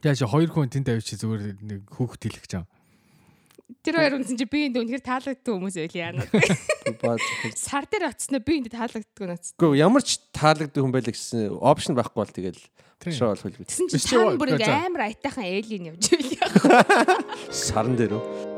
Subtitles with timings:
[0.00, 2.66] Яаж хоёр хүн тэнд авчи зүгээр нэг хүүхд хэлэх гэж юм.
[3.84, 6.24] Тэр хоёр үнсэн чи би энд үнэхээр таалагддаг хүмүүс байл яана.
[7.54, 9.54] Сар дээр очсноо би энд таалагддаг нүц.
[9.54, 12.60] Гэхдээ ямар ч таалагддаг хүн байлаа гэсэн опшн байхгүй бол тэгэл
[13.14, 13.68] шоо болох үү.
[13.68, 14.84] Тэсэн чи чам бүр ингээ за.
[14.90, 16.48] амар аятайхан эйлин явж байл яа.
[17.52, 18.49] Саран дээр үү?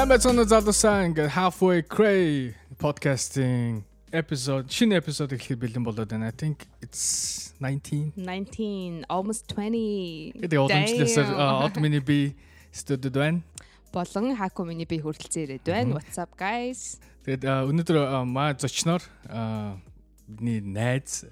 [0.00, 3.84] Сайн байцгаана залуусаа ингээд halfway cray podcasting
[4.16, 6.32] episode шинэ episode эхлэх бэлэн болоод байна.
[6.32, 8.16] I think it's 19.
[8.16, 10.40] 19 almost 20.
[10.40, 11.64] гэдэг уламжлалсаар Damn.
[11.68, 12.32] од миний би
[12.72, 13.44] студид байна.
[13.92, 16.00] болон хаку миний би хүрэлцэн ирээд байна.
[16.00, 16.96] What's up guys?
[17.28, 19.76] Тэгээд өнөөдөр маа зочноор а,
[20.24, 21.28] бидний найз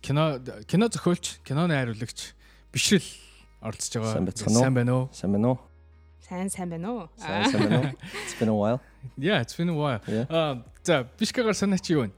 [0.00, 2.32] кино кино зохиолч, киноны найруулагч
[2.72, 3.04] бишрэл
[3.60, 4.24] оролцож байгаа.
[4.40, 5.12] Сайн байна уу?
[5.12, 5.75] Сайн байна уу?
[6.28, 7.08] Сайн сайн байна уу?
[7.16, 7.90] Сайн сайн байна уу?
[8.26, 8.80] It's been a while.
[9.16, 10.00] Yeah, it's been a while.
[10.10, 10.26] Yeah.
[10.28, 12.10] А за бишкагаар санаа чи юу вэ?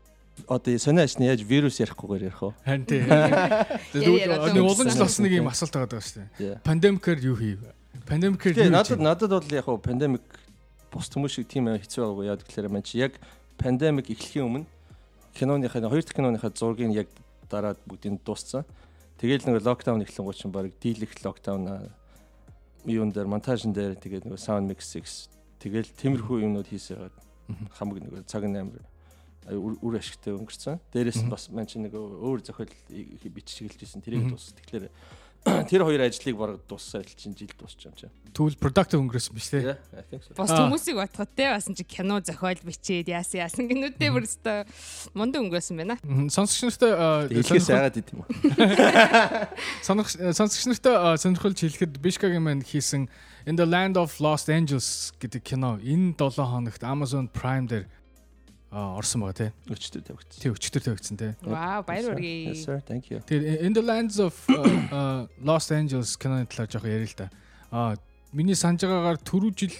[0.48, 2.52] Одоо сонио ашны яаж вирус ярихгүйгээр ярих вэ?
[2.64, 3.04] Харин тий.
[3.04, 6.56] Яриад Тэгээд уламжлал бас нэг юм асуулт байгаа даа шүү дээ.
[6.64, 7.60] Пандемикээр юу хийв?
[8.08, 10.24] Пандемикээр юу надад надад бол яг хуу пандемик
[10.88, 13.20] бус хүмүүс шиг тийм хэцүү байгаагүй яа гэхээр маань чи яг
[13.60, 14.66] пандемик эхлэхийн өмнө
[15.36, 17.08] киноныхаа хоёр дахь киноныхаа зургийг яг
[17.52, 18.64] дараад бүгдийг дууссан.
[19.20, 21.92] Тэгээл нэг локдаун эхлэн гоо чинь баг дийлэх локдаун
[22.86, 24.94] юун дээр монтажн дээр тэгээд нэг саунд микс
[25.58, 27.10] тэгэл тиймэрхүү юмнууд хийсээр
[27.74, 28.44] хамаг нэг цаг
[29.48, 30.76] аюу үр- ашигтай өнгөрцөн.
[30.92, 32.68] Дээрээс нь бас маань чи нэг өөр зохиол
[33.32, 34.52] бичиж эхэлжсэн тэрийг дуус.
[34.52, 34.92] Тэгэхээр
[35.68, 38.12] тэр хоёр ажлыг баг дууссан адил чинь жил дуусч юм чинь.
[38.32, 39.48] Түүл productive өнгөрөөсөн биш.
[40.36, 40.68] Бос Аа.
[40.68, 44.64] хүмүүсийг батхад те басан чи кино зохиол бичээд яасан яасан гинүүдээ бүр өстой
[45.16, 45.96] мундаг өнгөрсөн байна.
[46.28, 48.26] Сонсогч нартай а, Эхлээс сонирхол- яагаад идэм юм.
[49.86, 53.08] сонирх сонсогч нартай сонирхолж хэлэхэд Бишкагийн маань хийсэн
[53.48, 57.84] In the Land of Lost Angels гэдэг кино энэ 7 хоногт Amazon Prime дээр
[58.70, 59.50] орсон байгаа тий.
[59.72, 60.40] Өчтөр тавигдсан.
[60.44, 61.32] Тий өчтөр тавигдсан тий.
[61.40, 62.54] Вау, баяр Yes хүргэе.
[62.64, 63.20] sir, thank you.
[63.24, 64.60] Тэгээд In the Lands of uh,
[64.92, 67.30] uh, Lost Angels киноны талаар жоох ярил л да.
[67.72, 67.96] А
[68.32, 69.74] миний санаж байгаагаар түрүү жил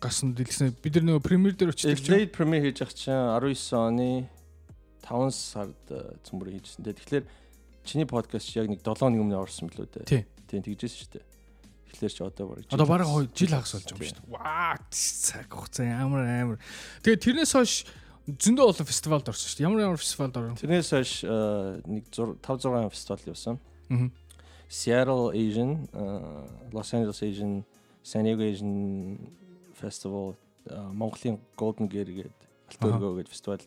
[0.00, 3.76] гарсан дэлгэсэн бид нар нөгөө премьер дээр очиж чинь Delayed premiere хийж ах чинь 19
[3.76, 4.28] оны
[5.04, 6.88] 5 сард э, цөмбөр хийжсэн.
[6.88, 7.24] Тэгэхээр
[7.84, 10.08] чиний подкаст яг нэг 7 нэг өмнө орсон билүү дээ.
[10.08, 10.22] Тий.
[10.48, 11.24] Тэгжсэн шүү дээ
[11.94, 14.34] эхлэхээр ч одоо бараг одоо бараг 2 жил хагас болж байгаа юм шүү дээ.
[14.34, 16.58] Ваа цаг хугацаа ямар амар.
[17.06, 17.72] Тэгээ тэрнээс хойш
[18.26, 19.66] зөндөө олон фестивальд орсон шүү дээ.
[19.70, 20.58] Ямар ямар фестивальд орсон?
[20.58, 23.56] Тэрнээс хойш э, нэг 5 6 фестивал явсан.
[23.88, 24.10] Аа.
[24.66, 27.62] Seattle Asian, э, Los Angeles Asian,
[28.02, 28.74] San Diego Asian
[29.78, 30.34] Festival,
[30.66, 32.34] э, Монголын Golden Gear гэдэг
[32.74, 33.62] Алтөргөө гэдэг фестивал.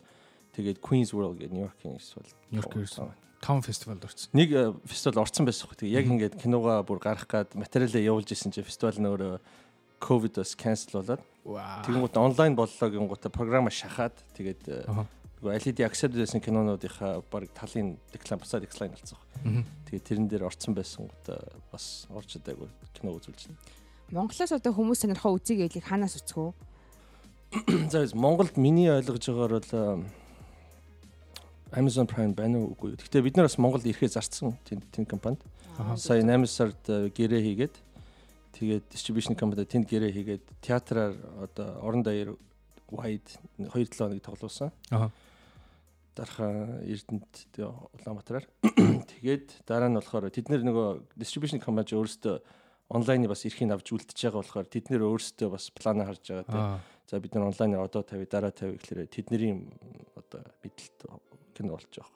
[0.52, 2.28] Тэгээд Queen's World гэдэг Нью-Йоркийн фестивал.
[2.52, 4.30] Нью-Йоркийн фестивал 5 фестивальд орсон.
[4.32, 5.82] Нэг э, фестивал орсон байсан хөх.
[5.86, 9.38] Яг ингээд киногаа бүр гарах гад материалаа явуулж исэн чинь фестивал нь өөрөө
[10.02, 11.22] ковид бас cancel болоод.
[11.46, 14.84] Тэгэнгүүт онлайн боллоо гингүүтээ програма шахаад тэгээд э,
[15.38, 19.18] нөгөө LED accept гэсэн кинонуудынхаа баг талын реклам бусаа реклам болсон.
[19.86, 21.30] Тэгээд тэрэн дээр орсон байсан гот
[21.70, 22.66] бас орж удаагүй
[22.98, 23.58] кино үзүүлж байна.
[24.10, 26.48] Монголоос одоо хүмүүс сонирхоо үзье гэхийг ханаас үцгүү.
[27.92, 30.27] За Монголд миний ойлгож байгаагаар бол э,
[31.72, 32.96] Amazon Prime байна уу үгүй.
[32.96, 35.42] Гэхдээ бид нар бас Монголд ирэхээ зарцсан тийм тийм компанид.
[35.96, 37.74] Сая 8 сард э, гэрээ хийгээд
[38.56, 41.14] тэгээд distribution company тэнд гэрээ хийгээд театраар
[41.44, 42.34] одоо орон даяар
[42.90, 44.72] wide 2-7 хоног тоглуулсан.
[44.90, 45.12] Аха.
[46.16, 48.46] Дарха Эрдэнэт Улаанбаатараар.
[49.12, 52.40] Тэгээд дараа нь болохоор тэд нэр нөгөө distribution company өөрсдөө
[52.88, 56.56] онлайны бас эрхийг авч үлдчихэж байгаа болохоор тэд нэр өөрсдөө бас план харж байгаа.
[56.56, 56.80] Аа.
[57.06, 59.68] За бид нар онлайнаар одоо тавь дараа тавь гэхлээр тэдний
[60.16, 61.06] одоо бидэлт
[61.58, 62.14] кино болж байгаа.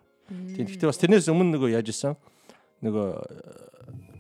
[0.55, 2.15] Тийм гэхдээ бас тэрнээс өмнө нөгөө яаж исэн
[2.87, 3.73] нөгөө э,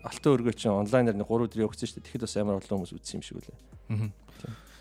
[0.03, 2.06] алтан өргөө чинь онлайнаар нэг 3 өдөр явагдсан шүү дээ.
[2.10, 3.59] Тэгэхэд бас амар олон хүмүүс үзсэн юм шиг үлээ.
[3.91, 4.11] Мгм.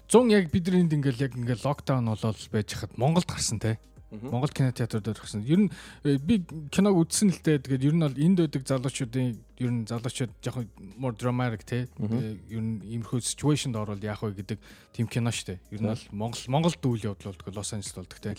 [0.09, 3.77] 100 яг бид нар энд ингээл яг ингээл локдаун болол байж хахад Монголд гарсан те.
[4.11, 5.43] Монгол кинотеатрууд дээр гарсан.
[5.47, 5.69] Ер нь
[6.03, 7.63] э, би киног үзсэн л дээ.
[7.63, 10.67] Тэгээд ер нь бол энд байдаг залуучуудын ер нь залуучууд жоохон
[10.99, 11.87] more dramatic те.
[11.95, 14.59] Э, Ер нь иймэрхүү situationд орвол яах вэ гэдэг
[14.91, 15.63] тийм кино дээ.
[15.71, 18.35] Ер нь бол Монгол Монголд үйл явдал болдог Лос Анжелес болдог те.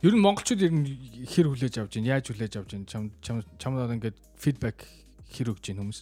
[0.00, 0.88] Ер нь монголчууд ер нь
[1.28, 2.16] хэр хүлээж авч байна?
[2.16, 2.88] Яаж хүлээж авч байна?
[2.88, 4.88] Чам чам чамдаа ингээд фидбек
[5.28, 6.00] хэр өгч байна хүмүүс?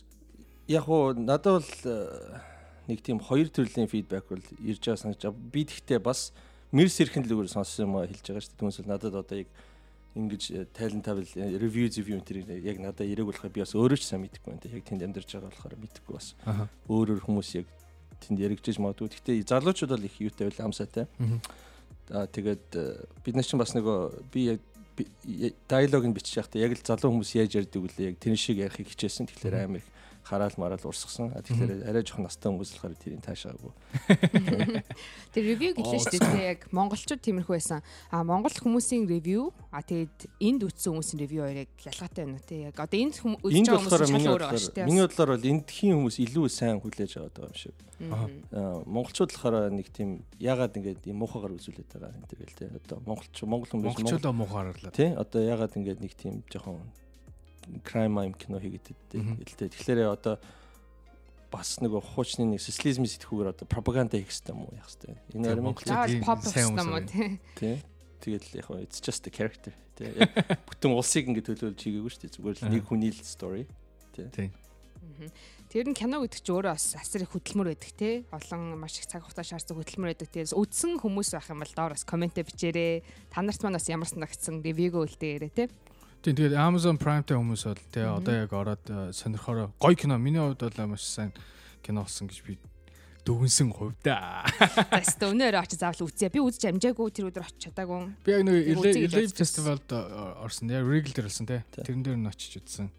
[0.70, 2.38] Яг уу надад бол э,
[2.86, 5.18] нэг тийм хоёр төрлийн фидбек бол ирж байгаа санаж.
[5.50, 6.30] Би тэгтээ бас
[6.70, 8.60] мэрс ирхэн лүгээр сонссон юм хэлж байгаа шүү дээ.
[8.60, 9.48] Түүнээс бол надад одоо яг
[10.14, 10.42] ингэж
[10.74, 14.50] тайлан тавил ревю review тэр яг надад ирээг болохоо би бас өөрөө ч сайн мэдэхгүй
[14.50, 14.74] байна.
[14.74, 16.34] Яг тэнд амьдарч байгаа болохоор мэдэхгүй бас.
[16.46, 16.66] Аха.
[16.90, 17.66] Өөрөөр хүмүүс яг
[18.22, 19.10] тэнд яригдчих магадгүй.
[19.18, 21.06] Гэхдээ залуучууд бол их юутай байл амсаатай.
[22.10, 23.98] Аа тэгээд э, бид нар чинь бас нөгөө
[24.34, 24.60] би яг
[25.70, 28.90] диалог нь бичиж байхдаа яг л залуу хүмүүс яаж ярьдаг үлээ яг тэр шиг ярихыг
[28.90, 29.30] хичээсэн.
[29.30, 29.88] Тэгэхээр амар их
[30.24, 31.32] хараал мараал урсгсан.
[31.32, 33.72] Тэгэхээр арай жоохон настай хүмүүс болохоор тэрийг таашаагүй.
[35.34, 37.80] Тэр ревю гэлээ шүү дээ яг монголчууд тиймэрхүү байсан.
[38.12, 42.56] А монгол хүмүүсийн ревю а тэгээд энд үтсэн хүмүүсийн ревю хоёрыг ялгаатай байна уу те
[42.68, 44.86] яг одоо энд үзэж байгаа хүмүүс шал өөр байна шүү дээ.
[44.86, 47.76] Миний бодлоор бол эндхийн хүмүүс илүү сайн хүлээж аваад байгаа юм шиг.
[48.00, 52.66] Аа монголчууд болохоор нэг тийм ягаад ингээд юм муухагаар үзүүлээд байгаа юм тэгэл те.
[52.80, 54.90] Одоо монголч монгол хүмүүс монголчууд муухаар л.
[54.94, 56.80] Тий одоо ягаад ингээд нэг тийм жоохон
[57.84, 59.68] crime mime кино хийгээд хэлтэй.
[59.70, 60.38] Тэгэхээр одоо
[61.50, 65.14] бас нэг хуучны нэг социализм сэтгүүгээр одоо пропаганда хийх хэрэгтэй юм уу яах хэрэгтэй.
[65.34, 67.82] Энэ арим pop гэсэн юм уу тий.
[68.22, 70.14] Тэгэл яг it's just a character тий.
[70.70, 72.34] Бүтэн улсыг ингэ төлөөлж хийгээгүй шүү дээ.
[72.38, 73.66] Зүгээр л нэг хүний л story
[74.14, 74.52] тий.
[75.70, 78.26] Тэр нь кино гэдэг чинь өөрөө бас асар их хөдөлмөр байдаг те.
[78.34, 80.28] Олон маш их цаг хугацаа шаардсан хөдөлмөр байдаг.
[80.34, 83.06] Тэрс үдсэн хүмүүс байх юм бол доор бас комментэ бичээрэй.
[83.30, 85.70] Та нарт маань бас ямар санагдсан ревюг үлдээгээрэй те.
[86.20, 90.20] Тийм тэгээд Amazon Prime дээр хүмүүс бол тий одоо яг ороод э, сонирхороо гоё кино.
[90.20, 91.32] Миний хувьд бол маш сайн
[91.80, 92.58] кино болсон гэж би
[93.24, 94.44] дүгнсэн хувьда.
[94.92, 96.28] Бас өнөөр очиж заавал үзье.
[96.28, 98.12] Би үзэж амжаагүй тэр өдөр очиж чадаагүй.
[98.20, 98.68] Би яг нэг
[99.16, 100.68] Live Festival-д э, орсон.
[100.68, 101.64] Яг Regal дээр болсон тий.
[101.72, 102.92] Тэрэн дээр нь очиж үзсэн.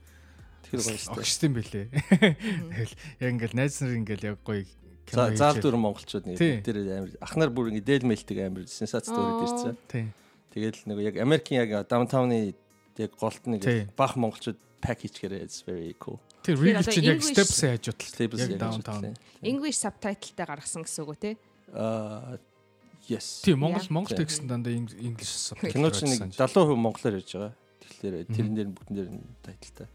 [0.65, 1.21] Тэр гоё шүү.
[1.21, 1.85] Огштой байлээ.
[2.73, 4.65] Тэгэл яг ингээл найз нар ингээл яг гоё
[5.05, 5.29] кино.
[5.37, 9.45] Заал дүр монголчууд нэг дээр амар ах нар бүр ингээ дээл мэлдэг амар сенсац дүрд
[9.45, 9.77] ирсэн.
[9.85, 10.09] Тийм.
[10.57, 12.57] Тэгэл нэг яг Америкийн яг даунтауны
[12.97, 13.63] яг голт нэг
[13.95, 16.19] бах монголчууд пак хийчихээрээ it's very cool.
[16.41, 18.41] Тэр real чинь яг steps яаж бодлоо.
[18.41, 19.13] Яг downtown.
[19.45, 21.31] English subtitle-тай гаргасан гэсэн үг үү те?
[21.71, 22.41] Аа
[23.05, 23.45] yes.
[23.45, 25.71] Тийм Монгол Монгол текст дандаа English subtitle.
[25.71, 27.53] Кино чинь нэг 70% монголоор ярьж байгаа.
[27.81, 29.09] Тэгэхээр тэрэн дээр бүгдэн дээр
[29.45, 29.87] тайлтай.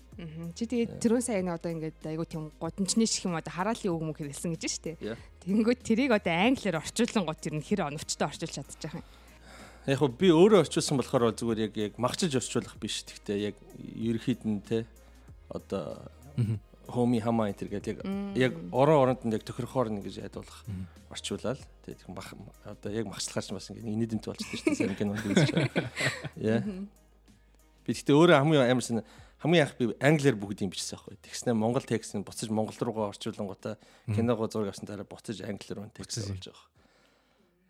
[0.57, 4.19] Чи тэгээд тэрүүн сайн одоо ингээд айгу тийм годамчны шиг юм одоо хараалын үг мөх
[4.23, 4.97] хэлсэн гэж штэ.
[5.45, 9.05] Тэнгүүд тэрийг одоо англиар орчуулсан гот тэр нь хэр оновчтой орчуулж чадчих юм
[9.87, 13.07] яг хөө би өөрөө орчуулсан болохоор зүгээр яг яг магчилж орчуулах биш.
[13.07, 14.83] Гэхдээ яг ерөөхдөө нь те
[15.49, 16.11] одоо
[16.91, 17.99] хоми хамаа энэ гэдэг яг
[18.35, 20.63] яг орон оронд нь яг тохирохоор нэг гэж ядуулах
[21.11, 22.35] орчуулаад тэгээд мах
[22.67, 25.91] одоо яг магчлахаар ч бас ингэ инээдэмт болчихсон шүү дээ сайн кино үзэж байгаа.
[26.51, 26.63] Яа.
[27.87, 29.03] Би гэхдээ өөрөө хамгийн амарсан
[29.43, 31.19] хамгийн анх би англиар бүгдийг бичсэн байхгүй.
[31.23, 33.79] Тэгснэ монгол текст нь буцаж монгол руугаа орчуулангуудаа
[34.11, 36.76] киногоо зураг авсан дараа буцаж англиар нь текст болж байгаа.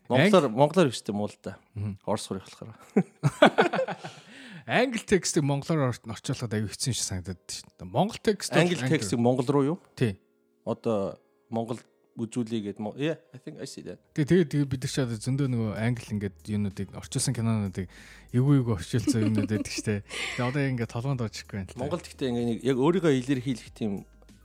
[0.08, 1.58] Монголоор монголоор бичдэг муу л да.
[2.06, 2.76] Орос сурах болохоор.
[4.66, 7.86] Англи текстийг монголоор орчуулахад аюу хэцүү шиг санагдаад шүү.
[7.86, 9.78] Монгол текст англи текстийг монгол руу юу?
[9.94, 10.18] Тий.
[10.66, 11.18] Одоо
[11.50, 11.78] монгол
[12.16, 14.00] үзүүлээгээд yeah I think I see that.
[14.16, 17.86] Тэгээ тэгээ бид нар ч одоо зөндөө нөгөө англи ингээд юунуудыг орчуулсан кинонуудыг
[18.32, 20.00] эвгүй эвгүй орчуулсан юмнууд байдаг штэ.
[20.40, 21.76] Тэгээ одоо ингээд толгоонд орчихгүй байна.
[21.76, 23.92] Монгол гэхдээ ингээд нэг яг өөрийгөө илэрхийлэх тийм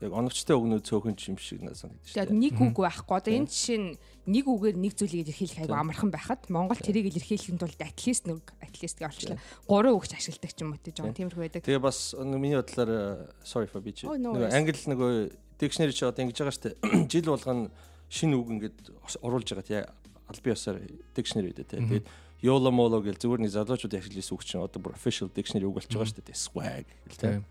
[0.04, 2.12] яг оновчтой өгнөө цөөхөн юм шиг надад санагдаж.
[2.12, 3.16] Тэгээд нэг үг байхгүй.
[3.16, 3.90] Одоо энэ жишээ нь
[4.28, 7.76] нэг үгээр нэг зүйлийг илэрхийлэх айгу амархан байхад Монгол тэрийг илэрхийлэхэд бол
[8.06, 9.38] least нэг гэж олчлаа.
[9.66, 11.62] Гурван үгч ашигладаг ч юм уу тийм тиймэрхүү байдаг.
[11.66, 14.06] Тэгээ бас миний бодлоор sorry for bitch.
[14.06, 15.12] Нөгөө англи нөгөө
[15.58, 16.78] dictionary чи одоо ингэж байгаа штэ.
[17.12, 17.72] Жил болгоно
[18.10, 18.78] шинэ үг ингээд
[19.26, 20.78] оруулж байгаа тий аль бие усаар
[21.18, 21.82] dictionary дээ тий.
[21.82, 22.08] Тэгээд
[22.46, 25.90] YOLO molo гэл зүгээр нэг залуучууд ашигласан үг чинь одоо бүр official dictionary үг болж
[25.90, 27.42] байгаа штэ тий swag гэл тий.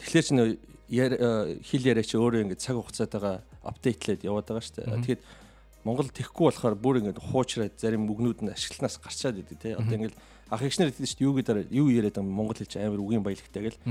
[0.00, 0.34] Тэгэхээр чи
[0.88, 5.04] Э, хэл яриа чи өөрөө ингээд цаг хугацаатайгаа апдейтлээд яваад байгаа шүү дээ.
[5.04, 5.20] Тэгэхээр
[5.84, 9.76] Монгол тэхгүй болохоор бүр ингээд хуучраад зарим үгнүүд нь ашигланаас гарчаад идэв те.
[9.78, 10.16] Одоо ингээд
[10.50, 11.26] ах эгчнэр хэлдэг шүү дээ.
[11.28, 13.82] Юу гэдэг юу яриад байгаа Монгол хэл чи амар үгийн баялагтай гэл.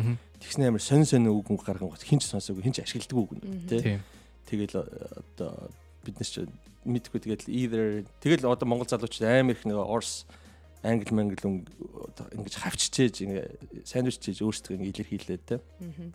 [0.41, 4.01] Тэгснэ амар сонь сонь үгэн гарган гот хинч сонсоогүй хинч ашигладаг үг нь те.
[4.49, 5.71] Тэгэл э, одоо
[6.03, 6.47] бид нар чи
[6.87, 7.83] мэдгүй тэгэл either
[8.23, 10.25] тэгэл одоо Монгол залуучууд амар их нэг Орс
[10.87, 15.59] англи мангл ингэж хавччээж ингээ сандвиччээж өөрсдөө ингээ илэрхийлээд те.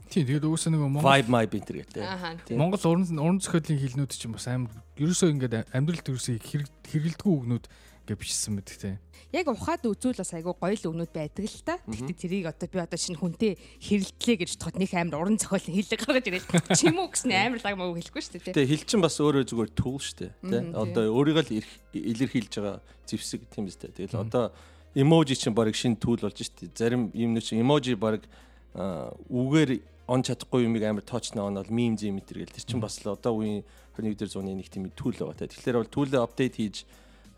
[0.08, 2.56] Тийм тэгээд угсаа нэг Монгол vibe my бинтер гэдэг.
[2.56, 7.64] Монгол уран уран зохиолын хэлнүүд чинь бас амар ерөөсөө ингээ амьдрал төрөөсөө хэрэгэлдэггүй үгнүүд
[8.02, 8.98] ингээ бичсэн мэт те
[9.32, 11.80] яг ухаад үзүүл бас айгүй гоё л өгнүүд байдаг л та.
[11.88, 16.00] Тэгтээ тэрийг одоо би одоо шинэ хүнтэй хэрэлдлээ гэж бодоход нэг амар уран зохиол хэлэг
[16.04, 18.52] гаргаж ирэл чимүү гэсэн амар лаг мөг хэлэхгүй шүү дээ.
[18.52, 20.32] Тэгээ хэл чин бас өөрөө зүгээр туул шүү дээ.
[20.36, 21.64] Тэ одоо өөрийгөө л
[21.96, 22.76] илэрхийлж байгаа
[23.08, 23.88] зевсэг тийм үстэй.
[23.96, 24.52] Тэгэл одоо
[24.92, 26.76] эможи чинь баг шинэ түүл болж шүү дээ.
[26.76, 28.28] Зарим юм нэг чинь эможи баг
[28.76, 29.80] үгээр
[30.12, 33.40] он чадахгүй юмыг амар тоочно онол мим зэм мэтэр гэл тэр чинь бас л одоо
[33.40, 33.64] үеийн
[33.96, 35.48] 21 дэх зууны нэг тийм түүл байгаа те.
[35.48, 36.84] Тэгэхээр бол түүлээ апдейт хийж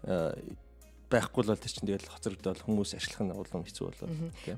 [0.05, 4.09] байхгүй л бол тэр чинь тэгэл хоцрогдоод хүмүүс ашиглах нь улам хэцүү болоо.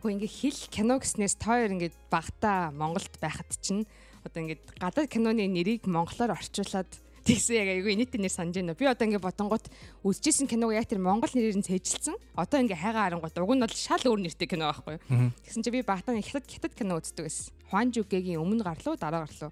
[0.01, 3.85] Хөө ингээ хэл кино гэснээс тоор ингээ багтаа Монголд байхад чинь
[4.25, 6.89] одоо ингээ гадаад киноны нэрийг монголоор орчуулад
[7.27, 8.79] тэгсэн яг айгүй нийтийн нэр санаж байна.
[8.79, 9.67] Би одоо ингээ бодонгууд
[10.07, 12.15] үзчихсэн киног яг тэр монгол нэрээр нь цэжилсэн.
[12.39, 15.35] Одоо ингээ хайгаа харангууд уг нь бол шал өөр нэртэй кино байхгүй юу.
[15.43, 17.51] Тэгсэн чи би багтаа хятад хятад кино үздэг байсан.
[17.67, 19.51] Хуан Жугэгийн өмнө гарлуу дараа гарлуу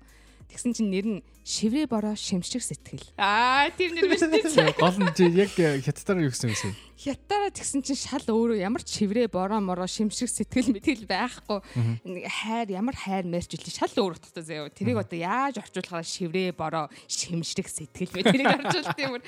[0.55, 3.03] Тэгсэн чинь нэр нь шиврээ бороо шимшиг сэтгэл.
[3.19, 4.79] Аа тийм нэр биш үү?
[4.79, 5.51] Гол нь чи яг
[5.83, 6.79] хятадаар юу гэсэн юм бэ?
[6.95, 11.59] Хятадаараа тэгсэн чинь шал өөрөө ямар ч шиврээ бороо мороо шимшиг сэтгэл мэтгэл байхгүй.
[12.07, 14.71] Нэг хайр ямар хайр мэрч үл шал өөр утгатай заяа.
[14.71, 19.19] Тэрийг одоо яаж орчуулахаар шиврээ бороо шимшиг сэтгэл мэ тэрийг орчуулт юм.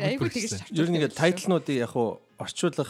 [0.00, 0.72] Айгуу тэгэж.
[0.72, 2.88] Ер нь ингээд тайтлнуудыг яг уу орчуулах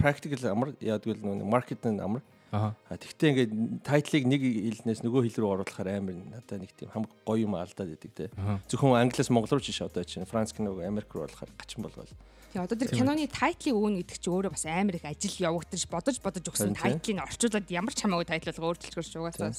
[0.00, 2.37] practical амар яадгүй л нэг маркетинг амар Аа.
[2.48, 3.52] Тэгтээ ингээд
[3.84, 7.92] тайтлыг нэг хэлнээс нөгөө хэл рүү оруулахаар амар надад нэг тийм хамаг гоё юм алдаад
[7.92, 8.32] идэг те.
[8.72, 12.08] Зөвхөн англиас монгол руу ч шээ одоо чинь франц киног Америк руу оруулахаар гачин болгоол.
[12.56, 16.16] Тэгээ одоо тэр киноны тайтлыг өгнө гэдэг чинь өөрөө бас амар их ажил явагдаж бодож
[16.24, 19.52] бодож өгсөн тайтлыг орчуулад ямар ч хамаагүй тайтл болго өөрчилж угаасаа.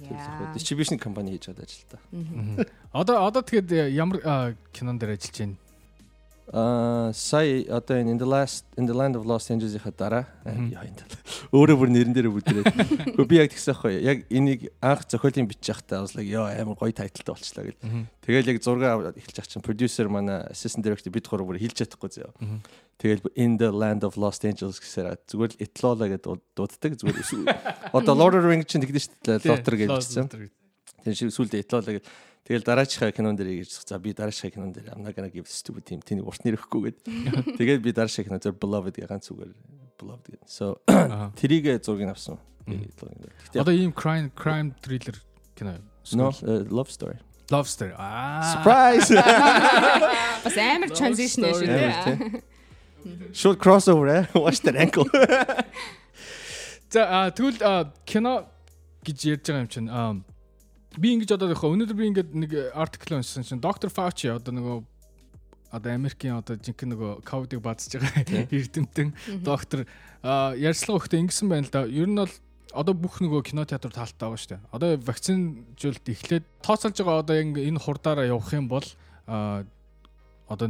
[0.00, 0.56] Яа.
[0.56, 2.00] Distribution компани хийж байгаа ажил та.
[2.96, 5.56] Одоо одоо тэгэхэд ямар кинон дээр ажиллаж байна?
[6.52, 10.84] Аа сая одоо энэ in the last in the land of lost angels-ийнхаа дараа яа
[10.84, 11.00] энэ
[11.56, 12.68] өөрөө бүр нэрэн дээр бүдрээд.
[13.16, 16.92] Гэхдээ би яг тэгсэн байхгүй яг энийг анх зохиолын бичих байхдаа бас яг амар гоё
[16.92, 17.80] тайлттай болчлаа гэл.
[18.20, 22.12] Тэгэл яг зураг эхэлж ах чинь producer манай assistant director бид гурав бүр хэлж чадахгүй
[22.12, 22.60] зөө.
[23.00, 27.56] Тэгэл in the land of lost angels гэсээр зүгээр л Etloola гэдэг дууддаг зүгээр.
[27.96, 29.48] Одоо Lord of the Rings чинь тэгдэж шүү дээ.
[29.48, 30.28] Lotter гэж хэлсэн.
[30.28, 32.04] Тэр шиг сүлдээ Etloola гэдэг
[32.44, 35.88] Тэгэл дараачихаа кинон дээр гэж за би дараачихаа кинон дээр I'm not gonna give stupid
[35.88, 36.98] team тэнийг урт нэр өгөхгүй гээд.
[37.58, 39.52] Тэгээд би дараачихаа кинон дээр beloved гэх ганц үгээр
[39.96, 40.44] beloved гэдэг.
[40.44, 40.76] So
[41.40, 42.36] тэрийг зургийг авсан.
[43.56, 45.16] Одоо ийм crime crime thriller
[45.56, 45.80] кино.
[46.12, 47.16] No, uh, love story.
[47.50, 47.96] Love story.
[47.96, 48.44] Аа.
[48.52, 49.08] Surprise.
[50.44, 52.44] Бас амар transition шүү дээ.
[53.32, 54.24] Short crossover eh?
[54.36, 55.08] Watch that ankle.
[56.92, 58.52] За тэгвэл кино
[59.04, 59.88] гэж ярьж байгаа юм чинь
[60.98, 64.76] би ингэж одоо яхаа өнөөдөр би ингээд нэг артикл уншсан чинь доктор Фаучи одоо нөгөө
[65.74, 69.86] одоо Америкийн одоо жинхэнэ нөгөө ковидыг баазж байгаа эрдэмтэн доктор.
[70.22, 71.82] Ярьцлага өгтөө ингэсэн байна л да.
[71.90, 72.30] Ер нь бол
[72.70, 74.62] одоо бүх нөгөө кинотеатр таалтаа байгаа шүү дээ.
[74.70, 78.86] Одоо вакцинжуулт эхлээд тооцоолж байгаа одоо энэ хурдаараа явах юм бол
[79.26, 80.68] одоо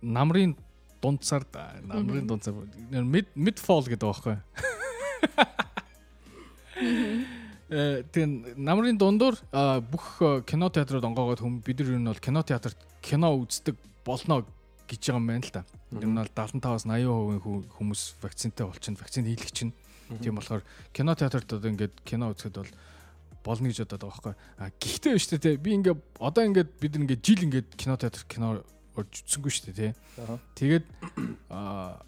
[0.00, 0.56] намрын
[1.04, 1.52] дунд сард
[1.84, 2.54] намрын дунд сар
[2.90, 4.40] mid mid fall гэдэг байгаа байхгүй.
[7.66, 9.34] Э, тэгээ намрын дундуур
[9.90, 10.06] бүх
[10.46, 13.74] кинотеатрууд онгоогоод хүм бид нар юу нь бол кинотеатрт кино үздэг
[14.06, 14.46] болно
[14.86, 15.62] гэж байгаа юм байна л да.
[15.90, 19.74] Ер нь бол 75-аас 80% хүмүүс вакцинтай болчихно, вакцин хийлгэх чинь.
[20.22, 20.62] Тийм болохоор
[20.94, 22.70] кинотеатрт одоо ингээд кино үзэхэд бол
[23.42, 24.34] болно гэж бодоод байгаа байхгүй.
[24.62, 28.62] А гэхдээ биш үү те би ингээд одоо ингээд бид ингээд жил ингээд кинотеатр кино
[28.94, 30.38] орж үзсэнгүй шүү дээ те.
[30.54, 30.86] Тэгээд
[31.50, 31.98] а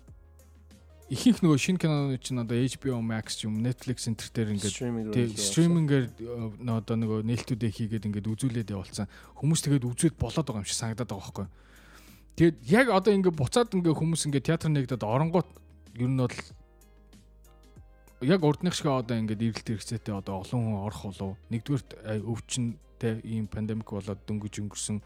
[1.09, 6.69] ихэнх нөгөө шинэ кинонууд чинь одоо HBO Max юм Netflix энтер дээр ингээд стримингээр э,
[6.69, 9.09] одоо нөгөө нээлтүүдээ хийгээд ингээд үзүүлээд явуулсан.
[9.41, 11.49] Хүмүүс тэгээд үзээд болоод байгаа юм шиг санагдаад байгаа байхгүй.
[12.37, 15.49] Тэгээд яг одоо ингээд буцаад ингээд хүмүүс ингээд театр нэгдэд оронгууд
[15.97, 16.37] ер нь бол
[18.21, 21.41] яг урдных шиг одоо ингээд эрэлт хэрэгцээтэй одоо олон хүн орох болов.
[21.49, 21.89] Нэгдүгürt
[22.21, 25.01] өвчнөд ийм пандемик болоод дөнгөж өнгөрсөн.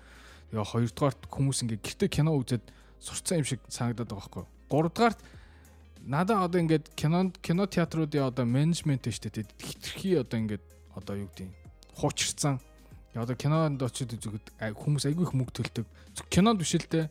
[0.50, 2.64] Тэгээ хоёрдугаарт хүмүүс ингээд гэртээ кино үзээд
[2.99, 4.44] сурцсан юм шиг санагдаад байгаа байхгүй.
[4.66, 5.21] Гуравдугаарт
[6.06, 9.47] надаа одоо ингээд кино кино театруудын одоо менежмент шүү дээ.
[9.59, 11.50] Хитрхи одоо ингээд одоо юу гэдэг
[11.94, 12.61] хуучирсан.
[13.14, 15.87] Одоо кинонд очиод үзэхэд хүмүүс айгүй их мөнгө төлдөг.
[16.32, 17.11] Кинонд биш л дээ.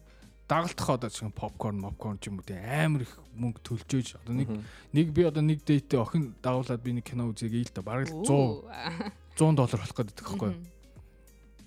[0.49, 4.49] Дагалдах одоо чинь попкорн, попкорн ч юм уу амар их мөнгө төлж одоо нэг
[4.91, 8.27] нэг би одоо нэг дэйтэ охин дагуулад би нэг кино үзье гээл та бараг 100
[9.39, 10.59] 100 доллар болох гэдэг байхгүй юу?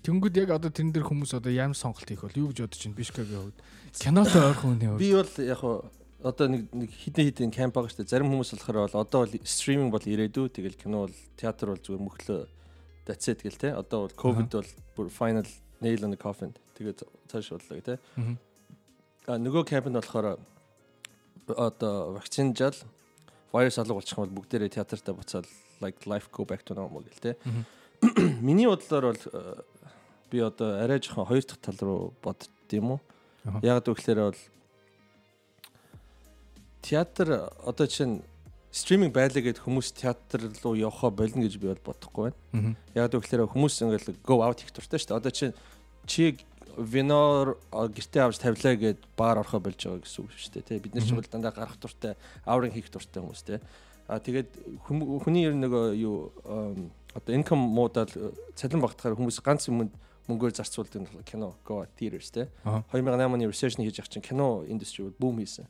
[0.05, 2.93] Тэнгүүд яг одоо тэрэн дээр хүмүүс одоо ямар сонголт хийх бол юу гэж бодож чинь
[2.93, 3.57] Бишкагийн хувьд
[3.97, 5.61] кинотой ойрхон хүний хувьд би бол яг
[6.25, 8.09] одоо нэг нэг хитэн хитэн камп байгаа шүү дээ.
[8.09, 10.49] Зарим хүмүүс болохоор бол одоо бол стриминг бол ирээдүй.
[10.49, 12.41] Тэгэл кино бол театр бол зүгээр мөхлөө
[13.05, 13.69] that's it гэл те.
[13.77, 15.45] Одоо бол ковид бол бүр final
[15.85, 16.57] nail on the coffin.
[16.73, 18.01] Тэгээд цааш бодлоо те.
[19.29, 20.41] А нөгөө кампэнд болохоор
[21.53, 22.73] одоо вакцинжаал
[23.53, 25.45] вирус алга болчих юм бол бүгдээрээ театртаа буцаад
[25.81, 27.37] like life go back to normal гэл те.
[28.41, 29.61] Миний бодлоор бол э,
[30.31, 32.99] би одоо арай жоохон хоёр дахь тал руу бодд юм уу?
[33.61, 34.41] Яг гэвэл бол
[36.85, 38.21] театр одоо чинь
[38.69, 42.75] стриминг байлаа гэд хүмүүс театр руу явахаа болно гэж би бол бодохгүй байна.
[42.93, 45.19] Яг тэгэхээр хүмүүс ингээл go out хийх туртай шүү дээ.
[45.19, 45.53] Одоо чинь
[46.05, 46.37] чи
[46.77, 50.83] винор гэртээ авч тавилаа гэд баар орохоо болж байгаа гэсэн үг шүү дээ.
[50.83, 53.63] Бид нар ч бол дандаа гарах туртай, аурын хийх туртай хүмүүс те.
[54.11, 54.51] А тэгээд
[54.85, 56.35] хүний ер нөгөө юу
[57.15, 58.11] одоо income муудаад
[58.59, 59.95] цалин багтахаар хүмүүс ганц юмд
[60.29, 65.37] мөнгөөр зарцуулдаг кино go theaters те 2008 оны recession хийж ах чинь кино industry boom
[65.37, 65.67] хийсэн.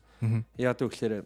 [0.58, 1.26] Яг тэгэхээр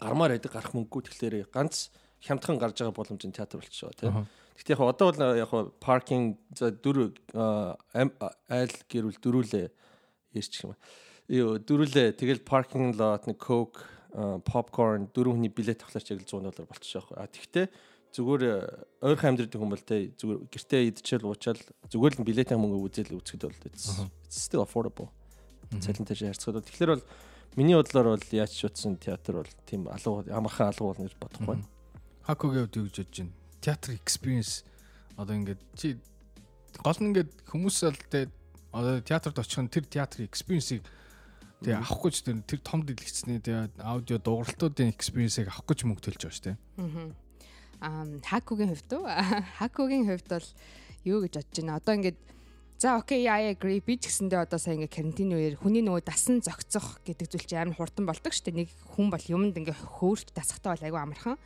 [0.00, 1.90] гармаар байдаг гарах мөнгөгүй тэгэхээр ганц
[2.24, 4.26] хямдхан гарч байгаа боломж нь театр болчихоо тийм.
[4.56, 9.66] Гэхдээ яг одоо бол яг паркинг за дөрөв айл гэрүүл дөрүүлээ
[10.36, 10.74] ярьчих юм.
[11.28, 13.86] Юу дөрүүлээ тэгэл паркинг лот нэг coke
[14.44, 17.14] попкорн дөрөв хүний билет авахлаач яг л 100 доллар болчихоо.
[17.16, 17.70] А тэгвэл
[18.14, 18.54] зүгээр э,
[19.06, 23.62] ойрхон амьдрэх бол те зүгээр гэртээ идчихэл уучаал зүгээр л билетийн мөнгө үзэл үзэхэд бол
[23.70, 23.90] it's
[24.28, 25.10] still affordable.
[25.70, 27.04] Цалинтай харьцаад бол тэгэхээр бол
[27.56, 31.58] миний бодлоор бол яаж ч утсан театр бол тийм алуу амархан алуу болно гэж бодохгүй.
[32.26, 33.34] Хакогийн хувьд юу гэж бодож байна?
[33.62, 34.66] Театр experience
[35.14, 35.98] одоо ингээд чи
[36.82, 38.26] гол нь ингээд хүмүүс л те
[38.74, 40.82] одоо театрт очих нь тэр театрын experience-ийг
[41.60, 46.20] Тэгээ авах гэж тэр тэр том дэлгэцний тэгээ аудио дууралтуудын experience-ийг авах гэж мөнгө төлж
[46.24, 46.56] байгаа шүү дээ.
[46.56, 47.12] Аа.
[47.80, 49.08] Хакугийн хувьд уу?
[49.56, 50.48] Хакугийн хувьд бол
[51.04, 51.80] юу гэж бодож байна?
[51.80, 52.18] Одоо ингээд
[52.80, 56.40] За окей I agree би ч гэсэндээ одоо сая ингээ карантин үеэр хүний нөгөө дасан
[56.40, 58.64] зөгцөх гэдэг зүйл чинь амар хурдан болдог шүү дээ.
[58.64, 61.36] Нэг хүн бол юмд ингээ хөөрч дасахтаа бол айгүй амархан.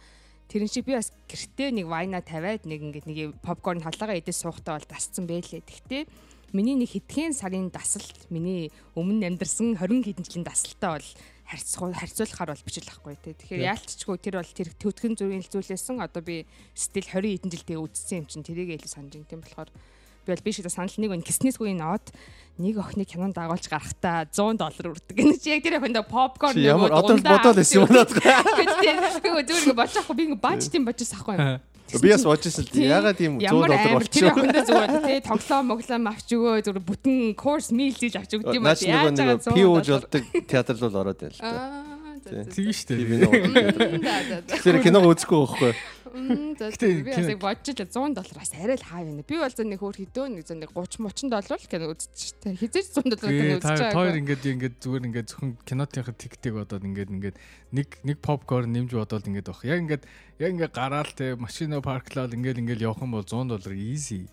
[0.46, 4.78] Тэрэн шиг би бас гэртээ нэг вайна тавиад нэг ингээ нэг попкорн халаагаа идэж суухтаа
[4.78, 5.66] бол дасцсан байлээ.
[5.66, 6.06] Тэгтээ
[6.54, 11.10] миний нэг хэдхэн сарын дасалт миний өмнө амьдарсан 20 хэдэн жилийн дасалтаа бол
[11.44, 13.34] харьцуулах харьцуулахаар бол бичил ахгүй тий.
[13.36, 18.24] Тэгэхээр яалтчгүй тэр бол тэр төвтгөн зүрийн зүйлээсэн одоо би стил 20 хэдэн жилдээ үзсэн
[18.24, 21.76] юм чинь тэрийг илүү санаж ин тийм болохоор би бол биш санал нэг өн киснесгүй
[21.76, 22.08] ноод
[22.56, 25.16] нэг охины кинонд дагуулж гарахтаа 100 доллар үрдэг.
[25.20, 28.16] Энэ чи яг тэр охинд попкорн нэг ямар одоо бодоод байсан юм надад.
[28.16, 31.60] Тэгээд зүгээр болж ахгүй би бач тийм бочис ахгүй.
[32.02, 34.22] Би бас бодчихсон л ягаад тийм 100 доллар болчихсон.
[34.22, 38.54] Тэр охинд зүгээр тий тоглоо моглоо авч өгөө зүгээр бүтэн course meal хийж авч өгд
[38.56, 38.74] юм аа.
[38.74, 41.84] Яаж нэг пи ууж болдог театр л ороод байл та.
[42.24, 44.48] Тийм шүү дээ.
[44.48, 45.72] Тэгэхээр киног үзэхгүй байхгүй.
[46.14, 49.22] Би бас яг бодчих 100 доллараас арай л хаа байна.
[49.26, 52.54] Би бол зэн нэг хөөр хөдөө нэг зэн 30 30 доллар л кино үзчих штэ.
[52.54, 53.82] Хизээч 100 доллар кино үзчих.
[53.82, 57.36] Та хоёр ингээд ингээд зүгээр ингээд зөвхөн кинотынхаа тиктийг бодоод ингээд ингээд
[57.74, 59.60] нэг нэг попкорн нэмж бодоод ингээд баг.
[59.66, 60.04] Яг ингээд
[60.38, 64.30] яг ингээд гараал те машина парклал ингээд ингээд явах юм бол 100 доллар easy.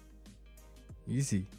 [1.09, 1.49] Easy.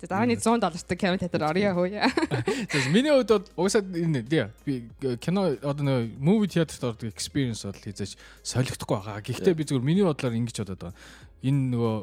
[0.00, 2.00] Тэгээ дааны 100 доллартай кино театр орё хөөе.
[2.72, 4.88] Тэгээс миний хувьд бол угсаад энэ тий би
[5.20, 9.20] кино одоо нэг movie театрт ордог experience бол хийжээч солигдохгүй байгаа.
[9.20, 10.96] Гэхдээ би зүгээр миний бодлоор ингэж бодоод байгаа.
[11.44, 11.96] Энэ нөгөө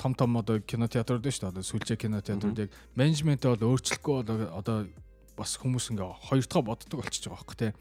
[0.00, 1.52] том том одоо кино театрууд шүү дээ.
[1.52, 4.88] Одоо сүлжээ кино театрууд яг менежментээ бол өөрчлөхгүй одоо
[5.36, 7.72] бас хүмүүс ингээ хоёр дахь боддог болчихж байгаа байхгүй тий.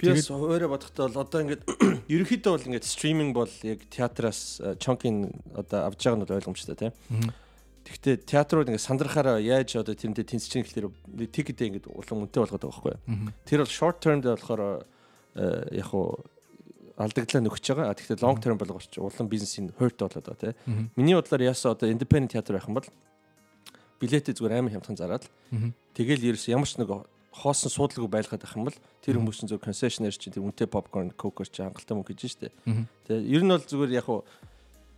[0.00, 1.62] Би бас өөрөө бодохдоо бол одоо ингээд
[2.14, 6.90] ерөнхийдөө бол ингээд стриминг бол яг театраас чонкин одоо авж байгаа нь бол ойлгомжтой тий.
[7.84, 10.92] Гэхдээ театрууд ингээд сандрахаараа яаж одоо тэрнтэй тэнцэж чинь гэхэлэр
[11.32, 12.96] тикетээ ингээд улам үнэтэй болгоод байгаа байхгүй.
[13.48, 14.84] Тэр бол short term дээр болохоор
[15.72, 16.20] яг уу
[17.00, 17.96] алдагдлаа нөхөж байгаа.
[17.96, 20.92] Тэгэхдээ long term болгоч улам бизнесийн hurt болоод байгаа тийм.
[20.94, 22.88] Миний бодлоор ясаа одоо independent театр байх юм бол
[24.00, 25.24] билетээ зүгээр амар хямдхан зараад
[25.96, 26.88] тэгэл ерөөс ямар ч нэг
[27.30, 31.12] хоосон суудлаггүй байлгаад байх юм бол тэр хүмүүс чинь зөв concessionaire чинь тэр үнэтэй popcorn,
[31.14, 32.50] coke чи хангалттай мөнгө гэж штэ.
[33.06, 34.24] Тэгээ ер нь бол зүгээр яг уу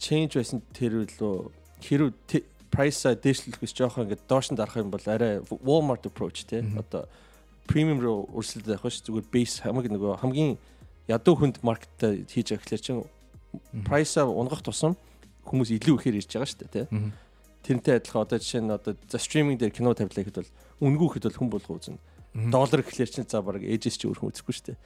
[0.00, 1.52] change байсан тэр лөө
[1.82, 2.10] хэрүү
[2.72, 7.06] price-а дээшлэх гэж жоохон ингээд доош нь дарах юм бол арай Walmart approach тий одоо
[7.68, 10.56] премиум руу өрсөлдөж явах ш зүгээр base хамаг нөгөө хамгийн
[11.06, 13.04] ядуу хүнд маркеттай хийж байгаа гэхэлэр чин
[13.84, 14.96] price-а унгах тусам
[15.44, 17.12] хүмүүс илүү ихээр ирж байгаа шүү дээ тий
[17.62, 20.50] Тэрнтэй адилхан одоо жишээ нь одоо за стриминг дээр кино тавилаа гэхэд бол
[20.82, 22.00] үнгүү гэхэд бол хүн болго үзнэ
[22.34, 24.78] доллар гэхлээр чинь за баг ээжээс ч өөрхөн үзэхгүй шүү дээ.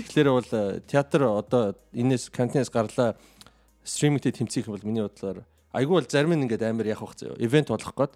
[0.00, 3.14] Тэгэхээр бол э, театр одоо энэс контентс гарлаа
[3.84, 5.44] стримингтэй тэмцэх юм бол миний бодлоор
[5.76, 7.36] айгүй бол зарим нь ингээд амар явах зөө.
[7.36, 8.14] Ивент болох гээд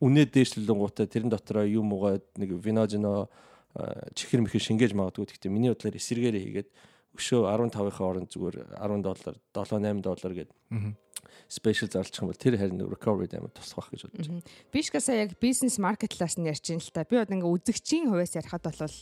[0.00, 3.28] үнэ дээшлэлэнгуутай тэрэн дотроо юм уугаад нэг виножино
[4.16, 6.68] чихэр мэхэр шингээж магадгүй гэхдээ миний бодлоор эсэргээрээ хийгээд
[7.20, 10.50] өшөө 15-ын оронд зүгээр 10 доллар 7 8 доллар гээд
[11.48, 14.44] спешиал зарчих юм бол тэр харин recovery амар туслах гэж бодож байна.
[14.72, 17.04] Бишкасаа яг бизнес маркетлаас нь ярьж ин л та.
[17.04, 18.94] Би одоо ингээ үзэгчийн хувьас ярихад бол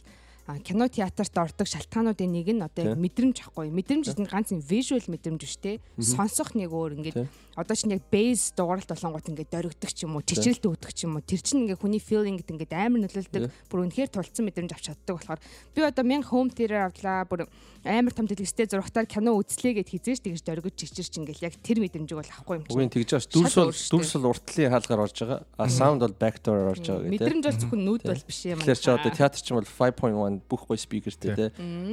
[0.63, 3.67] кино театрт ордог шалтгаануудын нэг нь одоо яг мэдрэмж ахгүй.
[3.75, 5.83] Мэдрэмж гэдэг нь ганц visual мэдрэмж биш те.
[5.99, 7.27] Сонсох нэг өөр ингээд
[7.59, 11.19] одоо чинь яг base дууралт болонгууд ингээд дөрөгдөг ч юм уу, чичрэлт өгдөг ч юм
[11.19, 11.27] уу.
[11.27, 13.43] Тэр чинь ингээд хүний гэдэг ингээд амар нөлөөлдөг.
[13.67, 15.41] Бүр үнэхээр тулцсан мэдрэмж авч чаддаг болохоор
[15.75, 17.27] би одоо 1000 home theater авлаа.
[17.27, 17.51] Бүр
[17.83, 22.19] амар том дэлгэцтэй зургатаар кино үзлээ гэд хизээж тэгж дөргөж чичирч ингээд яг тэр мэдрэмжийг
[22.19, 22.77] бол авахгүй юм чинь.
[22.77, 25.41] Үгүй тэгж бас дүрс бол дүрс бол уртлын хаалгаар орж байгаа.
[25.57, 27.15] А sound бол door орж байгаа гэдэг.
[27.15, 28.59] Мэдрэмж бол зөвхөн нүүд бол биш юм.
[28.61, 31.47] Тэгэхээр чи одоо театр чинь бол 5.1 байна бүх гоё спикертэй те.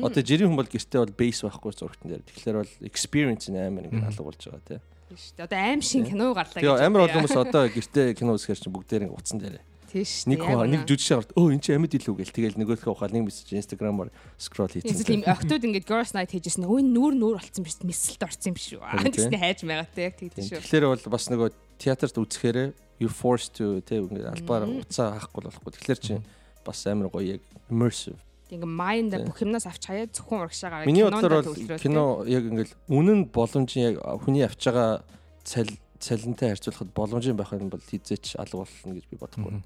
[0.03, 2.23] Одоо жирийн хүн бол гэртээ бол бейс байхгүй зургатан дээр.
[2.27, 4.77] Тэгэхээр бол experience нь амар ингэ алга болж байгаа те.
[4.77, 5.47] Дээ.
[5.47, 6.67] Одоо аим шин кино гарлаа гэж.
[6.67, 9.63] Тэгээ амар олон хүмүүс одоо гэртээ кино үзэхээр чинь бүгдээр ингэ утсан дээрээ.
[9.93, 10.25] Тийш.
[10.25, 13.29] Нэг хүн нэг жүжигчээ гарт өө эн чинь амьд илүү гээл тэгэл нөгөөхөө ухаал нэг
[13.29, 14.09] мессеж инстаграмаар
[14.41, 15.05] скрол хийчихсэн.
[15.05, 18.57] Эсвэл ийм октод ингээд girls night хийжсэн өө нүүр нүүр болцсон биш мессэлд орсон юм
[18.57, 18.81] шүү.
[18.81, 20.65] Тэгснэ хайж байгаатай яг тэгдэж шүү.
[20.65, 22.57] Тэгэхээр бол бас нөгөө театрт үзэхээр
[22.97, 25.71] you forced to тэг ингээд албаар уцаа хаахгүй болохгүй.
[25.77, 26.25] Тэгэхээр чинь
[26.65, 28.17] бас амар гоё яг immersive
[28.55, 33.19] ингээ майнда бүх юмнаас авч хаяа зөвхөн урагшаагаар Миний бодлоор бол кино яг ингээл үнэн
[33.33, 35.03] боломжийн яг хүний авч байгаа
[35.43, 35.71] цал
[36.03, 39.63] цалинтай харьцуулахад боломжийн байх нь бол хизээч алга болно гэж би бодохгүй.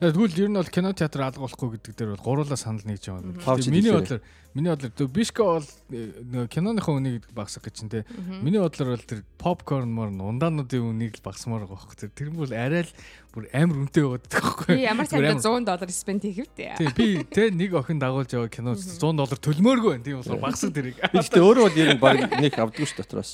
[0.00, 3.10] Тэгвэл ер нь бол кино театр алга болохгүй гэдэг дээр бол гуруулаа санал нэгж.
[3.44, 4.22] Павч Тэгээ Миний бодлоор
[4.54, 8.04] миний бодлоор тэг бишка бол э, нөгөө киноныхоо үнийг багсах гэж чинь те.
[8.42, 11.96] Миний бодлоор бол тэр попкорн мөр ундаануудын үнийг л багсмаар байгаа байхгүй.
[12.00, 12.92] Тэр тэр бол арай л
[13.30, 14.74] бүр амар үнэтэй байгаад байгаа байхгүй.
[14.74, 16.74] Би ямар сайн 100 доллар спенд хийвтэй.
[16.80, 20.04] Тий би те нэг охин дагуулж яваа кино 100 доллар төлмөөргүй байна.
[20.04, 20.98] Тийм болохоор багсах тэрийг.
[20.98, 23.32] Би гэхдээ өөрөө бол ер нь баг нэг авдаггүй ш дотроос.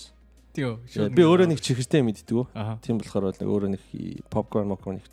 [0.56, 0.80] Тийм.
[1.12, 2.48] Би өөрөө нэг чихэртэй мэддэг.
[2.56, 2.76] Аа.
[2.80, 3.82] Тийм болохоор бол нэг өөрөө нэг
[4.32, 5.08] попкорн попкорн их.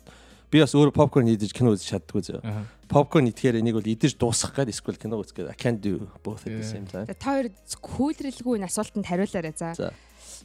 [0.50, 2.40] Би бас өөрөө попкорн идэж кино үзэж чаддгүй зөө.
[2.88, 6.46] Попкорн идэхээр энийг бол идэж дуусгах гээд эсвэл кино үзэх гээд I can do both
[6.46, 7.06] at the same time.
[7.10, 7.50] Та хоёр
[7.82, 9.92] кулэрлгүй энэ асуултанд хариулаарай за.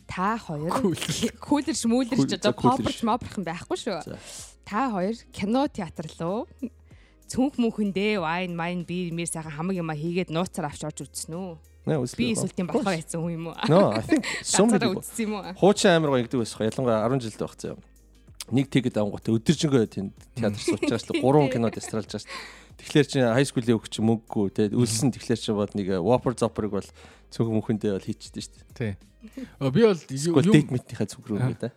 [0.09, 4.17] Та хоёр шмүүлэрч Кул- одоо попперч мопрох юм байхгүй шүү.
[4.65, 6.47] Та хоёр кино театр руу
[7.29, 11.57] цүнх мөнхөндөө вайн майн бир мэр сайхан хамаг юма хийгээд нууцаар авч орж үзсэн үү?
[12.17, 13.57] Би эсвэл тийм болохоо байсан хүн юм уу?
[13.69, 15.45] No, I think so many Ганцаараа people.
[15.45, 15.53] юм?
[15.53, 16.65] Хуучин амар гоё ингэдэг байсан.
[16.65, 17.77] Ялангуяа 10 жилд байх заяа.
[18.53, 21.21] Нэг тэгэд ангуутай өдөржингөө тийм театр сууж байгаа шүү.
[21.21, 22.69] Гурван кинод эстралж байгаа шүү дээ.
[22.79, 26.89] Тэгэхээр чи хай скуулийн өгч мөнгөгүй тэгээд үлсэн тэгэхээр чи бод нэг Whopper Zopper-ыг бол
[27.29, 28.73] цөөхөн мөнхөндөө бол хийчихдээ шүү дээ.
[28.79, 28.93] Тий.
[29.59, 31.71] Оо, Би бол юм date meet-ийнхаа зүг рүү гэдэг.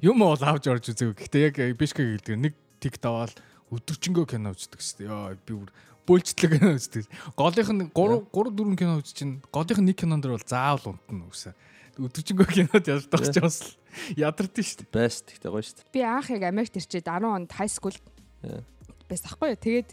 [0.00, 1.12] юм бол авч орж үзэв.
[1.12, 3.32] Гэхдээ яг бишка гэдэг нэг тик даваал
[3.68, 5.12] өдөржингөө кино үздэг шүү дээ.
[5.12, 5.68] Яа би бүр
[6.08, 7.04] бөөлжтлэг кино үздэг.
[7.36, 10.96] Голынх нь 3 3 4 кино үз чинь голынх нь нэг кинон дэр бол заавал
[10.96, 11.52] унтна үсэ.
[11.98, 13.58] Өдөржингөө кинод ялдах ч бас
[14.14, 14.94] ядардсан шүү дээ.
[14.94, 15.94] Best гэхдээ гоё шүү дээ.
[15.94, 17.96] Би анх яг Америкт ирчээд 10 онд high school
[18.38, 18.62] Yeah.
[19.10, 19.58] байсан хгүй юу.
[19.58, 19.90] Тэгээд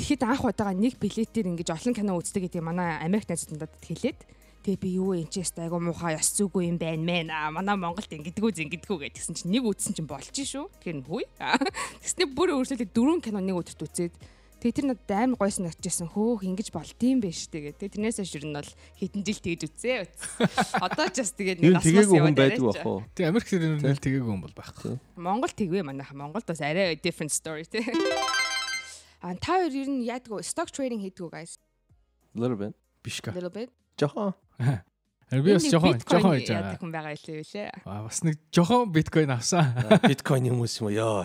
[0.00, 4.24] тэгэхэд анх удаага нэг билетээр ингэж олон кино үздэг гэдэг манай Америк найзууд надад хэлээд
[4.66, 8.10] Тэгээ би юу энэ ч айгу муухай ёс зүггүй юм байна мэн аа манай Монголд
[8.10, 10.66] ингэдэггүй зингидэггүй гэдгсэн чинь нэг үзсэн чинь болж шүү.
[10.82, 11.22] Тэгэхээр хүй.
[12.02, 14.14] Тэснэ бүр өөрсдөө дөрөв кино нэг өдөрт үзээд
[14.56, 17.76] Тэгээ тэр надад амар гойс нагчжсэн хөөх ингэж болдсон биш тэгээ.
[17.76, 19.98] Тэгээ тэрнээс хойш ер нь бол хэдэн жил тэгж үзээ.
[20.86, 23.00] Одоо ч бас тэгээд Юу нэг хүн асмас байдаг яваад бах уу?
[23.12, 24.96] Тэг Америк тэр нь тэгээгүй юм бол байхгүй.
[25.20, 27.84] Монгол тэгвэ манайха Монголд бас арай different story тий.
[29.20, 30.40] А та хоёр ер нь яадаг вэ?
[30.40, 31.60] Stock trading хийдэг үү guys?
[32.32, 32.74] Little bit.
[33.04, 33.36] Биш ка.
[33.36, 33.68] Little bit.
[34.00, 34.32] Жохон.
[35.31, 36.79] Харин би бас Энд жохон биткойн жохон хийж яадаг байгаа.
[36.83, 37.69] хүн байгаа илүү лээ.
[37.87, 39.65] Аа бас нэг жохон биткойн авсан.
[40.03, 41.23] Биткойн хүмүүс юм уу ёо.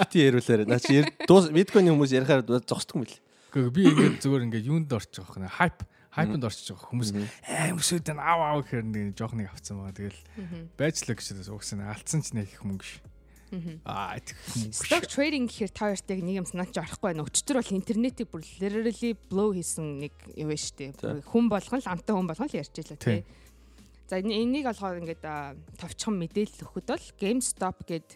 [0.00, 0.64] Бити ярүүлаарай.
[0.64, 3.20] Наа чи яр- дуус биткойн хүмүүс ярихаар зогсдог юм бэл.
[3.52, 5.84] Гэхдээ би ингээд зүгээр ингээд юунд орчих واخ нэ хайп
[6.16, 7.08] хайпнд орчих واخ хүмүүс
[7.52, 9.92] аим өсөд н ав ав гэхээр нэг жоох нэг авцсан байгаа.
[9.92, 10.20] Тэгэл
[10.80, 13.04] байцлаа гэж угсаа алдсан ч нэг их мөнгө ш.
[13.87, 14.19] Аа.
[14.75, 17.23] Stock trading гэхээр та хоёртыг нэг юм санаач орохгүй байна.
[17.23, 21.23] Өчтөр бол интернетийг бүр literally blow хийсэн нэг юм байна шүү дээ.
[21.23, 23.23] Хүн болгон л амтай хүн болгон л ярьж байлаа тий.
[24.07, 25.23] За энийг олгоод ингээд
[25.79, 28.09] товчхон мэдээлэл өгөхөд бол GameStop гэд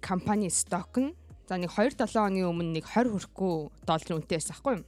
[0.00, 1.12] компани сток нь
[1.48, 4.84] за нэг 2 7 оны өмнө нэг 20 хүрэхгүй долларын үнэтэй байсан байхгүй юу?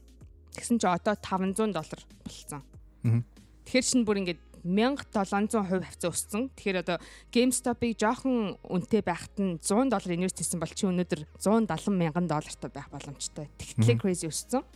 [0.56, 2.62] Тэгсэн чинь одоо 500 доллар болцсон.
[3.04, 3.20] Мгм.
[3.68, 6.50] Тэгэхээр чинь бүр ингээд 1700% хавцаа өссөн.
[6.58, 6.98] Тэгэхээр одоо
[7.30, 12.70] GameStop-ыг жоохон үнэтэй байхад нь 100 доллар инвест хийсэн бол чи өнөөдөр 170 мянган доллартай
[12.74, 13.46] байх боломжтой.
[13.56, 14.66] Тэгтлээ crazy өссөн.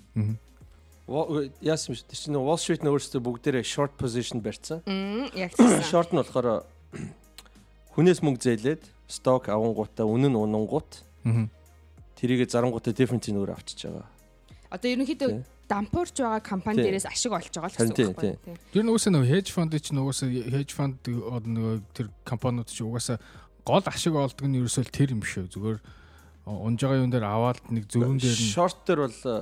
[1.60, 2.06] Яасан биш.
[2.06, 4.86] Тэр чинь Wall Street нь өөрсдөө бүгдээрээ short position барьсан.
[4.86, 5.82] Мм яг тийм.
[5.90, 6.62] Short нь болохоор
[7.98, 11.02] хүнээс мөнгө зээлээд stock авангуудаа үнэн унангууд
[12.14, 14.06] тэрийгэ зарангуудаа difference-ийг өөр авчиж байгаа.
[14.70, 15.30] Одоо ерөнхийдөө.
[15.70, 18.58] Дампуурч байгаа компани дээрээс ашиг олж байгаа л гэсэн үг байхгүй юу?
[18.74, 23.22] Тэр нь угаасаа нөгөө хедж фонд чинь угаасаа хедж фонд нөгөө тэр компаниуд чинь угаасаа
[23.62, 25.46] гол ашиг олдог нь ерөөсөө тэр юм шүү.
[25.54, 25.78] Зүгээр
[26.50, 29.38] унж байгаа юм дээр аваад нэг зөрүүн дээр нь Short дээр бол э,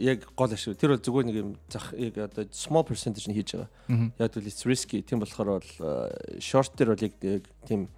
[0.00, 0.78] яг гол ашиг.
[0.80, 3.68] Тэр бол зүгээр нэг юм зах яг одоо small percentage нь хийж байгаа.
[4.16, 5.02] Яг л it's risky.
[5.04, 7.90] Тийм болохоор бол э, short дээр бол яг яг тийм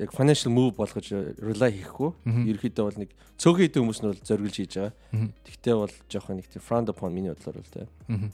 [0.00, 1.08] яг financial move болгож
[1.40, 2.10] rely хийхгүй.
[2.24, 2.42] Мгм.
[2.50, 4.92] Ерөнхийдөө бол нэг цөөхөн хэдэн хүмүүс нь бол зориулж хийж байгаа.
[5.12, 5.28] Мгм.
[5.44, 7.88] Тэгтээ бол жоохон нэг тийм frowned upon миний бодлоор бол тийм.
[8.08, 8.28] Мгм.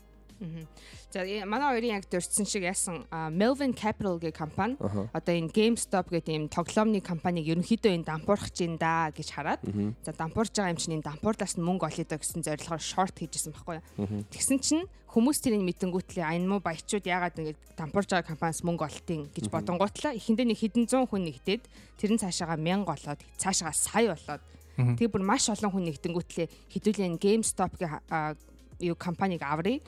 [1.12, 6.10] За э, манай хоёрын яг дурдсан шиг яасан Melvin Capital гэх компани одоо энэ GameStop
[6.10, 9.60] гэдэг ийм тоглоомны компаниг ерөнхийдөө энэ дампуурах чинь да гэж хараад
[10.02, 13.52] за дампуурж байгаа юм чинь энэ дампуурлаас нь мөнгө олё доо гэсэн зорилгоор шорт хийжсэн
[13.52, 14.24] байхгүй юу.
[14.32, 19.28] Тэгсэн чинь хүмүүс тэрийг мэдэнгүүтлээ энэ муу баячууд яагаад ингэж дампуурж байгаа компаниас мөнгө олтын
[19.36, 20.16] гэж бодонгуутлаа.
[20.16, 21.68] Ихэндээ нэг хэдэн зуун хүн нэгтээд
[22.00, 24.42] тэр нь цаашаага 1000 болоод цаашаага сая болоод
[24.80, 28.32] тэгээ бүр маш олон хүн нэгтэнгүүтлээ хэдүүлээ энэ GameStop гэх а,
[28.82, 29.86] юу компаниг аврыг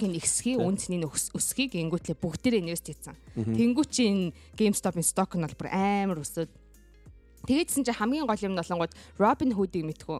[0.00, 3.14] стокийн ихсхий үнцний өс- өсхийг ингэнгүүтлээ бүгдээрээ инвест хийсэн.
[3.36, 6.48] Тэнгүү чи энэ GameStop-ын сток нь бол бүр амар өсөд.
[7.46, 10.18] Тэгээдсэн чи хамгийн гол юм нь болонгууд Robinhood-ыг мэдхүү.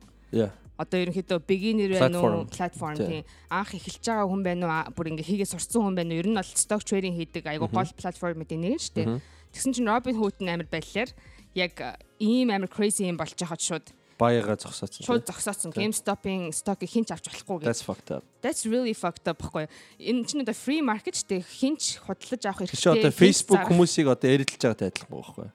[0.81, 2.49] Одоо ерөнхийдөө beginner байна уу, Platform.
[2.51, 3.07] платформ Тий.
[3.07, 3.25] тийм.
[3.53, 6.19] Анх эхэлж байгаа хүн байна уу, бүр ингээ хийгээ сурцсан хүн байна уу?
[6.19, 9.09] Ер нь бол stock trading хийдэг айгу гол платформуудын нэг нь шүү дээ.
[9.53, 11.11] Тэгсэн чинь Robinhood нь амар байлаар
[11.55, 11.73] яг
[12.19, 13.87] ийм амар crazy юм болж байхад шууд
[14.23, 15.03] Баяга зогсооцсон.
[15.03, 15.75] Шууд зогсооцсон.
[15.75, 17.67] GameStop-ийн стокийг хинч авч болохгүй гэх.
[17.67, 18.23] That's fucked up.
[18.39, 19.67] That's really fucked up байхгүй.
[19.99, 23.03] Энэ чинь одоо free market ч тэг хинч хөдөлж авах Чи хэрэгтэй.
[23.03, 25.47] одоо хинч Facebook хүмүүсийг одоо эрэлдэж байгаатай адилхан байхгүй.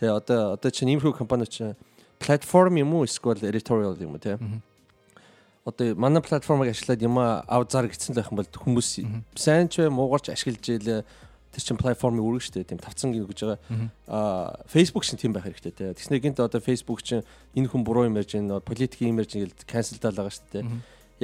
[0.00, 1.76] Тэ одоо одоо чинь иймэрхүү компани чинь
[2.16, 4.40] платформ юм уу эсвэл editorial юм уу те.
[5.66, 8.88] Одоо манай платформыг ашиглаад юм ав зар гэсэн л байх юм бол хүмүүс
[9.36, 11.04] сайн ч бай муугарч ашиглаж ийлээ
[11.56, 13.58] тэр чин платформыг үргэн штэ тийм тавцсан гэж байгаа.
[14.04, 15.96] Аа Facebook шин тийм байх хэрэгтэй те.
[15.96, 17.24] Тэгснэ гинт одоо Facebook чин
[17.56, 19.32] энэ хүн буруу юм ярьж байна, политик юм ярьж
[19.64, 20.68] cancel даал байгаа штэ те.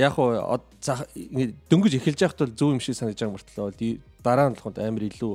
[0.01, 0.33] Яг уу
[1.69, 5.35] дөнгөж эхэлж яхад бол зөв юм шиг санагдаж байгаа мөртлөө дараа нь болоход амар илүү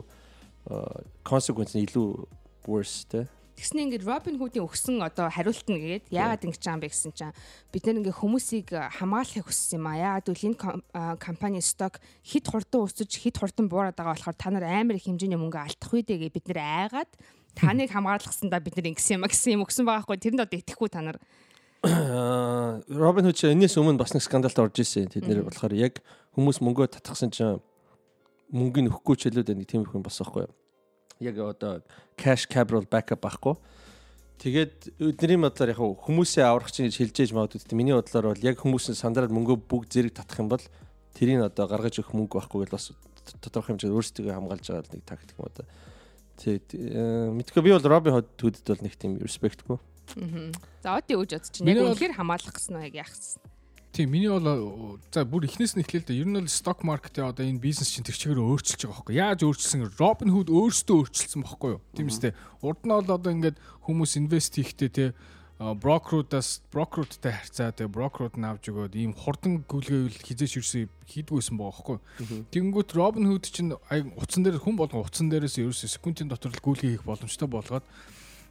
[1.22, 2.26] consequence нь илүү
[2.66, 3.30] worse те.
[3.58, 7.12] Тэгснэ ингээд Robin Hood-ийн өгсөн одоо хариулт нь гээд яагаад ингэж байгаа юм бэ гэсэн
[7.18, 7.34] чинь
[7.74, 9.98] бид нэр ингээ хүмүүсийг хамгаалахыг хүссэн юм а.
[9.98, 14.62] Яагаад гэвэл энэ компани сток хит хурдан өсөж хит хурдан буураад байгаа болохоор та нар
[14.70, 17.12] амар их хэмжээний мөнгө алдах үү гэж бид нэр айгаад
[17.58, 20.90] таныг хамгаалахсандаа бид нэр ингэсэн юм а гэсэн юм өгсөн байгаа хгүй тэрэнд одоо итгэхгүй
[20.94, 21.18] та нар
[21.82, 25.10] Робин Худ ч энэс өмнө бас нэг скандалд орж исэн.
[25.14, 26.02] Тэд нэр болохоор яг
[26.34, 27.62] хүмүүс мөнгөө татгсан чинь
[28.50, 30.50] мөнгөний өгөхгүй ч хэлээд нэг тийм их юм босоохгүй.
[31.24, 31.82] Яг одоо
[32.18, 33.56] cash capital backup байхгүй.
[34.38, 37.66] Тэгээд өдрийн бодлоор яг хүмүүсээ аврах чинь гэж хэлж ээж магадгүй.
[37.66, 40.62] Тэ миний бодлоор бол яг хүмүүсийн сандраад мөнгөө бүгд зэрэг татах юм бол
[41.18, 42.94] тэрийг одоо гаргаж өгөх мөнгө байхгүй бол бас
[43.42, 45.66] тодорхой хэмжээнд өөрсдөө хамгаалж байгаа нэг тактик юм одоо.
[46.38, 46.70] Тэгээд
[47.34, 49.82] мэдгүй би бол Робин Худ бол нэг тийм респектгүй.
[50.86, 53.42] За одоо юу гэж бодож чинь яг үнэхээр хамгаалах гэсэн яг яах гэсэн.
[53.98, 56.22] Тийм миний бол э, за бүр эхнээс нь эхлээл дээ.
[56.22, 59.18] Ер нь бол stock market одоо энэ бизнес чинь тэр чигээр өөрчилж байгаа байхгүй.
[59.18, 59.98] Яаж өөрчилсөн?
[59.98, 61.82] Robin Hood өөрсдөө өөрчилсөн байхгүй юу?
[61.98, 62.38] Тийм үстэй.
[62.62, 65.06] Урд нь бол одоо ингээд хүмүүс инвест хийхдээ те
[65.58, 71.74] брокеруудаас брокеруудтай харьцаа те брокерууд нь авч өгөөд ийм хурдан гүйлгээвэл хизээш юусэн хийдгүйсэн байгаа
[71.74, 71.98] байхгүй.
[72.54, 73.74] Тэнгүүт Robin Hood чинь
[74.14, 77.82] утсан дээр хүн болгон утсан дээрээс ерөөсөө секундын дотор л гүйлгээ хийх боломжтой болгоод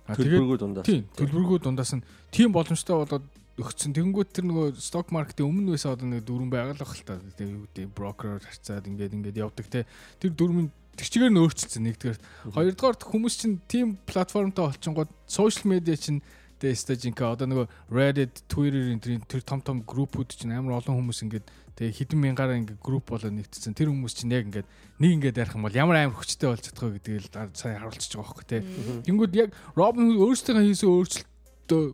[0.07, 0.87] Төлбөргөө дундаас.
[0.87, 3.27] Тийм, төлбөргөө дундаас нь тийм боломжтой болоод
[3.57, 3.97] өгцөн.
[3.97, 7.17] Тэнгүүт тэр нөгөө сток маркетын өмнө байсан одоо нэг дөрвөн байгаль баг л та.
[7.41, 9.89] Тэгээ юу гэдэг брокероор харьцаад ингээд ингээд явдаг те.
[10.21, 12.19] Тэр дөрвөн тэр чигээр нь өөрчлөлтсөн нэгдүгээр.
[12.53, 16.21] Хоёрдугаар хүмүүс чинь тийм платформтой олчингууд сошиал медиа чинь
[16.61, 21.49] тэгээ стажинка одоо нөгөө Reddit, Twitter-ийн тэр том том группүүд чинь амар олон хүмүүс ингээд
[21.77, 23.77] тэгээ хэдэн мянгаараа ингээд групп болоод нэгтсэн.
[23.77, 24.69] Тэр хүмүүс чинь яг ингээд
[25.01, 28.17] нэг ингээд ярих юм бол ямар амар хүчтэй болж чадах вэ гэдгийг л сайн харуулчихж
[28.17, 28.65] байгаа хөөхгүй те.
[29.05, 31.85] Тэнгүүд яг Робин Худ өөрсдөө хийсэн өөрчлөлтөө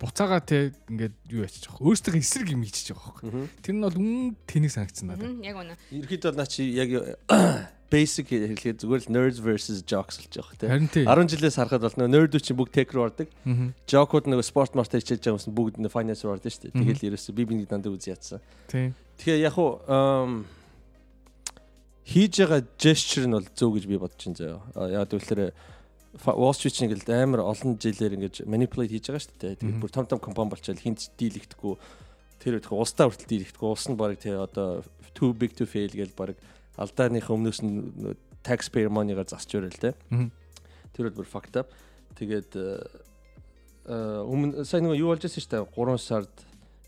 [0.00, 1.86] буцаага те ингээд юу ячиж байгаа.
[1.86, 3.48] Өөрсдөө эсрэг юм хийчихэж байгаа хөөхгүй.
[3.62, 5.38] Тэр нь бол үн тэнийг санагдсан надад.
[5.44, 5.78] Яг үнэ.
[5.94, 6.90] Ерхэд бол наа чи яг
[7.94, 10.66] basic хэлэхэд зүгээр л nerds versus jocks болж байгаа те.
[10.66, 11.04] Харин тий.
[11.06, 13.28] 10 жилээс харахад бол нөгөө nerd чинь бүгд tech руу ордог.
[13.46, 13.70] Мгм.
[13.86, 16.74] Jock-ууд нөгөө sport mart хичээж байгаа нь бүгд нөгөө finance руу ордог шүү дээ.
[16.74, 18.42] Тэгэл ерөөсөө би биний дандаа ядсан.
[18.66, 18.90] Тий.
[19.22, 19.78] Тэгэхээр яг уу
[22.04, 24.60] хийж байгаа gesture нь бол зөв гэж би бодож байна заяа.
[24.90, 25.52] Яг тэгэхээр
[26.22, 29.58] Wall Street чинь ингээл амар олон жилээр ингэж manipulate хийж байгаа шүү дээ.
[29.58, 31.74] Тэгээд бүр том том компани болчоод хинт дийлэгдэхгүй
[32.38, 34.86] тэр их улстай хүртэл дийлэгдэхгүй улс нь баг тий одоо
[35.18, 36.38] too big to fail гэж баг
[36.78, 38.14] алдааных өмнөөс нь
[38.46, 39.94] taxpayer money-гаар засч өрөөл.
[40.14, 40.30] Мгм.
[40.94, 41.74] Тэр бол бүр fucked up.
[42.14, 42.78] Тэгээд э,
[43.90, 46.34] э, өмнө сайн нөгөө юу болж байсан шүү дээ 3 сард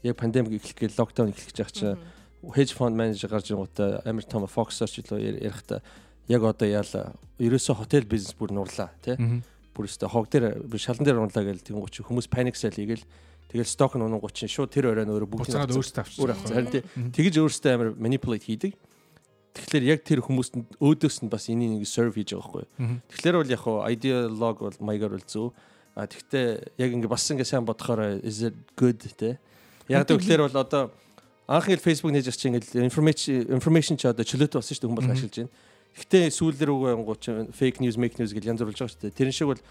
[0.06, 1.98] яг пандемик эхлэх гээл локдаун эхлэх гэж байгаа чинь
[2.54, 5.80] hedge fund manager гарч ирэнгүүтээ амар том Fox Search лөө ярихдаа
[6.28, 9.16] яг одоо яалаа ерөөсөө хотел бизнес бүр нурлаа тий
[9.76, 13.04] бүр өстө хог дээр шалан дээр унлаа гээл тэнгуүч хүмүүс panic sell хийгээл
[13.52, 16.22] тэгэл сток нь унангууд чинь шууд тэр оройн өөрөө бүгд Буцаагаад өөрсдөө авчихсан.
[16.24, 18.72] өөр авчихсан харин тэгэж өөрөөсөө амар manipulate хийдэг
[19.56, 23.00] тэгэхээр яг тэр хүмүүст өөдөөс нь бас энийг нэг serve хийж байгаа байхгүй.
[23.08, 25.52] Тэгэхээр бол яг хуу ideologue бол маягаар бол зөв.
[25.96, 29.40] А тэгвэл яг ингээ бас ингээ сайн бодохоор is it good те.
[29.88, 30.92] Яг тэгэхээр бол одоо
[31.48, 35.08] анх ил Facebook нээж чинь ингээл information information ч одоо чөлөөтэй болсон шүү дээ хүмүүс
[35.08, 35.52] ашиглаж байна.
[35.96, 39.16] Гэхдээ сүүлдэр үгүй чинь fake news, make news гэж янз бүр болж байгаа шүү дээ.
[39.16, 39.62] Тэрэн шиг бол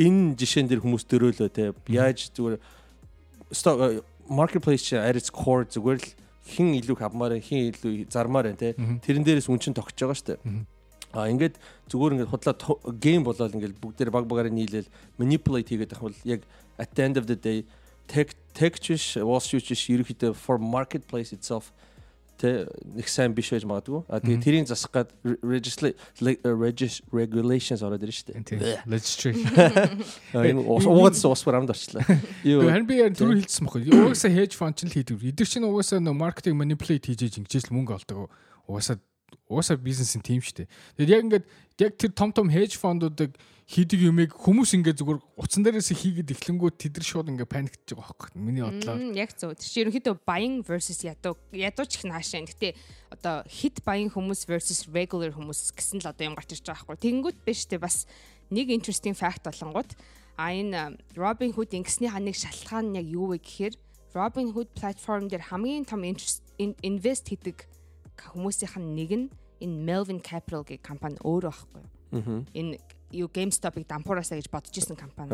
[0.00, 1.72] энэ жишээн дээр хүмүүс дөрөөлөө те.
[1.92, 2.56] Яаж зүгээр
[3.52, 6.08] stock marketplace чинь at its core зүгээр л
[6.48, 8.72] хин илүү хавмаар хин илүү зармаар байна те.
[9.04, 10.64] Тэрэн дээрээс үн чинь тогтож байгаа шүү дээ.
[11.16, 11.56] А ингээд
[11.88, 12.54] зүгээр ингээд худлаа
[13.00, 16.40] гейм болоод ингээд бүгдээр баг багаар нийлээл manipulate хийгээд байх бол яг
[16.76, 17.64] at the end of the day
[18.06, 21.72] tech tech чиш Wall Street чиш ерөөхдөө for marketplace itself
[22.36, 24.04] тэ нэг сайн биш байж магадгүй.
[24.08, 25.08] А тэгээ тэрийг засах гад
[27.12, 28.36] regulations ороод ирж штэ.
[28.86, 29.34] Legislation.
[30.52, 32.04] Энэ уугаас ус барамд орчлаа.
[32.44, 33.90] Юу Харин би яг түрүү хэлсэн байхгүй.
[33.90, 35.16] Угаасаа hedge fund ч л хийдэг.
[35.32, 38.28] Эдгээр чинь угаасаа нөө маркетинг manipulate хийж ингэж л мөнгө олдог.
[38.68, 39.00] Угаасаа
[39.48, 40.68] угаасаа бизнесийн тим шүү дээ.
[41.00, 41.44] Тэгээд яг ингээд
[41.80, 43.34] яг тэр том том hedge fund-уудыг
[43.66, 48.14] хийдэг юмыг хүмүүс ингээд зүгээр утсан дээрээс хийгээд эхлэнгүүт тэд нар шууд ингээд паниктж байгаа
[48.14, 48.30] байхгүй.
[48.38, 49.02] Миний бодлоор.
[49.18, 49.58] Яг зөв.
[49.58, 52.46] Чинь ерөнхийдөө buying versus ядуу ядууч их наашаа.
[52.46, 52.78] Гэтэ
[53.10, 57.02] одоо hit buying хүмүүс versus regular хүмүүс гэсэн л одоо юм гарч ирж байгаа байхгүй.
[57.10, 58.06] Тэнгүүт биш үү бас
[58.54, 59.98] нэг interesting fact болонгууд
[60.36, 63.74] А энэ Robinhood ингэснийхаа нэг шалтгаан нь яг юу вэ гэхээр
[64.12, 67.64] Robinhood платформ дээр хамгийн том инвест хийдэг
[68.36, 69.26] хүмүүсийнх нь нэг нь
[69.64, 72.44] энэ Melvin Capital гэх компани өөрөө байхгүй юу.
[72.52, 72.76] Энэ
[73.14, 75.30] юу GameStop-ыг дампуураасаа гэж бодож исэн компани.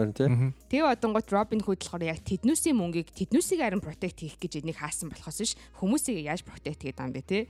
[0.69, 5.39] Тэгээ одонгот Robinhood болохоор яг тэднүүсийн мөнгийг тэднүүсийг харин протект хийх гэж энийг хаасан болохоос
[5.41, 7.41] биш хүмүүсийг яаж протект хийгээд юм бэ те.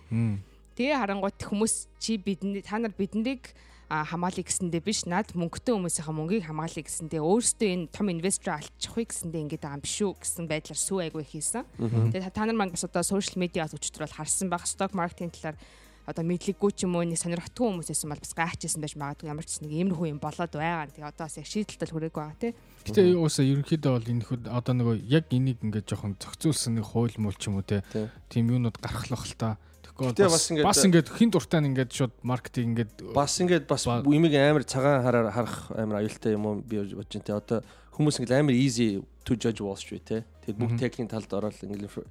[0.78, 3.50] Тэгээ харангуут хүмүүс чи бидний та нар биднийг
[3.92, 9.42] хамгаалъя гэсэндээ биш над мөнгөтэй хүмүүсийнхаа мөнгийг хамгаалъя гэсэндээ өөрөөсөө энэ том инвестор алчихгүй гэсэндээ
[9.44, 11.68] ингэж байгаа юм биш үү гэсэн байдлаар сүү айгүй хийсэн.
[11.76, 15.60] Тэгээ та нар маань бас одоо сошиал медиас өчтөр бол харсан баг сток маркетинг талаар
[16.06, 19.62] одоо мэдлэггүй ч юм уу нэг сонирхтгүй хүмүүсээс бол бас гайхажсэн байж магадгүй ямар ч
[19.62, 20.90] нэг иймэрхүү юм болоод байгаа.
[20.90, 22.52] Тэгээ одоо бас яг шийдэлтэл хүрээгүй байгаа тий.
[22.90, 27.14] Гэтэ уусаа ерөнхийдөө бол энэ хүүд одоо нөгөө яг энийг ингээд жоохон зохицуулсан нэг хууль
[27.22, 27.86] мул ч юм уу тий.
[28.26, 29.62] Тийм юунууд гарахлах л та.
[29.92, 33.86] Гэтэ бас ингээд бас ингээд хин дуртай нь ингээд шууд маркетинг ингээд бас ингээд бас
[33.86, 37.58] имийг амар цагаан хараар харах амар аюултай юм уу би бодож байна те одоо
[37.92, 42.08] хүмүүс ингээд амар easy to judge Wall Street те тэгээд бүх техникийн талд ороод ингээд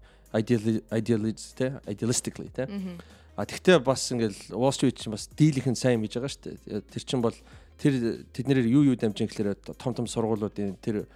[0.94, 2.70] idealistic те idealistically те
[3.36, 6.82] а тэгтээ бас ингээд Wall Street чинь бас дийлийнх нь сайн хийж байгаа шүү дээ
[6.92, 7.38] тэр чинь бол
[7.80, 7.94] тэр
[8.36, 11.08] тэднэрээр юу юу дамжин гэхээр том том сургуулиудын тэр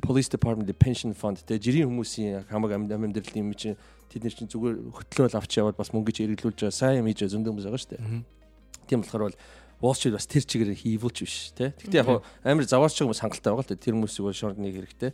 [0.00, 3.76] police department pension fund те жирийн хүмүүсийн хамаг амьдралын юм чинь
[4.08, 7.26] тэд нар чинь зүгээр хөтлөөл авч яваад бас мөнгө ч эргэлүүлж байгаа сайн юм хийж
[7.26, 8.22] зөндөө хүмүүс байгаа шүү дээ.
[8.86, 9.38] Тийм болохоор бол
[9.82, 11.74] Wall Street бас тэр чигээр хийвүүлж биш те.
[11.76, 13.76] Гэхдээ яг амар заваарч байгаа хүмүүс хангалттай байгаа л да.
[13.76, 15.10] Тэр хүмүүсийг бол шорд нэг хэрэгтэй.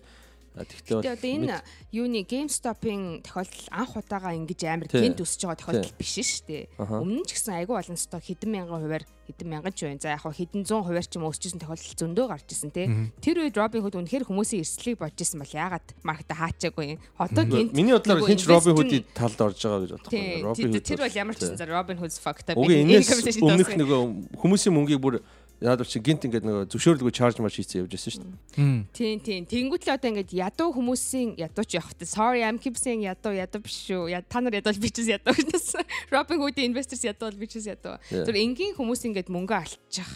[0.53, 1.57] Тэгтээ бол одоо энэ
[1.97, 6.65] юуны GameStop-ын тохиолдол анх удаага ингэж амар гинт өсөж байгаа тохиолдол биш шүү дээ.
[6.77, 10.05] Өмнө нь ч гэсэн айгүй олон сток хэдэн мянган хувиар хэдэн мянган ч байна.
[10.05, 12.87] За яг хэдэн зуун хувиар ч юм өсчихсэн тохиолдол зөндөө гарч ирсэн тий.
[13.25, 16.99] Тэр үед Robinhood үнэхээр хүмүүсийн эрсдлийг бодож исэн бол яагаад маркета хаачаагүй юм.
[17.17, 20.85] Одоо гинт Миний бодлоор хинч Robinhood-ийн талд орж байгаа гэж бодох байна.
[20.85, 22.61] Тэр бол ямар ч гэсэн Robinhood fucked up.
[22.61, 23.09] Үгүй энэс
[23.41, 24.01] өмнөх нөгөө
[24.37, 25.25] хүмүүсийн мөнгийг бүр
[25.62, 28.83] Яагаад чи гинт ингээд нөгөө зөвшөөрлгүй чарж марш хийцэн явж байсан шүү дээ.
[28.90, 29.42] Тийм тийм.
[29.46, 32.03] Тэнгүүт л одоо ингээд ядуу хүмүүсийн ядуу ч явах та.
[32.03, 34.11] Sorry I'm keep saying ядуу ядуу биш шүү.
[34.27, 35.79] Та нар ядуу бичээс ядуу гэж.
[36.11, 37.94] Robin Hood-ийн investors ядуу бичээс ядуу.
[38.11, 40.11] Тэр энгийн хүмүүс ингээд мөнгө алчих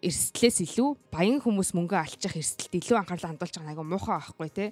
[0.00, 4.68] эрсдлээс илүү баян хүмүүс мөнгө алчих эрсдэлд илүү анхаарлаа хандуулж байгаа нэг муухай байхгүй тий.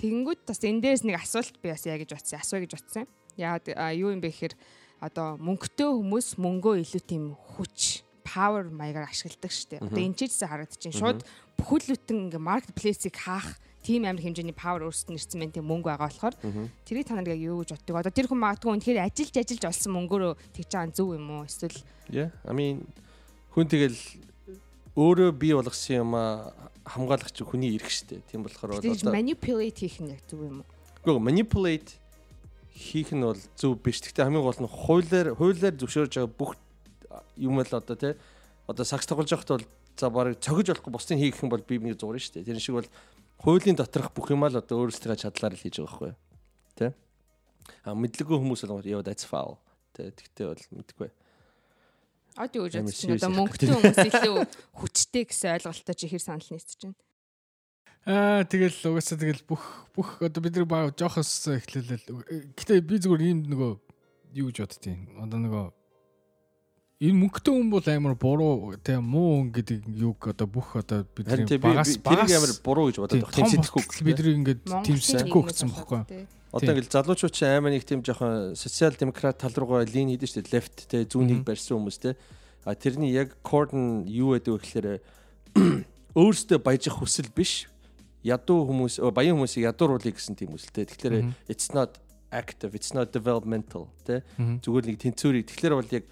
[0.00, 2.40] Тэгэнгүүт бас энэ дээрс нэг асуулт би бас яа гэж бодсон.
[2.40, 3.04] Асууя гэж бодсон.
[3.36, 3.60] Яа
[3.92, 4.56] юу юм бэ гэхээр
[5.04, 9.82] одоо мөнгөтэй хүмүүс мөнгөө илүү тийм хүч power маягаар ашигладаг шүү дээ.
[9.82, 10.94] Одоо энэ ч гэсэн харагдчихээн.
[10.94, 11.20] Шууд
[11.58, 16.06] бүхэл бүтэн ингээ marketplace-ийг хаах тийм амар хэмжээний power өөрсдөд нэрсэн мэн тийм мөнгө байгаа
[16.06, 16.36] болохоор
[16.84, 17.96] тэрийг та нар яг юу гэж боддог.
[17.96, 21.48] Одоо тэр хүн магадгүй үнэхээр ажиллаж ажиллаж олсон мөнгөөрөө тэгж байгаа зөв юм уу?
[21.48, 22.86] Эсвэл Yeah, I mean
[23.56, 23.98] хүн тэгэл
[24.94, 26.12] өөрөө бий болгосон юм
[26.84, 28.20] хамгаалах чинь хүний эрх шүү дээ.
[28.28, 30.68] Тийм болохоор бол одоо manipulate хийх нь яг зөв юм уу?
[31.00, 31.96] Үгүй manipulate
[32.74, 34.04] хийх нь бол зөв биш.
[34.04, 36.52] Гэхдээ хамгийн гол нь хуулиар хуулиар зөвшөөрж байгаа бүх
[37.36, 38.14] юм л одоо тий
[38.66, 41.98] одоо сакс тоглож байхад бол за барыг цогж болохгүй бусдын хийх юм бол би миний
[41.98, 42.48] зурна шүү дээ.
[42.50, 42.88] Тэр шиг бол
[43.42, 46.12] хуулийн доторх бүх юм л одоо өөрсдөө чадлаар л хийж байгаа байхгүй
[46.76, 46.90] тий
[47.84, 49.56] а мэдлэггүй хүмүүс бол яа that's foul
[49.96, 51.10] тий тэгтээ бол мэдгүй
[52.38, 53.10] Аудио гэж бодчих.
[53.18, 54.36] Одоо мөнгөтэй хүмүүс илүү
[54.78, 56.98] хүчтэй гэсэн ойлголттой чи хэр санал нийцэж байна.
[58.06, 62.06] Аа тэгэл угаасаа тэгэл бүх бүх одоо бид нар баг жоохос эхлэлээ.
[62.54, 63.72] Гэтэ би зүгээр ийм нөгөө
[64.40, 65.20] юу гэж боддtiin.
[65.20, 65.64] Одоо нөгөө
[67.00, 71.56] энэ мөнгөтэй хүн бол амар буруу тийм муу хүн гэдэг юг одоо бүх одоо бидний
[71.56, 73.36] багаас багаас амар буруу гэж бодоод байна.
[73.40, 76.28] Тийм сэтгэхгүй бидний ингээд тийм сэтгэхгүй гэсэн бохоггүй.
[76.52, 80.52] Одоо ингээд залуучууд ч амар нэг тийм жоохон социал демократ тал руугаа лин хийдэж штэ
[80.52, 82.20] лефт те зүүнийг барьсан хүмүүс те.
[82.68, 84.88] А тэрний яг кордон юу гэдэг вэ гэхээр
[86.20, 87.64] өөрсдөө баяжих хүсэл биш.
[88.20, 90.84] Ядуу хүмүүс баян хүмүүсийг ядууруулъя гэсэн тийм хүсэлтэй.
[90.84, 91.96] Тэгэхээр it's not
[92.28, 94.20] active, it's not developmental те.
[94.36, 96.04] Зүгээр нэг тэнцвэрийг тэгэхээр бол яг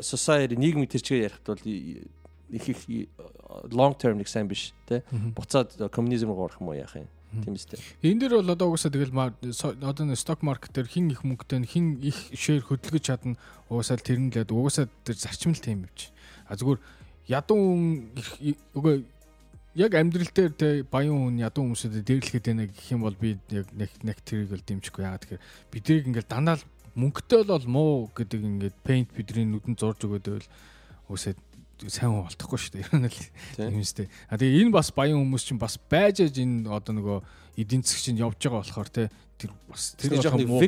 [0.00, 3.08] society нийгмийн төрчгээ ярихад бол их их
[3.70, 7.08] long term нэг сайн биш тий буцаад коммунизм руу орох юм уу яах юм
[7.40, 7.80] тийм үстэй.
[8.04, 11.96] Энэ дэр бол одоо угаасаа тэгэл одоо нэг сток маркет дээр хин их мөнгөтэй хин
[12.04, 13.40] их шэр хөдөлгөж чадна
[13.72, 16.12] угаасаа тэр нь лээд угаасаа тэр зарчим л тийм чи.
[16.44, 16.80] А зүгээр
[17.32, 18.12] ядуу
[18.76, 19.04] үгүй
[19.74, 23.72] яг амьдрал дээр те баян хүн ядуу хүмүүсэд дээрлэхэд байна гэх юм бол би яг
[23.72, 26.64] нэг нэг тэрийг бол дэмжихгүй яагаад тэгэхээр биднийг ингээл дандаа л
[26.96, 30.48] мөнгөтэй бол муу гэдэг ингээд paint бидний нүдэнд зурж өгөөд байвал
[31.08, 31.38] үсээд
[31.88, 32.84] сайн хүн болтохгүй шүү дээ.
[32.84, 34.08] Ер нь л юм шүү дээ.
[34.30, 37.18] А тэгээ энэ бас баян хүмүүс чинь бас байж аж энэ одоо нөгөө
[37.58, 40.14] эдийн засгийн явж байгаа болохоор те тэр бас тэр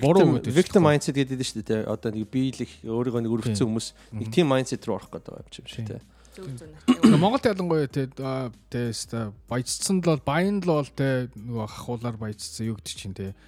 [0.03, 1.87] буруу victim mindset гэдэг нь шүү дээ.
[1.87, 5.69] Одоо нэг биелэх өөрийгөө нэг өргөцсөн хүмүүс нэг тийм mindset руу орох гэдэг юм шиг
[5.71, 6.03] шүү дээ.
[7.23, 8.91] Монголд ялангуяа те те
[9.47, 13.39] баяжцсан л бол баян л бол те нөгөө хахуулаар баяжцсан юу гэдэг чинь те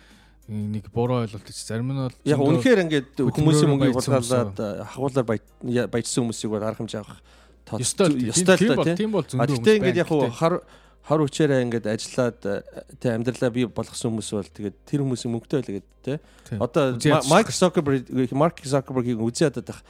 [0.49, 4.55] нэг буруу ойлголт чи зарим нь бол яг үнэхээр ингээд хүмүүсийн мөнгийг хулгайлаад
[4.95, 5.27] хагуулаар
[5.91, 7.21] баяжсан хүмүүсийг бол арга хэмжээ авах
[7.67, 10.63] Ёстой л ёстой л та тийм бол зөндөө хүмүүс ингээд яг хар
[11.07, 12.63] хар хүчээрээ ингээд ажиллаад э,
[12.99, 16.15] тэ амьдралаа бий болгосон хүмүүс бол тэгээд тэр хүмүүсийн мөнгөтэй байлаа гэдэг тэ.
[16.59, 16.99] Одоо.
[17.31, 19.83] Майк Zuckerberg Марк Zuckerberg-ийг үзээ ядаад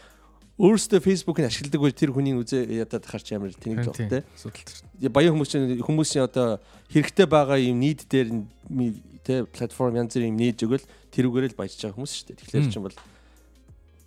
[0.57, 4.25] өөрөөсөө Facebook-ыг ашигладаг бол тэр хүний үзээ ядаад ахарч амар тэнэг л баг тэ.
[4.41, 5.13] Судалт.
[5.13, 8.33] Баян хүмүүс чинь хүмүүсийн одоо хэрэгтэй байгаа юм нийт дээр
[9.21, 12.39] тэ платформ янз бүрийн юм нээж өгөөл тэрүүгээр л баяжж байгаа хүмүүс шүү дээ.
[12.41, 12.97] Тэгэхээр чинь бол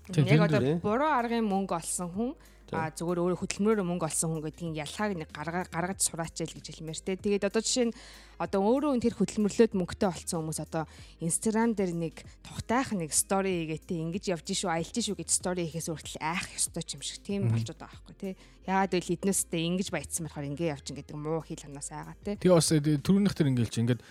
[0.09, 0.81] Яг одоо дээ.
[0.81, 2.33] буруу аргын мөнгө олсон хүн.
[2.73, 6.65] А зүгээр өөрөө хөдөлмөрөөр мөнгө олсон хүн гэдгийг ялхааг нэг гарга гаргаж сураач л гэж
[6.69, 7.17] хэлмээр те.
[7.17, 7.95] Тэгээд одоо жишээ нь
[8.39, 10.83] одоо өөрөө тэр хөдөлмөрлөөд мөнгөтэй олцсон хүмүүс одоо
[11.19, 12.15] Instagram дээр нэг
[12.45, 16.83] тухтайх нэг story хийгээтэй ингэж явж шүү аялж шүү гэж story хийхээс хүртэл айх ёстой
[16.95, 18.29] юм шиг тийм болчиход байгаа байхгүй те.
[18.63, 22.39] Яагаад гэвэл эднээсээ ингэж баяцсан болохоор ингэ явчин гэдэг муу хил ханаас айгаа те.
[22.39, 24.01] Тэгээ бас э, түрүүнийх төр ингээл чи ингээд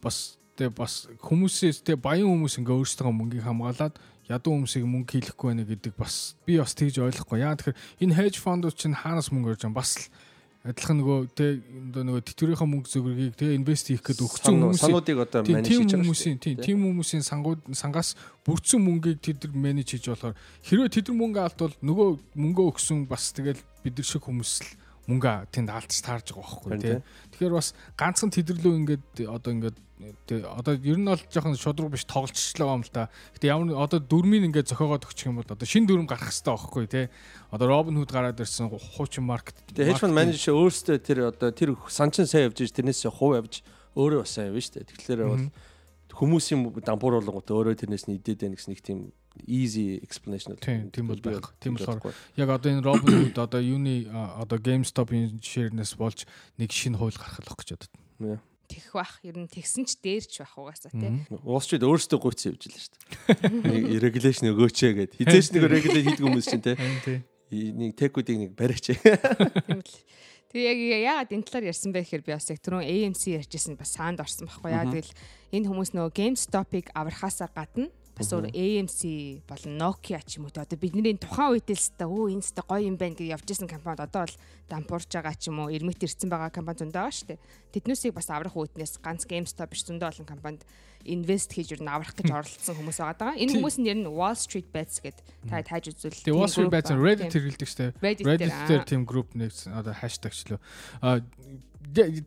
[0.00, 3.96] бас тэгээ бас хүмүүсээс тэгээ баян хүмүүс ингээ өөрсдөө мөнгийг хамгаалаад
[4.30, 7.42] ядуу хүмүүсийг мөнгө хийхгүй байна гэдэг бас би бас тэгж ойлгохгүй.
[7.42, 10.06] Яа тэгэхээр энэ hedge fund-ууд чинь хаанаас мөнгө орж байгаа юм бас л
[10.60, 15.40] адилхан нөгөө одоо нөгөө тэтгэврийнхаа мөнгө зөвөргийг тэгээ инвест хийх гэдэг өгсөн хүмүүсийн сануудыг одоо
[15.40, 16.64] тийм хийж байгаа шүү дээ, тийм тэ.
[16.68, 18.12] тийм хүмүүсийн сангууд сангаас
[18.44, 20.36] бүрдсэн мөнгийг тэд нар менеж хийж болохоор
[20.68, 24.68] хэрвээ тэд нар мөнгө алдвал нөгөө мөнгөө өгсөн бас тэгэл бид нар шиг хүмүүс л
[25.08, 27.00] мөнгө тэнд алдаж таарж байгаа байхгүй тийм.
[27.40, 29.78] Тэгэхээр бас ганцхан тэдэрлөө ингээд одоо ингээд
[30.44, 33.08] одоо ер нь бол жоохон шудраг биш тоглолцчлаа юм л та.
[33.32, 36.84] Гэтэ ямар одоо дөрмийн ингээд зохиогоод өгчих юм бол одоо шин дүрм гарах хэрэгтэй байхгүй
[36.84, 37.06] тий.
[37.48, 39.56] Одоо Робин Худ гараад ирсэн хуучин маркет.
[39.72, 43.64] Тэгээ fund manager өөрөөсөө тэр одоо тэр санчин сайн явж иж тэрнээс хув явж
[43.96, 44.88] өөрөө бас сайн шүү дээ.
[44.92, 45.48] Тэгэхээр бол
[46.12, 49.16] хүмүүсийн дампуур болгонгот өөрөө тэрнээс нь идээд байх гэсэн нэг тийм
[49.46, 50.56] easy explanation.
[50.56, 51.54] Тийм, тийм бол байх.
[51.60, 56.26] Тийм болохоор яг одоо энэ Худ одоо юуны одоо GameStop-ийн ширнээс болж
[56.58, 57.92] нэг шинэ хууль гаргах гэж бодод.
[58.20, 58.40] Yeah.
[58.70, 60.94] Тэгэх бах ер нь тэгсэн ч дээрч байх угаасаа.
[61.42, 63.02] Wall Street өөрөөсөө гуйцсан явж илаа шүү дээ.
[63.66, 65.12] Нэг regulation өгөөч ээ гэд.
[65.18, 66.78] Хизээч нэг regulate хийдэг хүмүүс чинь те.
[67.02, 67.26] Тийм.
[67.50, 68.94] Нэг техүүдийг нэг бариач.
[70.54, 73.90] Тэгээ яг яагаад энэ талаар ярьсан бэ гэхээр би бас яг түрүүн AMC ярьжсэн бас
[73.90, 74.86] саанд орсон байхгүй яа.
[74.86, 75.14] Тэгэл
[75.54, 77.90] энэ хүмүүс нөгөө GameStop-ыг аврахаасаа гадна
[78.20, 79.00] бас өөр AMC
[79.48, 82.64] болон Nokia ч юм уу те одоо бидний тухайн үед л өстой өө энэ өстой
[82.68, 84.36] гоё юм байна гэж явж исэн компанид одоо бол
[84.68, 87.40] дампуурж байгаа ч юм уу эрмэт ирсэн байгаа компани зөндөө байгаа шүү дээ.
[87.72, 90.62] Тэднүүсийг бас аврах үүднээс ганц GameStop биш зөндөө олон компанид
[91.04, 93.32] инвест хийж юу н аврах гэж оролцсон хүмүүс байгаа даа.
[93.40, 96.68] Энэ хүмүүс нь ер нь Wall Street Bets гэдэг та тааж үзвэл Тэгээ Wall Street
[96.68, 96.92] Bets.
[96.92, 97.40] Reddit Тийм.
[97.40, 97.84] хэрэгэлдэг штэ.
[98.04, 100.60] Reddit дээр, тийм group нэгсэн одоо хаштаг ч лөө.
[101.00, 101.24] А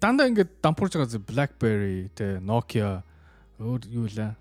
[0.01, 3.05] дандаа ингээд дампуурж байгаа BlackBerry тэ Nokia
[3.61, 4.33] өөр юу лээ.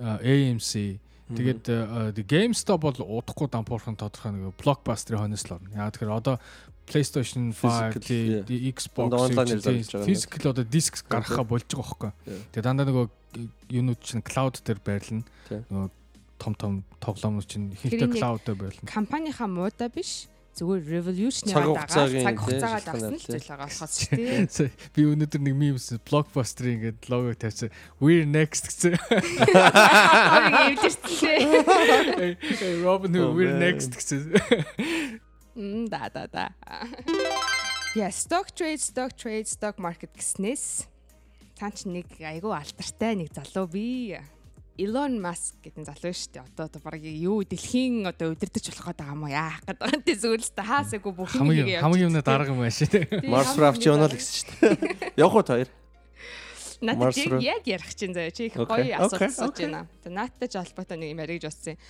[0.00, 0.98] А, AMC
[1.30, 5.70] тэгээд GameStop бол удахгүй дампуурах нь тодорхой нэг Blockbuster-ийн хойноос л орно.
[5.70, 6.36] Яа тэгэхээр одоо
[6.90, 8.42] PlayStation 5, Physical, тий, yeah.
[8.42, 9.14] тий, Xbox,
[10.02, 12.10] physical одоо диск гаргахаа болж байгаа хөөхгүй.
[12.26, 12.42] Yeah.
[12.50, 13.06] Тэгээ дандаа нөгөө
[13.70, 15.22] юунууд чинь cloud дээр байрлана.
[15.70, 15.88] Нөгөө
[16.40, 18.90] том том тоглоомнууд чинь ихэнхдээ cloud дээр байрлана.
[18.90, 20.26] компанийхаа муудаа биш
[20.58, 24.46] зүгээр revolution-ыг Цаг дагаад цаг тий, хугацаагаа шалтгаанаар, дагсан л зүйл байгаа болохоос ч тий.
[24.50, 27.70] Сая, Би өнөөдөр нэг мемс блокбастерын ингээд лого тавьсан.
[28.02, 28.98] We're next гэсэн.
[31.06, 32.34] Тий.
[32.82, 34.34] Robin Hood we're next гэсэн.
[35.54, 36.46] Мм да да да.
[37.94, 40.86] Я stock trade stock trade stock market гэснээс
[41.58, 44.14] цаан чи нэг айгүй алдартай нэг залуу би
[44.80, 46.44] Elon Musk гэдэг залуу шүү дээ.
[46.48, 49.28] Одоо одоо баг юу дэлхийн одоо удирдах болох байгаа юм уу?
[49.28, 52.60] Яах гээд байгаа юм те зөвлөлтөө хаасаагүй бүх юм Хамгийн хийгээ хамгийн юмнаа дарга юм
[52.64, 53.04] байна шүү дээ.
[53.28, 55.20] Mars Raft явна л гэсэн шүү дээ.
[55.20, 55.70] Явах уу та хоёр?
[56.80, 59.84] Надад чи яг ярих чинь заяа чи их гоё асуулт асууж байна.
[60.00, 61.80] Тэгээ наадтай ч холбоотой нэг юм бодсон юм.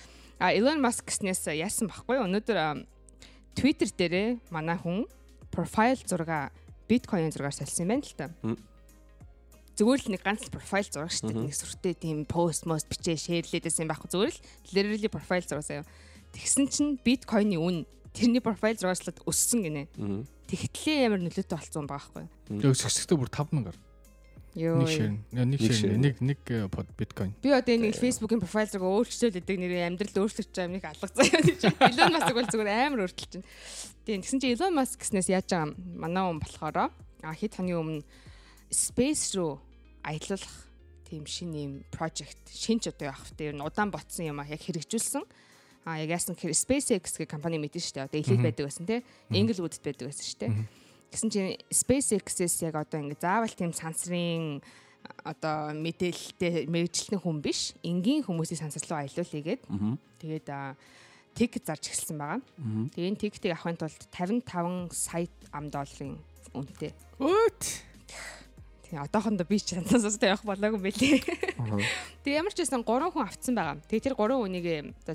[0.41, 2.59] А Elon Musk гэснээс яасан баггүй өнөөдөр
[3.55, 5.07] Twitter дээрээ манай хүн
[5.47, 6.51] профайл зураг
[6.91, 8.27] биткойн зургаар солисон юм байна л та.
[9.81, 11.41] Зүгээр л нэг ганц профайл зураг шүү дээ.
[11.49, 14.41] Нэг сүртэй тийм пост мост бичээ шеэрлээд байсан юм байхгүй зүгээр л
[14.77, 15.89] literally профайл зураг заяа.
[16.37, 19.83] Тэгсэн чинь биткойны үн тэрний профайл зурааслаад өссөн гинэ.
[20.45, 22.61] Тэгтлээ ямар нөлөөтэй болсон байгаа байхгүй юу?
[22.61, 23.77] Тэгээ өсөхдөө бүр 5000 гар.
[24.51, 24.83] Йоо.
[24.83, 25.09] Нэг шир.
[25.31, 25.75] Нэг Нэг шир.
[25.79, 25.95] share.
[25.95, 27.31] Нэг нэг э, под биткойн.
[27.39, 31.61] Би одоо энэ Facebook-ийн профайл зэрэг өөрчлөлтөд нэр амьдрал өөрчлөгдөж байгаа юмыг алга заяа гэж.
[31.71, 33.47] Elon Musk бол зүгээр амар өөрчилж байна.
[34.03, 35.75] Тийм тэгсэн чинь Elon Musk гэснээс яаж байгаа юм?
[35.95, 38.03] манай хүн болохоор а хэд хоны өмнө
[38.75, 39.63] space руу
[40.03, 40.55] аялуулах
[41.11, 45.23] тийм шинэ юм project шинж одоо явах нь удаан ботсон юм а яг хэрэгжүүлсэн.
[45.83, 48.07] А яг яасан гэхээр SpaceX гэх компани мэдэн шүү дээ.
[48.07, 49.03] Одоо элит байдаг байсан те.
[49.33, 50.51] Englewood байдаг байсан шүү дээ.
[51.11, 54.61] Гэсэн чинь SpaceX-ээс яг одоо ингэ заавал тийм сансрын
[55.25, 57.73] одоо мэдээлэлтэй мэрэгчлэн хүн биш.
[57.83, 59.61] Энгийн хүмүүсийн сансар руу аялуулъя гээд
[60.21, 60.47] тэгээд
[61.35, 62.39] тик зарж эхэлсэн байгаа.
[62.93, 66.21] Тэгээд энэ тиктийг авахын тулд 55 сая ам долларын
[66.53, 66.93] үнэтэй.
[67.19, 67.83] What?
[68.99, 71.23] Одоохондоо би ч санаасаа явах болоогүй юм билий.
[72.27, 73.79] Тэгээ ямар ч байсан 3 хүн авцсан байгаа.
[73.87, 74.67] Тэгээ тэр 3 хүнийг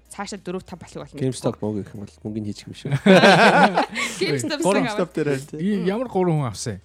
[0.08, 1.20] цаашаа 4 5 болох болно.
[1.20, 2.92] GameStop мог гэх юм бол мөнгөний хийчих юм шүү.
[4.22, 5.84] GameStop дээр тий.
[5.84, 6.80] Ямар 3 хүн авсан?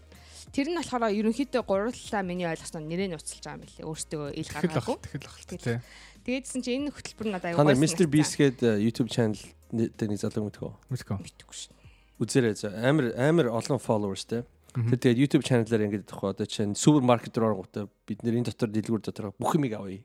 [0.51, 3.87] Тэр нь болохоор ерөнхийдөө гурлаа миний ойлгосноор нэрээ нь уцалж байгаа юм билээ.
[3.87, 4.97] Өөртөө ил гаргаагүй.
[4.99, 5.79] Тэгэл ах л тий.
[6.27, 9.39] Тэгээдсэн чинь энэ хөтөлбөр надад Та нар аюул Mr Beast гэдэг э, YouTube channel
[9.71, 10.71] дээр нэг залуу мэдгөө.
[10.91, 11.17] Мэдгүй.
[11.17, 11.73] мэдгүй шин.
[12.21, 14.43] Үзээрэй за амар амар олон followers те.
[14.71, 18.71] Тэр тэгээд YouTube channel-аар ингэж тахгүй одоо чинь супермаркет руу орготой бид нэр энэ дотор
[18.71, 20.03] дэлгүүр дотор бүх юмыг авъя.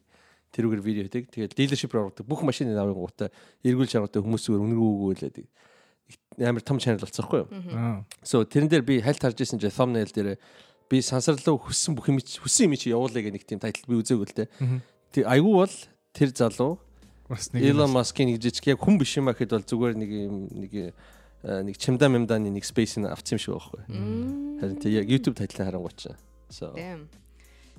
[0.51, 1.31] Тэрүүгээр видео хийдэг.
[1.31, 3.29] Тэгээд dealership руу орготой бүх машиныг авъя гутаа
[3.63, 5.37] эргүүлж аргатай хүмүүсээр үнэргүү өгөөлээд
[6.43, 7.49] амар том channel болцсоохгүй юу.
[7.75, 8.03] Аа.
[8.27, 10.39] So тэрэн дээр би хальт харж исэн чи thumbnail дээр
[10.91, 13.99] би сансарлуу хүссэн бүх юм чи хүссэн юм чи явуулъя гэх нэг тийм тайтл би
[14.03, 14.51] үзээгүй л те.
[15.15, 15.75] Тэг айгүй бол
[16.15, 16.79] тэр залуу
[17.27, 20.35] Бас нэг Elon Musk-ийн нэг жижиг яг хүн биш юм ахэд бол зүгээр нэг юм
[20.63, 20.95] нэг
[21.43, 23.83] нэг чимда мемданы нэг space-ийг авцсан юм шиг байхгүй.
[24.61, 26.13] Харин тэг яг YouTube тайтлаа харангуйч.
[26.49, 27.09] So Тийм.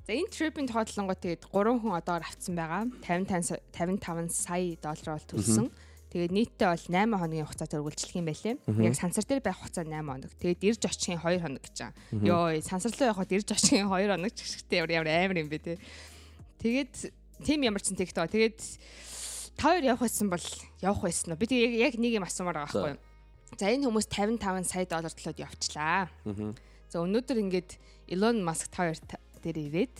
[0.08, 2.88] За энэ трипийн тоотлонгоо тэгээд 3 хүн одоогор авцсан байгаа.
[3.04, 5.68] 55 55 сая доллар бол төлсөн.
[6.08, 8.56] Тэгээд нийтдээ бол 8 хоногийн хугацаа төрүүлжлэх юм байлээ.
[8.88, 10.32] Яг сансар дээр байх хугацаа 8 хоног.
[10.40, 12.24] Тэгээд ирж очихын 2 хоног гэж байгаа.
[12.24, 15.76] Йоо, сансар руу явхад ирж очихын 2 хоног ч гэхтээ ямар амар юм бэ те.
[16.64, 17.12] Тэгээд
[17.44, 18.32] тим ямар ч тэгт байгаа.
[18.32, 18.60] Тэгээд
[19.60, 20.48] та хоёр явах байсан бол
[20.80, 21.40] явах байсан уу?
[21.44, 23.04] Би тэг яг яг нэг юм асуумаар байгаа байхгүй юу?
[23.56, 26.12] За энэ хүмүүс 55 сая доллар төлөөд явчлаа.
[26.92, 27.80] За өнөөдөр ингээд
[28.12, 29.00] Elon Musk та хоёр
[29.40, 29.96] дээр ирээд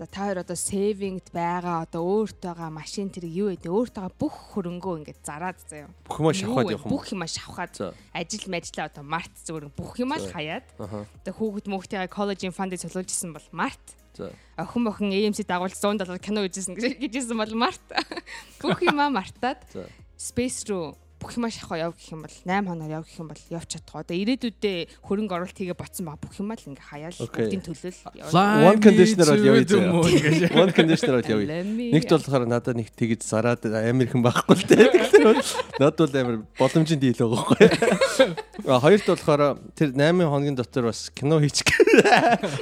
[0.00, 4.94] за та хоёр одоо savingд байгаа одоо өөртөөгаа машин тэр юу гэдэг өөртөөгаа бүх хөрөнгөө
[5.00, 5.88] ингээд зараад заяа.
[6.04, 6.92] бүх юм шахаад явах юм.
[6.92, 7.74] Бүх юм шавхаад
[8.12, 13.08] ажил мэжлээ одоо март зүгээр бүх юм л хаяад одоо хүүхэд мөхтэйгээ коллежийн фандыг солиулж
[13.08, 13.84] исэн бол март.
[14.56, 17.84] Охин охин AMC дагуулж 100 доллар кино үзсэн гэж гэжсэн бол март.
[18.60, 19.64] Бүх юмаа мартаад
[20.16, 20.96] space руу
[21.26, 24.06] бүх юмаа шахаа яв гэх юм бол 8 хоноор яв гэх юм бол явж чадгаа.
[24.06, 27.98] Одоо ирээдүйдээ хөрөнгө оруулалт хийгээ ботсон баг бүх юмаа л ингээ хаяал бүгдийн төлөөл
[28.30, 29.72] One conditioner бол явъя гэж.
[30.54, 31.66] One conditioner бол явъя.
[31.66, 34.86] Нэгт болохоор надад нэг тэгж зараад Америкэн байхгүй л те.
[35.82, 37.66] Надад бол амар боломжийн дийл байгаа байхгүй.
[38.62, 39.42] Хоёрт болохоор
[39.74, 41.74] тэр 8 хоногийн дотор бас кино хийчих.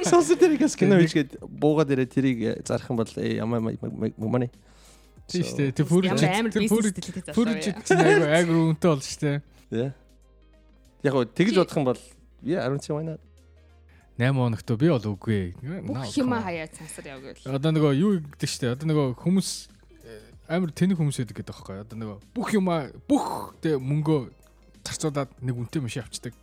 [0.09, 4.49] Сонсоо тэрийг бас кино хийчихэд буугаад ирээ тэрийг зарах юм бол э, ямар money.
[5.25, 5.71] Тийм шүү дээ.
[5.73, 7.81] Тэр бүр Ямар амар тэр бүр бизнес стилтэй бүр залуу.
[7.85, 9.31] чинь айгу айгу үнэтэй болж штэ.
[9.73, 9.91] Yeah.
[11.01, 12.01] Яг гоо тэгж бодох юм бол
[12.45, 13.19] don't see why not.
[14.17, 15.41] 8 хоногт би бол үгүй.
[15.83, 17.51] Бүх юмаа хаяад цансар явгээл.
[17.51, 18.71] Одоо нөгөө юу гэдэг штэ.
[18.77, 19.49] Одоо нөгөө хүмүүс
[20.07, 21.75] э, амар тэнэг хүмүүс байдаг гэдэг байхгүй.
[21.83, 24.31] Одоо нөгөө бүх юмаа бүх тэ мөнгөө
[24.87, 26.33] зарцуулаад нэг үнэтэй машин авчдаг.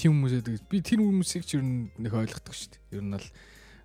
[0.00, 0.64] Тим хүмүүс байдаг.
[0.72, 2.80] Би тэр хүмүүсийг ч ер нь нэг ойлгодог штэ.
[2.96, 3.28] Ер нь бол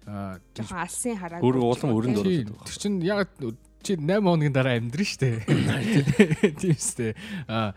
[0.08, 1.44] аа Жохон алсын хараа.
[1.44, 2.48] Өөр улам өрөнд Тийм.
[2.48, 2.68] оруулаад.
[2.72, 3.28] Тэр чинь яг
[3.82, 5.46] чи 8 хоногийн дараа амьдрын штэ.
[6.62, 7.14] Тийм штэ.
[7.50, 7.74] А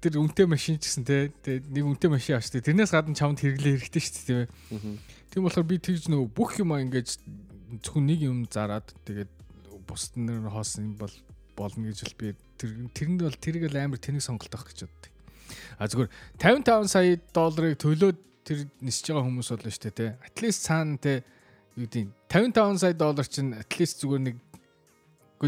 [0.00, 2.64] тэр үнэтэй машин ч гэсэн те нэг үнэтэй машин авчтай.
[2.64, 4.48] Тэрнээс гадна чамд хэрэглээ хэрэгтэй штэ тийм ээ.
[5.30, 7.20] Тийм болохоор би тэгж нөгөө бүх юм ингэж
[7.84, 9.30] зөвхөн нэг юм зараад тэгээд
[9.86, 11.14] бусд нэр хоосон юм бол
[11.54, 12.28] болно гэж бол би
[12.58, 15.12] тэр тэрэнд бол тэрийг л амар тэнэг сонголт авах гэж боддог.
[15.78, 20.06] А зүгээр 55 сая долларыг төлөөд тэр нисэж байгаа хүмүүс болно дээ те.
[20.40, 21.22] Least цаана те
[21.76, 24.36] юу гэдэг 55 сая доллар чинь least зүгээр нэг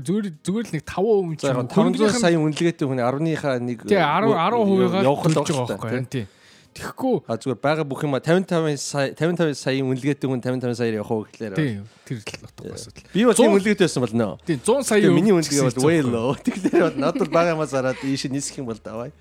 [0.00, 4.32] зүгээр зүгээр л нэг 5% За яг 500 сая үнэлгээтэй хүний 10-ныхаа нэг тий 10
[4.32, 6.24] 10%-аар явах л байгаа байхгүй тий.
[6.72, 11.12] Тэгэхгүй А зүгээр байгаа бүх юм 55 сая 55 саяын үнэлгээтэй хүн 55 саяар явах
[11.12, 11.52] уу гэхлээр.
[11.52, 11.72] тий
[12.08, 13.04] тэр л утгагүй асуудал.
[13.12, 14.28] Би бас тийм 100 үнэлгээтэй байсан болно.
[14.48, 16.32] Тий 100 сая миний үнэлгээ бол way low.
[16.40, 19.12] Тэгэхээр бол надад бол байгаа юмаа зараад ийш нисэх юм бол давай.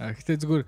[0.00, 0.64] А гэтээ зүгээр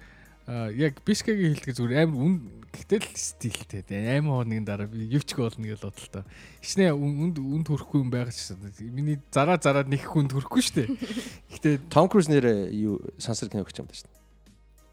[0.49, 2.35] яг Бишкегийн хэлдэг зүгээр амар үн
[2.73, 6.25] гэтээ л стилтэй тий 8 хоногийн дараа би юу ч болно гэж бодлоо.
[6.65, 10.77] Хичнээн үнд үнд хүрэхгүй юм байгаа ч гэсэн миний зараа зараад нэг хүнд хүрэхгүй шүү
[10.81, 10.89] дээ.
[11.53, 14.19] Гэтээ Том Круз нэрээ юу сансар кино гэж юм даа шүү.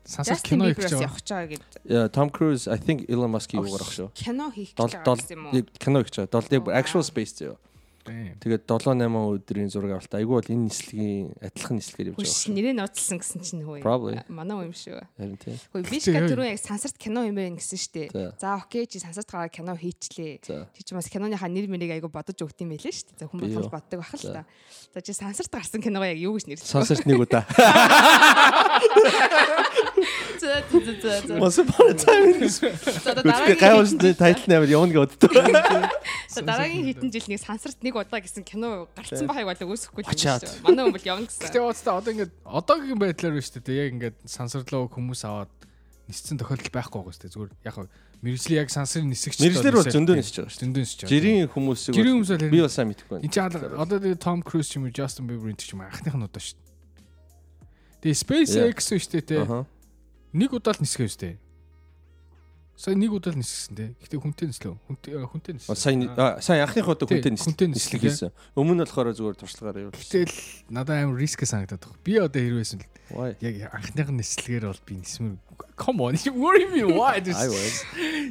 [0.05, 1.01] сансар кино байгаа.
[1.01, 2.11] явах гэж байгаа гэд.
[2.13, 4.11] Том Круз I think Elon Musk-ийг уурах шүү.
[4.13, 5.63] Кино хийх гэж байгаа юм уу?
[5.79, 6.27] кино байгаа.
[6.29, 7.57] Дол actual space зөө.
[8.05, 10.13] Тэгээд 7 8 өдрийн зураг авалт.
[10.13, 12.37] Айгүй бол энэ нислэгийн адилхан нислэгээр явж байгаа.
[12.37, 12.53] шүү.
[12.53, 13.81] нэрээ нууцлсан гэсэн чинь хөөе.
[14.29, 15.01] Манай юм шүү.
[15.17, 15.57] Харин тийм.
[15.73, 18.03] Хөөе бишка түрүү яг сансарт кино юм байна гэсэн штэ.
[18.13, 18.29] За.
[18.37, 20.45] За окей чи сансарт гараа кино хийчлээ.
[20.45, 23.25] Чи ч бас киноныхаа нэр мэрийг айгу бодож өгд юм байлээ шүү дээ.
[23.25, 23.73] За болгож юу?
[23.73, 24.33] боддог байх л За.
[24.33, 24.41] та.
[24.93, 27.41] За чи сансарт гарсан киногоо яг юу гэж нэрлэж Сансарт нэг удаа.
[30.39, 31.65] За за за за.
[31.65, 32.45] Upon a time.
[32.45, 32.69] За
[33.17, 35.31] Гэхдээ гайвал тайтл нээр явна боддог.
[36.29, 40.09] За дараагийн хэдэн жил нэг сансарт нэг удаа гэсэн кино гарцсан байгааг бол үүсэхгүй л
[40.11, 40.63] юм шүү.
[40.67, 41.43] Манай хүн бол явна гэсэн.
[41.47, 43.79] Гэтээ уустай одоо ингээд одоогийн байдлаар байна шүү дээ.
[43.79, 45.51] Яг ингээд сансарлуу хүмүүс аваад
[46.11, 47.33] ниссэн тохиолдол байхгүй байгаа шүү дээ.
[47.35, 47.75] Зүгээр яг
[48.25, 50.61] мэрэгжлийн яг сансрын нисэгч Мэргэжлэр бол зөндөө нисэж байгаа шүү.
[50.65, 51.11] зөндөө нисэж байгаа.
[51.13, 53.25] Жирийн хүмүүсийг Жирийн хүмүүс бол би бас сайн мэдэхгүй байна.
[53.25, 55.81] Энд чи алга- одоо тэгээ Том Круз ч юм уу Justin Bieber энэ ч юм
[55.85, 56.65] анхных нь удаа шүү дээ.
[58.01, 59.37] Тэгээ SpaceX шүү дээ те.
[60.33, 61.35] Нэг удаа л нисгэж шүү дээ.
[62.75, 63.85] Сая нэг удаа л нисгсэн те.
[64.03, 64.75] Гэтэ хүнтэй нислээ.
[64.75, 65.79] Хүнтэй хүнтэй А, ниссэн.
[65.79, 65.99] Сайн
[66.43, 68.35] сайн анхных удаа хүнтэй нислэг хийсэн.
[68.51, 70.27] Өмнө нь болохоор зүгээр туршлагаар явуулсан.
[70.27, 70.35] Гэтэл
[70.75, 72.03] надад амар риск санагдаад байна.
[72.03, 75.39] Би одоо хэрвээсэн л яг анхных нь нислэгээр бол би нисмэр
[75.79, 77.79] come on you worry me why this I was.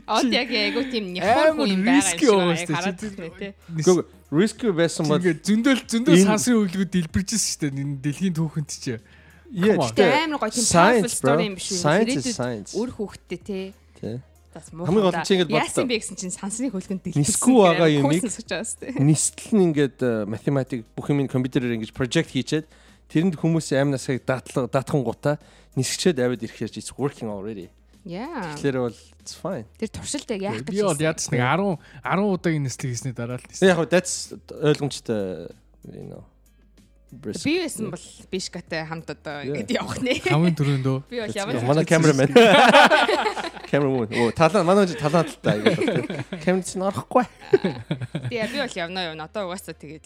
[0.05, 2.77] Од яг айгуу тийм няхаар хүн юм байгаа юм шиг тий.
[2.77, 3.49] хараад байна.
[3.81, 7.81] Гэхдээ risky байсан бол зөндөл зөндөл сансрын хөглүүд дэлбэржсэн шүү дээ.
[7.81, 9.01] Энэ дэлхийн түүхэнд чи.
[9.55, 9.89] Yeah, Come on.
[9.89, 11.33] Гэтэ амар гоё тийм powerful Science, bro.
[11.33, 11.79] story юм биш үү?
[11.81, 12.71] Science is Ирээдүйд science.
[12.75, 12.91] Үр
[14.55, 15.67] Бас Хамгийн гол нь ингэж бодлоо.
[15.67, 17.27] Яасан бэ гэсэн чинь сансны хөлгөнд дэлбэрсэн.
[17.27, 18.95] Нисгүй байгаа байгаас тий.
[19.03, 22.71] Нистэл нь ингээд э, математик бүх юм компьютерээр ингэж project хийчээд
[23.11, 25.43] тэрэнд хүмүүсийн амь насыг дадлага даатхан гутаа
[25.75, 27.67] нисгчээд аваад ирэхээр it's working already.
[28.07, 28.55] Яа.
[28.55, 29.67] Тэгэхээр бол it's fine.
[29.81, 33.45] Тэр туршилтыг яах гэж Би бол ядч нэг 10 10 удаагийн нислэг хийсний дараа л
[33.45, 33.75] Яг ниссэн.
[33.75, 34.15] хөө that's
[34.61, 35.51] ойлгомжтой
[35.89, 36.23] you know.
[37.15, 40.19] Би байсан бол бишгатай хамт одоо ингэж явах нэ.
[40.27, 42.31] Хамгийн түрүүндөө Би бол ч Манай камерамен.
[43.71, 44.11] Камерамен.
[44.19, 46.43] Оо талаа манай ч талаа талтай гэдэг.
[46.45, 47.25] Камерч нь орохгүй.
[48.31, 49.31] би би бол явна явна.
[49.31, 50.05] Одоо угаасаа тэгээд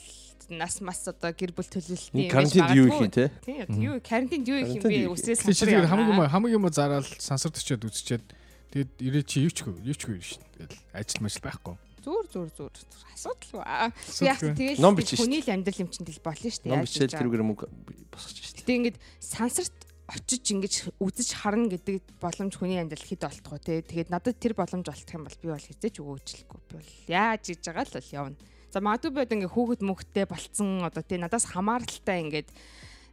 [0.48, 3.30] нас мас одоо гэр бүл төлөвлөлтийн Карантинд юу их юм те?
[3.44, 5.20] Тийм юу карантинд юу их юм юу их?
[5.20, 8.24] Үсээс тэгээд хамгийн юм хамгийн юм зараад сансар төчөөд үзчихэд
[8.72, 10.40] тэгээд ирээ чи юучгүй юучгүй шин.
[10.56, 11.76] Тэгэл ажил мэл байхгүй.
[12.02, 12.72] Зүүр.
[13.18, 13.62] асуудалгүй.
[13.66, 14.26] Аа, Би Асуудалгүй.
[14.28, 16.72] яг тэгэл хүний л амьдрал юм чинь тэл болно шүү дээ.
[16.72, 17.66] Ном хийж тэрүүгээр мөнгө
[18.12, 18.58] босгож штэ.
[18.62, 19.76] Гэтэ ингээд сансарт
[20.08, 23.82] очиж ингэж үзэж харна гэдэг боломж хүний амьдрал хэд олдгоо те.
[23.84, 26.60] Тэгээд надад тэр боломж олдох юм бол би бол хизээч өгөөжлөхгүй.
[26.70, 28.36] Би бол яаж хийж байгаа л бол явна.
[28.72, 32.48] За магадгүй одоо ингээ хүүхэд мөхтэй болцсон одоо те надаас хамааралтай ингээд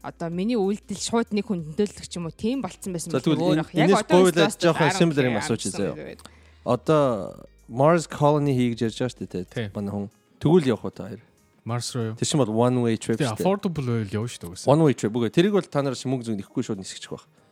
[0.06, 3.74] одоо миний үйлдэл шууд нэг хүн хөндөлөх юм уу тийм болцсон байсан За тэгвэл энэ-
[3.74, 6.16] энэс гуйлаад жоохон similar юм асууж заяа.
[6.64, 7.34] Одоо
[7.70, 9.46] Mars colony хийж ярьж байгаа Тий.
[9.46, 9.72] те.
[9.74, 10.10] Манай хүн
[10.40, 11.22] тэгвэл явах уу та хоёр.
[11.66, 12.16] Марс руу юу?
[12.22, 13.42] Чинь бол one way trip Тэгээ штэ.
[13.42, 14.70] affordable байл явна шүү дээ.
[14.70, 15.12] One way trip.
[15.18, 17.26] Үгүй тэрийг бол та нар мөнгө зүг нэхгүй шууд нисгэж байх.
[17.26, 17.46] Үү?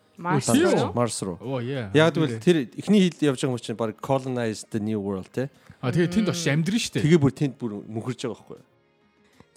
[0.77, 0.93] руу.
[0.93, 1.37] Марс руу.
[1.97, 5.49] Яг тэгвэл тэр эхний хилд явж байгаа юм чинь баг colonize the new world те.
[5.81, 7.03] А тэгээ тэнд очиж амьдрын шүү дээ.
[7.09, 8.69] Тэгээ бүр тэнд бүр мөхөрж байгаа байхгүй юу?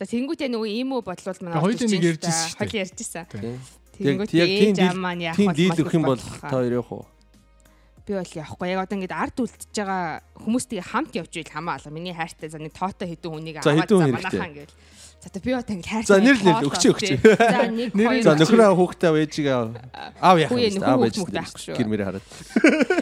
[0.01, 2.17] За тэнгуүтээ нөгөө ийм үү бодлол манай шүү дээ.
[2.57, 3.25] Хоёул ярьжсэн.
[3.29, 3.61] Тийм.
[3.97, 6.73] Тэнгуүт яг тийм ээж аав маань яах Тийм бол дийл өгөх юм бол та хоёр
[6.81, 7.05] явах уу?
[8.07, 8.71] Би бол явахгүй.
[8.71, 11.91] Яг одоо ингээд ард үлдчихэж байгаа хүмүүстэй хамт явж ийл хамаалаа.
[11.91, 14.63] Миний хайртай за нэг тоотой хэдэн хүнийг аваад за хэрэгтэй?
[14.63, 14.75] гээл.
[15.19, 16.07] За одоо би одоо ингээд хайртай.
[16.07, 16.95] За, нэр нэр өгчөө.
[17.03, 17.19] тий.
[17.19, 18.23] За нэг хоёр.
[18.23, 21.17] За нөхрөө хүүхдээ ээжийг аав яах нөхөр Аав ээж
[21.75, 22.27] гэр мэрэ хараад.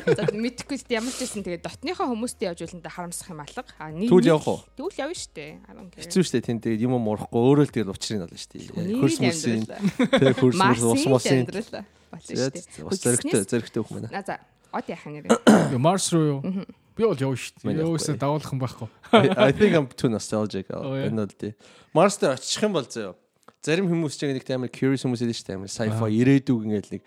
[0.08, 3.68] За мэдхгүй л ямар ч байсан тэгээд дотныхоо хүмүүстэй явж үлэндээ харамсах юм алга.
[3.76, 4.60] А нэг Тэгвэл явах уу?
[4.72, 5.60] Тэгвэл явна штэ.
[6.00, 8.72] Хэцүү штэ тэнд тэгээд юм муурахгүй өөрөө л тэгээд учрыг олно штэ.
[8.72, 11.44] Хөрс мөсийн тэр хөрс мөс ус мосын.
[11.44, 11.84] болно
[12.22, 12.86] Тэгээд штэ.
[12.86, 14.38] бас зөрөгтэй зөрөгтэй хүмүүс за
[14.74, 15.78] од юм нэр.
[15.78, 16.66] Марс руу юу?
[16.94, 17.74] Би бол явна шүү дээ.
[17.74, 17.90] явахгүй.
[17.90, 18.88] Юусаа давуулах юм байхгүй.
[19.10, 20.70] I I think I'm too nostalgic.
[21.10, 21.54] Энэ л дээ.
[21.90, 23.14] Mars дээр очих юм бол зөө.
[23.66, 25.58] Зарим хүмүүс ч нэг амар curious хүмүүс байдаг шүү дээ.
[25.58, 27.02] Амар sci-fi ирээдүг ингээд нэг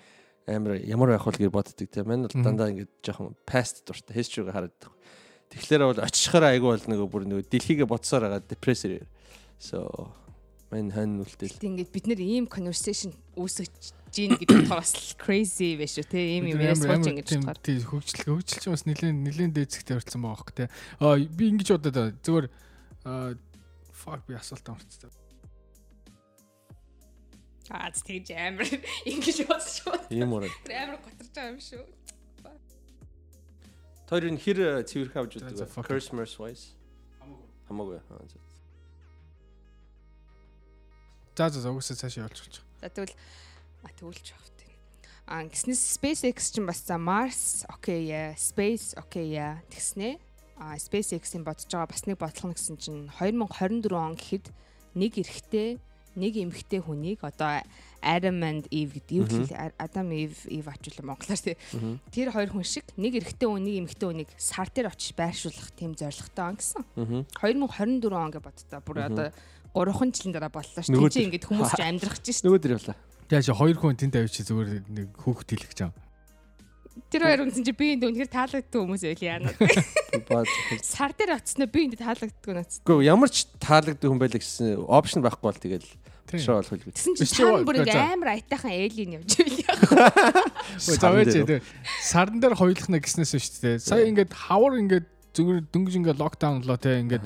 [0.51, 2.03] амар ямар байх вэ гэж боддог те.
[2.03, 4.91] Мань бол дандаа ингээд жоохон past дуртай history хараад байдаг.
[5.55, 9.07] Тэгэхээр бол очихоор айгүй бол нөгөө бүр нөгөө дэлхийгээ бодсоор байгаа depressor.
[9.55, 10.11] So
[10.67, 11.63] мань хан үлдээл.
[11.63, 16.49] Ингээд бид нэр ийм conversation үүсгэж гин гэдэг болохоор бас crazy биш үү те ийм
[16.49, 17.59] юм яас сууж ингэж болохоор.
[17.61, 20.67] тий хөгжил хөгжил чинь бас нэлээд нэлээд дээцэгтэй орцсон байгаа хөх тий.
[20.97, 22.17] Аа би ингэж бодоод байгаа.
[22.25, 22.47] Зүгээр
[23.93, 25.11] fuck би асуулт амарцсан.
[27.69, 28.67] Аа тэгж амар
[29.05, 30.09] ингэж шүү.
[30.09, 30.49] Ийм ураа.
[30.71, 31.83] Амар готарч байгаа юм шүү.
[34.07, 35.67] Тэр энэ хэр цэвэрх авч За, үздэг.
[35.67, 35.91] fuck it.
[35.91, 36.71] Christmas wise.
[37.67, 37.99] Хамаагүй.
[38.07, 38.39] Аа, за.
[41.35, 42.63] За за угсаа цаашаа байгаа.
[42.79, 43.11] За тэгвэл
[43.87, 44.75] а тэгүүлж явах тийм.
[45.27, 50.19] А гиснээс SpaceX ч бас за Mars окей яа, Space окей яа тэгснэ.
[50.59, 54.45] А SpaceX-ийн бодож байгаа бас нэг бодлого нь гэсэн чинь 2024 он гэхэд
[54.97, 55.79] нэг эрэгтэй
[56.17, 57.61] нэг эмэгтэй хүнийг одоо
[58.01, 59.27] Adam and Eve гэдэг юу
[59.77, 61.57] Адам Eve Eve ачуулсан монголоор тий.
[62.09, 65.93] Тэр хоёр хүн шиг нэг эрэгтэй хүн нэг эмэгтэй хүнийг сар дээр очиж байршуулах тийм
[65.93, 66.81] зорилготой он гэсэн.
[66.97, 67.21] Мгм.
[67.37, 68.79] 2024 он гэж боддоо.
[68.81, 69.29] Бүр одоо
[69.77, 70.89] 3хан жилийн дараа боллоо ш.
[70.89, 72.41] Нөгөө Тэгж ингэж хүмүүс ч амьдрах гэж ш.
[72.41, 72.97] Нөгөө дээр явлаа.
[73.27, 76.05] Тэгээ чи хоёр хүн тэнд авчи зүгээр нэг хүүхд хэлэх гэж байгаа.
[77.11, 79.51] Тэр хоёр үнсэн чи би энд үнэхээр таалагддаг хүмүүс байл яана.
[80.81, 82.81] Сар дээр очсноо би энд таалагддаг нүц.
[82.81, 85.87] Гэхдээ ямар ч таалагддаг хүн байлаа гэсэн опшн байхгүй бол тэгэл
[86.35, 86.91] шоо болох үү.
[86.91, 89.59] Тэсэн чи Биш чам бүр ингэ амар аятайхан эйлин явж байл.
[90.87, 91.59] Ой, За байж тэгээ
[92.03, 93.77] сардан дээр хоёулахна гэснээс шүү дээ.
[93.79, 95.07] Сая ингээд хавар ингээд
[95.37, 97.23] зүгээр дөнгөж ингээд локдаун лоо те ингээд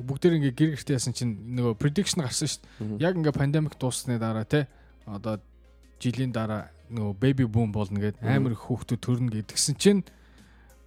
[0.00, 3.04] бүгдээр ингээ гэр гэртээ ясан чинь нөгөө prediction гарсан шүү дээ.
[3.04, 4.70] Яг ингээ пандемик дууссаны дараа те
[5.14, 5.38] одоо
[6.02, 10.02] жилийн дараа нөгөө baby boom болно гэд амар их хүүхдүүд төрнө гэдгсэн чинь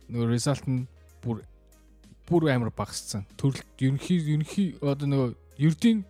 [0.10, 0.88] нөгөө result нь
[1.22, 1.44] бүр
[2.28, 3.26] бүр амар багассан.
[3.38, 5.30] Төрөлт ерөнхий ерөнхий одоо нөгөө
[5.68, 6.06] ердийн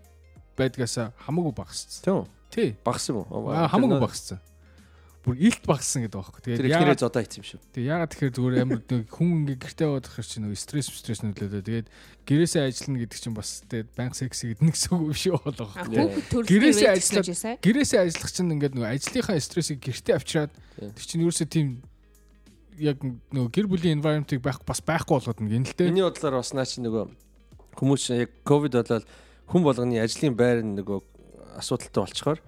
[0.58, 0.96] байдгаас
[1.26, 2.02] хамаагүй багассан.
[2.06, 2.28] Тийм үү?
[2.52, 2.70] Тий.
[2.86, 3.50] Багсан уу?
[3.52, 4.40] Аа, Хамаагүй багассан.
[5.22, 6.42] Бүр илт багссан гэдэг байхгүй.
[6.42, 7.60] Тэр Тэгээд яагаад зодоо хийсэн юм шүү.
[7.78, 11.62] тэгээд яагаад тэгэхээр зүгээр амар нэг хүн ингээ гэртээ яваад ихэр чинь стресс стресс нөлөөдөө
[11.62, 11.88] тэгээд
[12.26, 15.54] гэрээсээ ажиллана гэдэг чинь бас тэгээд банк секси гэдэг нэг үг биш болоо.
[15.54, 16.90] Төрөлхтний Гэрээсээ
[17.38, 17.56] сая.
[17.62, 21.68] Гэрээсээ ажиллах чинь ингээд нөгөө ажлынхаа стрессийг гэртээ авчираад тэр чинь ерөөсөө тийм
[22.82, 25.94] яг нөгөө гэр бүлийн environment-ыг байх бас байхгүй болгоод нэг юм л дээ.
[25.94, 27.06] Миний бодлоор бас наа чи нөгөө
[27.78, 29.06] хүмүүс яг ковид болоод
[29.54, 31.00] хүн болгоны ажлын байр нь нөгөө
[31.62, 32.40] асуудалтай болчхоор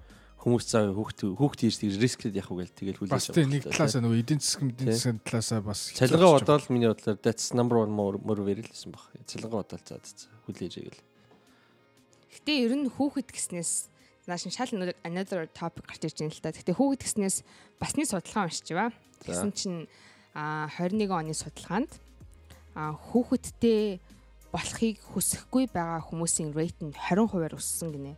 [0.44, 3.64] хүмүүс цаа хүүхд хүүхд хийж тэгж рисклээд явах уу гэл тэгэл хүлээж Бас тийм нэг
[3.64, 7.88] талаасаа нөгөө эдийн засгийн эдийн засгийн талаасаа бас Цалингаа бодоод миний бодлоор that's number 1
[7.88, 9.08] more more верэлсэн баг.
[9.24, 11.02] Цалингаа бодоод заа заа хүлээж игээл.
[12.36, 13.88] Гэтэ ер нь хүүхэд гэснээс
[14.28, 14.72] нааш шал
[15.08, 16.52] another topic гарч ирж байна л та.
[16.52, 17.36] Гэтэ хүүхэд гэснээс
[17.80, 18.92] басны судалгаа уншиж ба.
[19.24, 19.80] Тэгсэн чинь
[20.36, 21.92] а 21 оны судалгаанд
[22.76, 23.96] а хүүхэдтэй
[24.52, 28.12] болохыг хүсэхгүй байгаа хүмүүсийн рейт нь 20%-аар өссөн гинэ.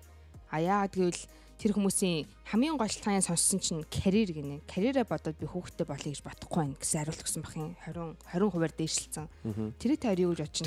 [0.51, 1.23] А яагаад гэвэл
[1.57, 4.61] тэр хүмүүсийн хамгийн гол шалтгааны сонссон чинь карьер гинэ.
[4.69, 7.73] Карьераа бодоод би хүүхэдтэй болъё гэж бодохгүй байна гэсэн хариулт өгсөн бах юм.
[7.89, 9.27] 20 20%-аар дээшилсэн.
[9.81, 10.67] Тэрийг та юу гэж бодож чинь?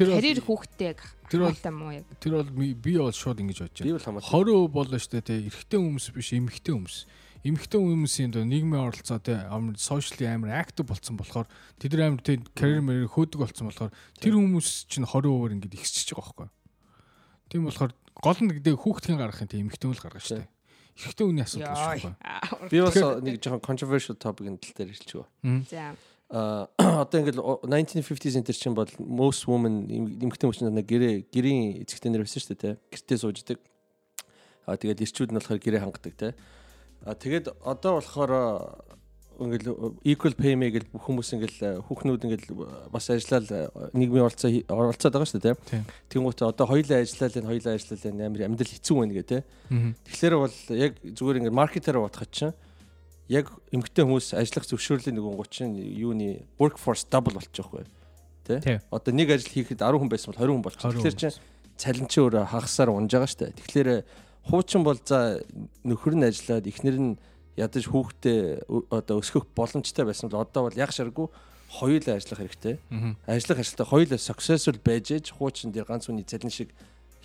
[1.29, 2.05] Карьер бол- хамаатай муу яг.
[2.19, 3.93] Тэр бол би бол шууд ингэж бодож байна.
[3.93, 4.29] бол хамаатай.
[4.33, 6.97] 20% болоо штэ те эрэгтэй хүмүүс биш эмэгтэй хүмүүс.
[7.39, 11.47] Эмэгтэй хүмүүсийн доо нийгмийн оролцоо те амар сошиали амар актив болцсон болохоор
[11.79, 16.19] тэд нар амар те карьер мэр хөөдөг болцсон болохоор тэр хүмүүс чинь 20%-аар ингэж ихсчихэж
[16.19, 16.49] байгаа байхгүй.
[17.47, 20.49] Тийм болохоор гол нь гэдэг хүүхдийн гаргах юм те эмэгтэй хүн л гаргах штэ.
[20.99, 21.95] Эрэгтэй хүний асуудал Яа.
[21.95, 22.69] байхгүй.
[22.69, 25.25] Би бас нэг жоохон controversial topic-ын тал дээр гоо.
[25.71, 25.95] За.
[26.29, 26.69] А
[27.07, 32.11] одоо ингээл 1950s энэ төр чинь бол most women эмэгтэй хүмүүс нэг гэрээ гэрийн эцэгтэй
[32.11, 32.75] нэр байсан шүү дээ.
[32.91, 33.57] Гэртээ сууждаг.
[34.67, 36.31] А тэгээд ирчүүд нь болохоор гэрээ хангадаг тий.
[37.01, 38.31] А тэгээд одоо болохоор
[39.39, 42.47] ингээл equal pay мэй гэл бүх хүмүүс ингээл хүүхнүүд ингээл
[42.91, 45.79] бас ажиллаад нийгмийн оролцоо оролцоод байгаа шүү дээ тий.
[45.79, 45.83] Тийм.
[46.11, 49.43] Тэнгуүтээ одоо хоёлаа ажиллаад энэ хоёлаа ажиллаад энэ амар амьдрал хэцүү байна гэ.
[49.71, 49.91] Мгм.
[50.03, 52.53] Тэгэхээр бол яг зүгээр ингээд маркетер бодоход чинь
[53.29, 57.85] яг эмгтэн хүмүүс ажиллах зөвшөөрлийн нэг гоо чинь юуны workforce double болчих жоохгүй
[58.57, 58.79] тий.
[58.89, 60.81] Одоо нэг ажил хийхэд 10 хүн байсан бол 20 хүн болчих.
[60.81, 61.37] 20 Тэгэхээр чинь
[61.77, 63.53] цалин чинь өөрөө хагасаар унж байгаа штэ.
[63.53, 63.89] Тэгэхээр
[64.49, 65.39] хуучин бол за
[65.85, 67.13] нөхөр нь ажиллаад эхнэр нь
[67.58, 71.30] ядаж хүүхдээ ö- одоо өсгөх боломжтой байсан бол одоо бол яг шаргу
[71.70, 72.78] хоёулаа ажиллах хэрэгтэй.
[72.90, 73.16] Мгм.
[73.26, 76.70] Ажиллах ажилтаа хоёулаа successful байж ээж хуучин дээр ганц хүний цалин шиг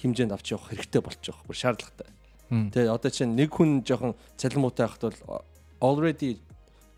[0.01, 1.57] хэмжээнд авч явах хэрэгтэй болчих واخ.
[1.57, 2.07] Шаардлагатай.
[2.49, 2.71] Мм.
[2.73, 5.45] Тэгээ одоо чинь нэг хүн жоохон цалин муутай байхад бол
[5.81, 6.37] already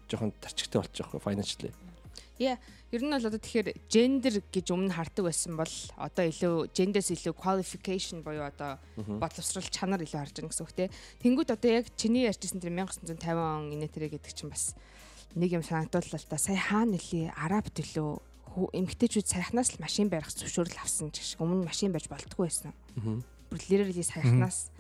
[0.08, 1.72] жоохон тарчигтай болчих واخ financially.
[2.39, 7.33] Ер нь бол одоо тэгэхээр gender гэж өмнө хардаг байсан бол одоо илүү gender-с илүү
[7.33, 10.93] qualification буюу одоо боловсрал чанар илүү харж байгаа гэсэн үг те.
[11.25, 14.77] Тэнгүүд одоо яг чиний ярьжсэн тэр 1950 он инэ тэрэ гэдэг чинь бас
[15.33, 16.37] нэг юм санагдууллаа л та.
[16.37, 18.21] Сая хаана нэлээ араб төлөө
[18.73, 22.73] эмэгтэйчүүд саяхнаас л машин барих зөвшөөрөл авсан ч шиг өмнө машин байж болтгүй байсан.
[23.49, 24.73] Бүр literally саяхнаас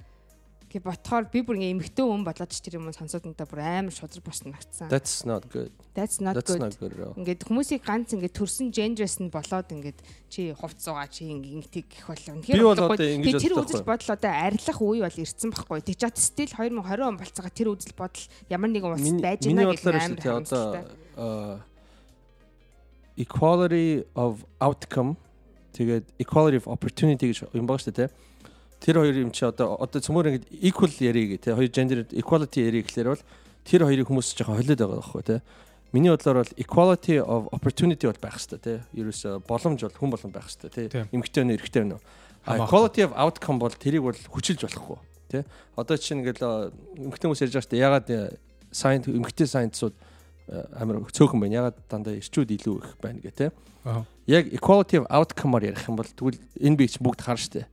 [0.76, 3.94] гэ ботхоор би бүр ингээ эмэгтэй хүн болоод ч тэр юм сонсоод надаа бүр амар
[3.96, 4.92] шудраг босна магтсан.
[4.92, 5.72] That's not good.
[5.96, 6.92] That's not That's good.
[7.16, 9.98] Ингээд хүмүүсийг ганц ингээд төрсэн гендерс нь болоод ингээд
[10.28, 12.36] чи хувц суугаа чи ингээд гэх болоо.
[12.44, 15.80] Би бол одоо ингэж тэр үзэл бодол одоо арилах үе бол ирсэн байхгүй.
[15.80, 19.64] Тэг чад стил 2020 он болцоогоо тэр үзэл бодол ямар нэгэн улс Миний байж миний
[19.64, 20.62] байна гэх бодлоор амар шүү дээ одоо
[21.16, 21.56] uh,
[23.16, 25.16] equality of outcome
[25.72, 28.10] тэгээд equality of opportunity гэж юм байгаа шүү дээ.
[28.86, 28.92] Тэ.
[28.92, 32.86] Тэр хоёр юм чи одоо одоо цөмөр ингэ equal яриг те хоёр gender equality яриг
[32.86, 33.24] гэхлээр бол
[33.66, 35.42] тэр хоёрыг хүмүүс жоохон холиод байгаа байхгүй те.
[35.90, 38.74] Миний бодлоор бол equality of opportunity бол байх хэрэгтэй те.
[38.94, 40.86] Ерөөсө боломж бол хүн болгон байх хэрэгтэй те.
[40.86, 41.10] Тийм.
[41.10, 41.98] Эмэгтэй өнө эрэгтэй өнө.
[42.46, 44.98] Equality of outcome бол тэрийг бол хүчилж болохгүй
[45.34, 45.42] те.
[45.74, 46.70] Одоо чинь ингээл э,
[47.10, 47.82] эмэгтэй хүмүүс ярьж байгаа шүү дээ.
[47.82, 48.06] Ягаад
[48.70, 49.94] сайн эмэгтэй сайентсууд
[50.78, 51.58] амар цөөхөн байна.
[51.66, 53.50] Ягаад дандаа ирчүүд илүү их байна гэх те.
[53.82, 54.06] Аа.
[54.26, 57.66] Яг equality of outcome-аар ярих юм бол тэгвэл энэ бич бүгд харна шүү дээ.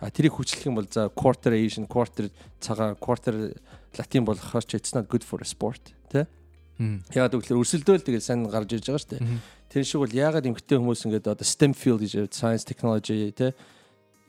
[0.00, 3.52] А тэрийг хүчлэх юм бол за quarter Asian, quarter цагаан, quarter
[3.96, 6.24] Latin болохоор ч it's not good for a sport тэ.
[6.80, 7.04] Мм.
[7.12, 9.40] Ягаад гэвэл өрсөлдөөл тэгээд сайн гарч ирж байгаа шүү дээ.
[9.68, 13.52] Тэр шиг бол ягаад эмгтэй хүмүүс ингээд одоо STEM field гэж science technology тэ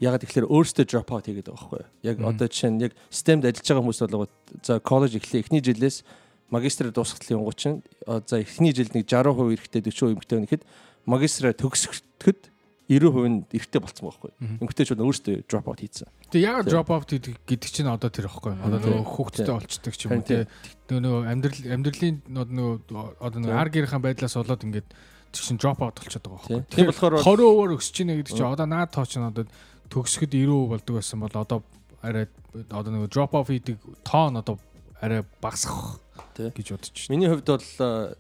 [0.03, 1.89] ягаад тэгэхээр өөрсдөө drop out хийгээд байгаа байхгүй юу?
[2.03, 4.33] Яг одоо жишээ нь яг STEM-д ажиллаж байгаа хүмүүс бол
[4.65, 6.03] за college эхлээ эхний жилээс
[7.39, 10.65] онгууд чинь а, за эхний жилд нэг 60% эрэхтэй 40% эмгтэй байна гэхэд
[11.07, 12.50] магистраа төгсгөд
[12.91, 14.31] 90% нь эрэхтэй болцсон байхгүй.
[14.59, 16.11] Эмгтэйчүүд нь өөрсдөө drop out хийцэн.
[16.27, 16.67] Тэгээ Тийм.
[16.67, 18.51] drop out гэдэг чинь одоо тэр ихгүй.
[18.59, 20.27] Одоо нөгөө хүүхдтэй олцдог ч юм уу.
[20.27, 24.87] Тэгээ нөгөө амьдрал амьдралын нөгөө одоо нөгөө ар гэрхэн байдлаас болоод ингээд
[25.31, 26.59] тэр чинь drop out болчиход байгаа байхгүй.
[26.67, 29.47] Тийм болохоор бол 20% өсөж чинь гэдэг чинь одоо наад тоо чинь одоо
[29.87, 31.63] төгсгöd 90% болдог байсан бол одоо
[32.03, 32.27] арай
[32.67, 34.59] одоо нөгөө drop off хийдэг тоо нь одоо
[34.99, 35.99] арай багасах
[36.35, 37.11] гэж бодож байна.
[37.15, 38.15] Миний хувьд бол а,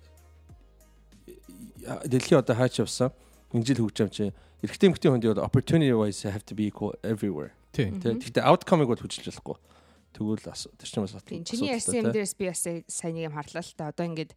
[2.07, 3.11] дэлхий одоо хаач явсан
[3.53, 4.31] энэ жил хөгж юм чи
[4.61, 7.53] эрэгтэй эмэгтэй хүнд бол opportunity wise have to be equal everywhere.
[7.73, 7.99] Тийм.
[7.99, 8.17] Тэ.
[8.17, 9.57] Гэхдээ outcome-ыг бол хүчилж болохгүй.
[10.11, 13.35] Тэгвэл асуу тэр чинь бас Тийм чиний ярьсан юм дээрээс би бас сайн нэг юм
[13.35, 13.89] харлаа л та.
[13.89, 14.35] Одоо ингээд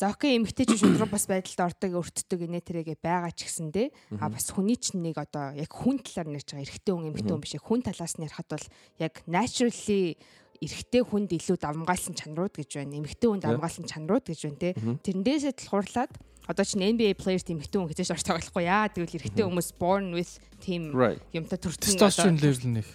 [0.00, 4.80] зоокын эмгтээч шудраг бас байдалд ордог, өртдөг инээ тэрэгээ байгаа ч гэсэндээ а бас хүний
[4.80, 8.16] чинь нэг одоо яг хүн талаар нэрж байгаа эрэгтэй хүн эмгтээ хүн биш хүн талаас
[8.16, 8.66] нь ярихад бол
[8.96, 10.16] яг naturally
[10.60, 13.00] эрэгтэй хүнд илүү давмгаалсан чанарууд гэж байна.
[13.00, 14.70] Эмэгтэй хүнд давмгаалсан чанарууд гэж байна те.
[14.76, 16.12] Тэрнээсээ тулгуурлаад
[16.50, 18.90] одоо чинь NBA player тийм ихтэй хүн орж тоглохгүй яа.
[18.90, 20.90] Тэгвэл эрэгтэй хүмүүс born with тийм
[21.32, 22.86] юмтай төрсөн testosterone level нэг.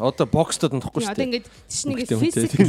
[0.00, 1.20] Одоо бокстод нөхгүй шүү дээ.
[1.20, 2.68] одоо ингээд чинь ингээд physical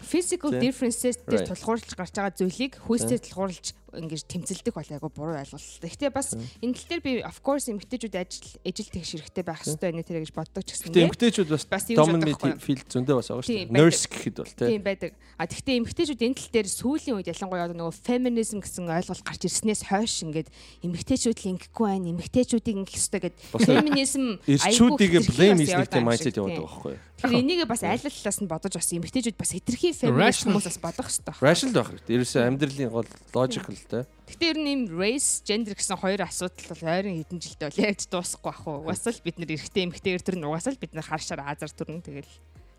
[0.00, 3.66] physical differences дээр тулгуурлаж гарч байгаа зүйлийг хүйстэй тулгуурлаж
[3.96, 5.64] ингэж тэмцэлдэг бол айгу буруу ойлголт.
[5.80, 9.90] Гэхдээ бас энэ тал дээр би of course эмгтээчүүд ажил ажил тэгш хэрэгтэй байх хэрэгтэй
[9.96, 10.92] нэ тэрэ гэж боддог ч гэсэн.
[10.92, 11.64] Эмгтээчүүд бас
[11.96, 13.72] dominant field зөндөө бас байгаа шүү дээ.
[13.72, 15.10] Nurse гэхэд бол тийм байдаг.
[15.40, 19.88] А тэгвэл эмгтээчүүд энэ тал дээр сүүлийн үед ялангуяа нөгөө feminism гэсэн ойлголт гарч ирснээс
[19.88, 20.48] хойш ингээд
[20.84, 22.12] эмгтээчүүд л ингэхгүй байна.
[22.12, 27.08] Эмгтээчүүдийг ингэх хэрэгтэй гэд feminism айгуу blame хийх mindset яваад байгаа байхгүй юу?
[27.20, 31.08] Тэгэхээр энийг бас айл талаас нь бодож бас эмгтээчүүд бас хэтэрхий feminist хүмүүс бас бодох
[31.08, 31.36] хэрэгтэй.
[31.40, 32.14] Rational байх хэрэгтэй.
[32.16, 34.04] Ерөөсөө амьдралын гол logical те.
[34.28, 38.00] Гэтэ ер нь юм race gender гэсэн хоёр асуудал бол ойрын хэдэн жилдээ бол яаж
[38.10, 38.84] дуусахгүй ах уу?
[38.90, 42.30] Угсаал бид нэр эрэгтэй эмэгтэйгэр төр нь угсаал бид нар харшаар азар төрнө тэгэл.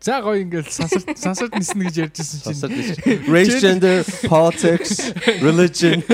[0.02, 3.22] За гоё ингээл сансарт сансарт ниснэ гэж ярьжсэн чинь.
[3.30, 6.02] Race gender, politics, religion.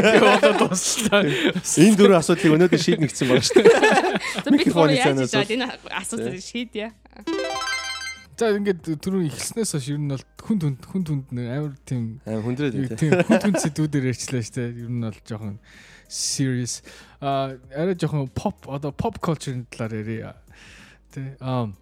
[1.80, 4.52] Энэ дөрвөн асуудлыг өнөөдөр шийднэгдсэн байна шүү дээ.
[4.60, 6.92] Микрофоны цаанаас энэ асуудлыг шийдье.
[8.38, 12.44] За ингээд түрүү ихлснээс хойш ер нь бол хүн хүнд хүн хүнд амар тийм амар
[12.46, 14.86] хүндрээд тийм хүн хүнд сэдвүүдээр ярьчлаа шүү дээ.
[14.86, 15.56] Ер нь бол жоохон
[16.06, 16.86] serious
[17.18, 20.38] а арай жоохон pop одоо pop culture-ын талаар ярья.
[21.10, 21.74] Тэ аа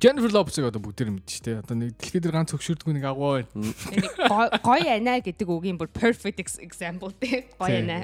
[0.00, 1.60] Jennifer Lopez-ыг одоо бүгд мэдэн шүү дээ.
[1.60, 4.58] Одоо нэг дэлхийд ганц хөксөрдгөө нэг агуу байна.
[4.64, 7.44] Гоё ана гэдэг үгийн бүр perfect example тий.
[7.60, 8.00] Гоё ана.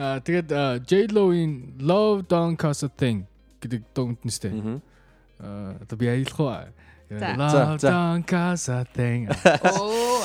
[0.00, 3.28] Аа тэгээд J-Lo-ийн Love Don't Cost a Thing
[3.60, 4.80] гэдэг дугт нь шүү дээ.
[5.44, 6.56] Аа одоо би аялах уу?
[7.10, 9.26] За за casa thing.
[9.66, 10.22] Оо.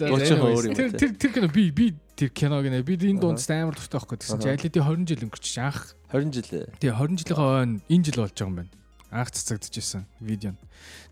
[0.00, 4.16] Тэр тэр тэр кино би би тэр киног нэ би энэ дунд амар дуртай байхгүй
[4.22, 6.64] гэсэн чи алидийн 20 жил өнгөрч анх 20 жил.
[6.78, 8.72] Тий 20 жилийн хойно энэ жил болж байгаа юм байна.
[9.10, 10.54] Анх цацагдчихсан видео.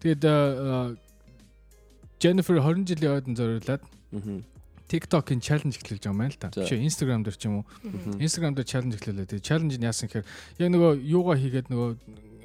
[0.00, 0.22] Тэгээд
[2.22, 3.82] Jennifer 20 жилийн хойд зориулаад
[4.88, 6.48] TikTok-ийн challenge эхлүүлж байгаа юм байна л та.
[6.48, 7.64] Биш Instagram дээр ч юм уу.
[8.16, 9.28] Instagram дээр challenge эхлүүлээ.
[9.36, 10.24] Тэгээд challenge нь яасан гэхээр
[10.64, 11.90] яг нөгөө юугаа хийгээд нөгөө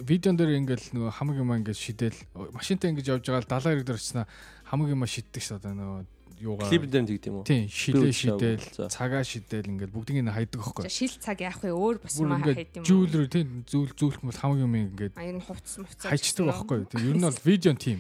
[0.02, 2.20] видеон дээр ингээл нөгөө хамаг юм ингээд шидэл
[2.56, 4.26] машинтай ингэж явж байгаа л 70 хэрэг дээр очснаа
[4.66, 6.02] хамаг юм шиддэг ш одоо нөгөө
[6.44, 6.68] юугаа.
[6.68, 10.89] Клип дээр тэгд юм уу тийм шилээ шидэл цагаа шидэл ингээд бүгдийг нь хайдаг аахгүй
[10.91, 11.72] шил цаг яах вэ?
[11.72, 15.80] Өөр бас маа хайд юм жүүлрүү тийм зүйл зүйлх мэл хамаг юм ингээд аян хувцс
[15.80, 18.00] мувцас хайчдаг аахгүй тийм ер нь бол видеон тим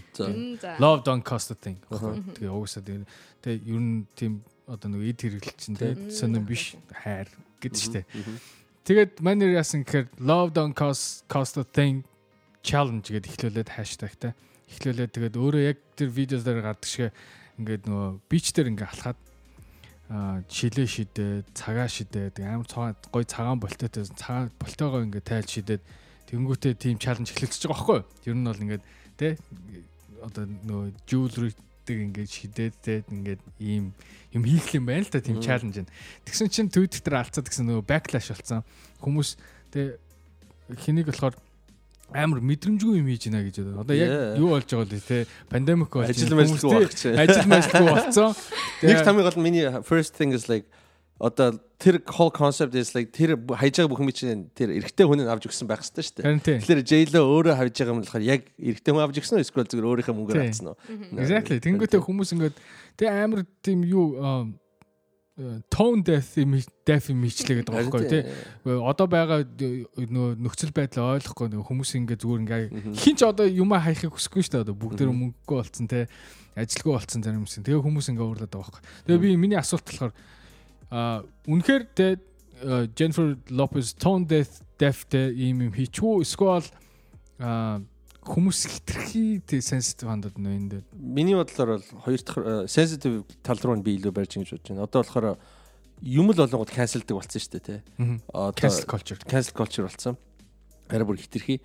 [0.81, 1.79] love don't cost a thing.
[1.87, 7.31] Тэгээ уусаа тэгээ ер нь тийм одоо нөгөө эд хэрэглэл чинь тийм сонирн биш хайр
[7.63, 8.01] гэдэг штэ
[8.83, 12.03] Тэгээд манер яасан гэхээр love don't cost cost a thing
[12.59, 14.35] challenge гэдээ эхлүүлээд хаштагтай.
[14.67, 17.15] Эхлүүлээд тэгээд өөрөө яг тэр видео дээр гардаг шиг
[17.63, 19.19] ингээд нөгөө бич дээр ингээ алхаад
[20.51, 25.83] шилээ шидээ, цагаа шидээ, тэг амар цаа гой цагаан болтойтой цагаан болтойгоо ингээ тайлж шидээд
[26.27, 28.35] тэнгүүтээ team challenge эхлэгдэж байгаа байхгүй юу?
[28.35, 28.83] Ер нь бол ингээд
[29.15, 29.39] тэ
[30.21, 33.91] одоо нөгөө jewelry гэдэг ингээд шидээд ингээд ийм
[34.31, 35.91] юм хийх юм байна л да тийм чаленж нь.
[36.23, 38.63] Тэгсэн чинь Twitter дээр алцаад гэсэн нөгөө backlash болсон.
[39.03, 39.35] Хүмүүс
[39.75, 39.99] тэг
[40.79, 41.35] хэнийг болохоор
[42.15, 43.83] амар мэдрэмжгүй юм хийж байна гэж одоо.
[43.83, 45.27] Одоо яг юу болж байгаа вэ те?
[45.51, 47.19] Пандемик болж ажил мэжлгүй чинь.
[47.19, 48.31] Ажил мэжлгүй болсон.
[48.87, 50.63] Нэг тамиг бол миний first thing is like
[51.23, 55.23] одоо тэр whole concept is like тэр хайж байгаа бүх юм чинь тэр эрэгтэй хүн
[55.23, 56.59] нь авч өгсөн байх хэрэгтэй шүү дээ.
[56.59, 59.87] Тэгэхээр J-Lo өөрөө хавж байгаа юм болохоор яг эрэгтэй хүн авч өгсөн үү эсвэл зүгээр
[59.87, 60.77] өөрийнхөө мөнгөөр авсан уу?
[61.15, 61.63] Exactly.
[61.63, 62.55] Тэнгүүтээ хүмүүс ингээд
[62.99, 64.19] тэг амар тийм юу
[65.71, 68.23] tone deaf юм deaf юм ичлээ гэдэг байгаа байхгүй тий.
[68.67, 72.63] Одоо байгаа нөө нөхцөл байдлаа ойлгохгүй нөө хүмүүс ингээд зүгээр ингээ
[72.99, 74.65] хин ч одоо юмаа хайхыг хүсэхгүй шүү дээ.
[74.69, 76.05] Одоо бүгд мөнгөгүй болцсон тий.
[76.53, 77.65] Ажилгүй болцсон зарим юмсэн.
[77.65, 79.09] Тэгээ хүмүүс ингээ уурлаад байгаа байхгүй.
[79.09, 80.13] Тэгээ би миний асуулт болохоор
[80.93, 82.21] А үнэхээр тэ
[82.93, 86.69] Jennifer Lopez tone deaf deafтэй ийм юм хийчихүү эсвэл
[88.23, 90.85] хүмүүс хитрхи тэ sensitive хандаад нөө энэ дээр.
[90.93, 94.85] Миний бодлоор бол хоёр дахь sensitive тал руу би илүү барьж ингэж бодож байна.
[94.85, 95.27] Одоо болохоор
[96.05, 97.79] юм л болгоод cancelдаг болсон шүү дээ, тий.
[98.29, 99.19] Одоо cancel culture.
[99.25, 100.15] Cancel culture болсон.
[100.93, 101.57] Арай бүр хитрхи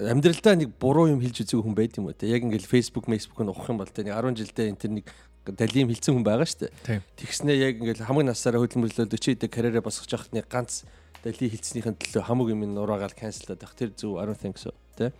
[0.00, 3.52] амьдралдаа нэг буруу юм хэлж үзег хүн байд юм уу те яг ингээл Facebook, Facebook-ыг
[3.52, 5.06] ухах юм бол те нэг 10 жилдээ энэ тэр нэг
[5.46, 7.00] далим хилцэн хүн байгаа шүү дээ.
[7.16, 10.84] Тэгснээ яг ингээл хамаг насаараа хөдөлмөрлөлөө 40 дэх карьераа босгож явахт нэг ганц
[11.24, 13.74] дали хилцснийхэн төлөө хамаг юм нураагаал канселаад байх.
[13.74, 15.12] Тэр зөв I don't think so тэ.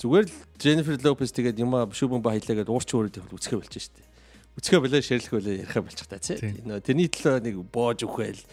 [0.00, 3.94] Зүгээр л Jennifer Lopez тэгээд юма шүүбэн ба хайлаа гэдээ уурч өөрөд үзэхэ болж шүү
[3.94, 4.08] дээ.
[4.54, 6.38] үцгээ болоо шэрлэх болоо ярих болчих та тий.
[6.62, 7.98] Нөө тэрний төлөө нэг боож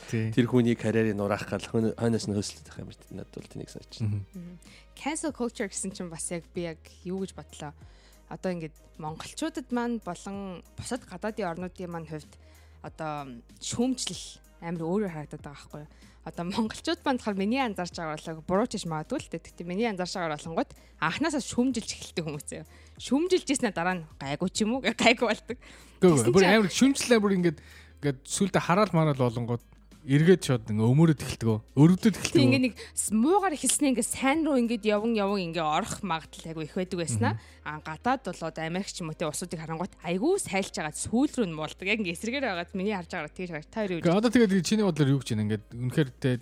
[0.10, 0.34] Тий.
[0.34, 2.34] тэр хүний карьерийг нураах гал хойно- хойноос нь
[2.66, 3.22] байх юм байна.
[3.22, 4.58] Надад бол тэнийг санаж байна.
[4.98, 7.74] Cancel culture гэсэн чинь бас яг би яг юу гэж бодлоо.
[8.32, 12.32] Одоо ингээд монголчуудад маань болон бусад гадаадын орнуудын маань хувьд
[12.80, 13.28] одоо
[13.60, 15.92] шүүмжлэл амар өөрөөр харагдаад байгаа байхгүй юу?
[16.22, 19.42] Одоо монголчууд маань болохоор миний анзаарч байгаа бол буруу чиж магадгүй л дээ.
[19.42, 20.72] Гэхдээ миний анзаарч байгаа болонгууд
[21.02, 22.70] анханасаа шүүмжилж эхэлдэг хүмүүс заяа.
[23.02, 25.58] Шүүмжилж ийснэ дараа нь гайгүй ч юм уу гайгүй болдог.
[25.98, 29.66] Тэгсэн бүр амар шүмжлээ бүр ингээд ингээд сүлдө хараал мараал болонгод
[30.06, 31.50] эргээд шууд ингээ өмөрөд эхэлдэг.
[31.78, 32.42] Өргөдөд эхэлдэг.
[32.42, 32.74] ингээ нэг
[33.14, 37.34] муугаар эхэлснээ ингээ сайн руу ингээд яван яван ингээ орох магадлал айгу их байдаг байснаа.
[37.62, 41.48] А гадаад болоод Америк ч юм уу те усуудыг харангуут айгу сайлж байгаа сүүл рүү
[41.50, 41.86] нь муулдаг.
[41.86, 44.86] Яг ингээ эсрэгээр байгаад миний харж байгаагаар тийш харж та хоёр юу одоо тэгээд чиний
[44.86, 46.42] бодлоор юу гэж байна ингээд үнэхээр тэ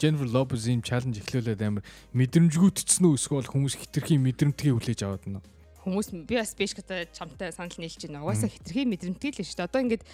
[0.00, 1.84] Jennifer Lopez-ийн чаленж эхлүүлээд амар
[2.16, 5.40] мэдрэмжгүйтцсэн үү эсвэл хүмүүс хитрхийн мэдрэмтгий хүлээж аваад байна.
[5.84, 8.24] Хүмүүс би бас биш гэдэг чамтай санал нийлж байна.
[8.24, 9.68] Угаасаа хитрхи мэдрэмтгэл л шүү дээ.
[9.68, 10.04] Одоо ингээд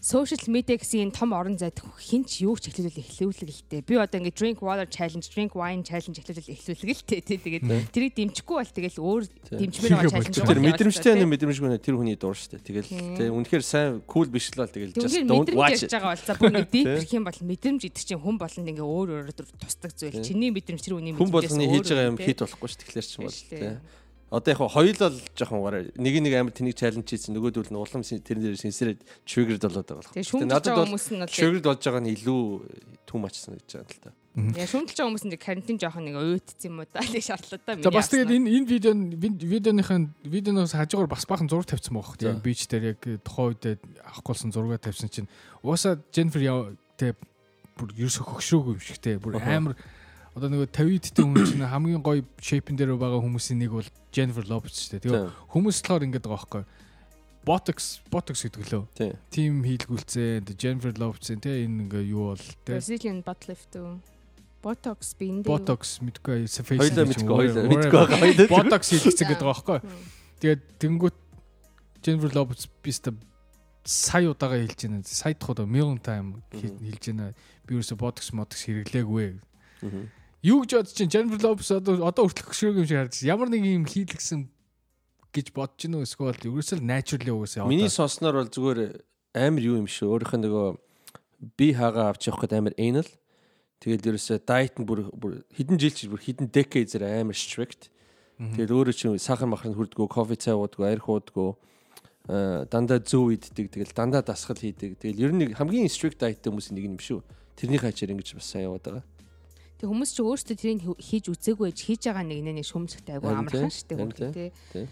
[0.00, 3.82] social media гэсэн энэ том орон зайд хинч юу ч эхлүүлэл эхлүүлэг л дээ.
[3.82, 7.20] Би одоо ингээд drink water challenge, drink wine challenge эхлүүлэл эхлүүлэг л дээ.
[7.26, 11.80] Тэ тэгээд тэрийг дэмжихгүй бол тэгэл өөр дэмжмээр байгаа challenge Тэр мэдрэмжтэй нэг мэдрэмжгүй нэ
[11.82, 12.60] тэр хүний дур штэ.
[12.60, 15.90] Тэгэл тий үнэхээр сайн cool биш л бол тэгэл just don't мэдрэмж watch it.
[15.90, 16.84] байгаа бол за бүр нэг Тий.
[16.86, 20.14] deep гэх юм бол мэдрэмж идэх чинь хүн болгонд ингээ өөр өөр тусдаг зүйл.
[20.20, 20.22] Тий.
[20.22, 22.26] Чиний мэдрэмж тэр хүний Хүн мэдрэмжээс болгоны хийж байгаа юм тий.
[22.30, 23.74] хит болохгүй ш тэгэхээр ч юм бол тий.
[24.26, 28.02] Одоо яг хоёулаа л жоохон угаараа нэг нэг амар тэнийг чаленж хийсэн нөгөөдөл нь улам
[28.02, 30.26] тэрэн дээр синсэрээд triggered болоод байгаа Тэгээ болох.
[30.26, 32.42] шүмжилж надад бол triggered болж байгаа нь илүү
[33.06, 34.10] too much санагдаж байгаа л та.
[34.58, 37.86] яа шүмжилж байгаа хүмүүс нь карантин жоохон нэг уйтцсан юм уу даа л шаардлага да.
[37.86, 38.92] За бас тэгээд энэ энэ видео
[39.46, 42.34] видеоныхын видеоноос хажуугаар бас бахан зураг тавьсан байгаа За.
[42.34, 42.42] хэрэг.
[42.42, 43.78] Бич дээр яг тухайн үед
[44.10, 45.30] авахгүйсэн зураг тавьсан чинь
[45.62, 47.14] угаасаа Jennifer яа тэ
[47.78, 49.22] бүр ерөөсө хөгшрөөгүй юм шиг те.
[49.22, 49.78] Бүр амар
[50.36, 54.44] одоо нөгөө 50 идтэй хүн чинь хамгийн гоё шейпэн дээр байгаа хүмүүсийн нэг бол Jennifer
[54.44, 55.04] Lopez шүү дээ.
[55.08, 56.64] Тэгээ хүмүүс болохоор ингэдэг байгаа байхгүй.
[57.46, 57.78] Botox
[58.12, 58.84] Botox гэдэг лөө.
[58.92, 59.12] Тий.
[59.32, 62.76] Тим хийлгүүлцээ Jennifer Lopez те энэ ингээ юу бол те.
[62.76, 63.96] Brazilian butt lift үү?
[64.60, 65.48] Botox биндээ.
[65.48, 66.92] Botox мэдгүй face.
[66.92, 68.48] Мэдгүй хоёлаа мэдгүй байгаа хоёлаа.
[68.52, 69.80] Botox хийлгэсэн гэдэг байгаа байхгүй.
[70.44, 71.16] Тэгээд тэнгуут
[72.04, 73.14] Jennifer Lopez биста
[73.86, 75.00] сая удаага хэлж байна.
[75.06, 77.32] Сая дахь удаа million time хэлж байна.
[77.64, 79.40] Би ерөөсө botox motox хэрэглээгүй.
[80.46, 83.32] Юу гэж бодож чинь Jennifer Lopez одоо одоо хүртэл хөшрөөг юм шиг харагдаж байна.
[83.34, 84.46] ямар нэг юм хийлгсэн
[85.34, 87.66] гэж бодож гинөө эсвэл ерөөсөө л naturally угаасаа.
[87.66, 89.02] Миний сонсноор бол зүгээр
[89.34, 90.06] амар юу юм шүү.
[90.06, 90.66] Өөрийнх нь нөгөө
[91.58, 93.10] би хаага авч явах гэдэг амар anal.
[93.82, 95.10] Тэгэл ерөөсөө diet нь бүр
[95.50, 97.90] хэдэн жил чи бүр хэдэн decade зэрэг амар strict.
[98.38, 101.50] Тэгэл өөрөө чи сахар махранд хүрдгүү, кофе цай уудгүү, арх уудгүү.
[102.30, 103.74] Аа дандаа зөв иддэг.
[103.74, 105.00] Тэгэл дандаа дасгал хийдэг.
[105.02, 107.20] Тэгэл ер нь хамгийн strict diet хүмүүсийн нэг юм шүү.
[107.56, 109.04] Тэрний хачаар ингэж бас сайн яваад байгаа.
[109.76, 113.68] Тэг хүмүүс ч өөрсдөө тэрийг хийж үзээгүй ээж хийж байгаа нэг нэг шүмжлэгтэй айгу амархан
[113.68, 114.88] харин хүүхдээ тий.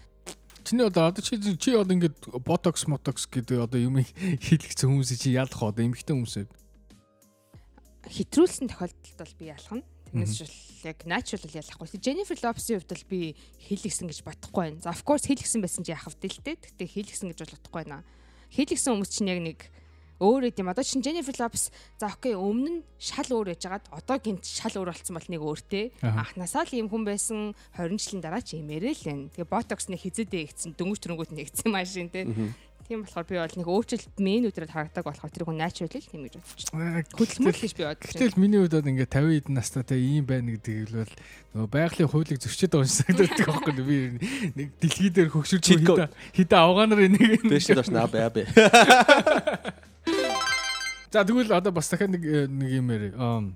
[0.64, 5.32] Чиний одоо одоо чи чи одоо ингээд botox motox гэдэг одоо юм хийлгсэн хүмүүсийг чи
[5.32, 6.44] ялах одоо эмхтэй хүмүүсээ.
[8.12, 9.84] Хитрүүлсэн тохиолдолд бол би ялах нь.
[10.12, 11.88] Тэрнээс шил яг natural ялахгүй.
[11.96, 13.20] Jennifer Lopez-ийн хувьд бол би
[13.64, 14.84] хийлгсэн гэж бодохгүй байна.
[14.84, 16.60] За of course хийлгсэн байсан чи яхав дэлтэй.
[16.60, 18.04] Гэтэ хийлгсэн гэж бол бодохгүй байна.
[18.52, 19.58] Хийлгсэн хүмүүс чинь яг нэг
[20.24, 20.72] өөр юм.
[20.72, 21.68] Одоо чинь Jennifer Lopez
[22.00, 25.92] за окей өмнө нь шал өөр яжгаад одоо гинт шал өөр болсон бол нэг өөртэй.
[26.00, 29.28] Анханасаа л ийм хүн байсан 20 жилийн дараа ч имээрэл байна.
[29.36, 32.24] Тэгээ ботокс нэг хизээдээ игцэн дөнгөж төрөнгөт нэгцэн машин тий.
[32.84, 36.28] Тийм болохоор би бол нэг өөрчлөлт мен өдрөд харагдаг болохоор тэр хүн natural л тийм
[36.28, 36.68] гэж бодчих.
[37.16, 38.20] Хөдөлмөр л гэж би бодож байна.
[38.20, 41.12] Гэтэл миний хувьд бол ингээд 50 эдэн настайтай ийм байна гэдэг л бол
[41.56, 43.88] нөгөө байгалийн хуулийг зөрчиж байгаа юм шиг санагддаг байхгүй юу?
[43.88, 43.98] би
[44.52, 48.44] нэг дэлхий дээр хөгшөрч хитэ хитэ авгаанаар нэг Дэш дэш наа бай бай.
[51.14, 52.90] За тэгвэл одоо бас дахиад нэг э, нэг юм.
[52.90, 53.46] Аа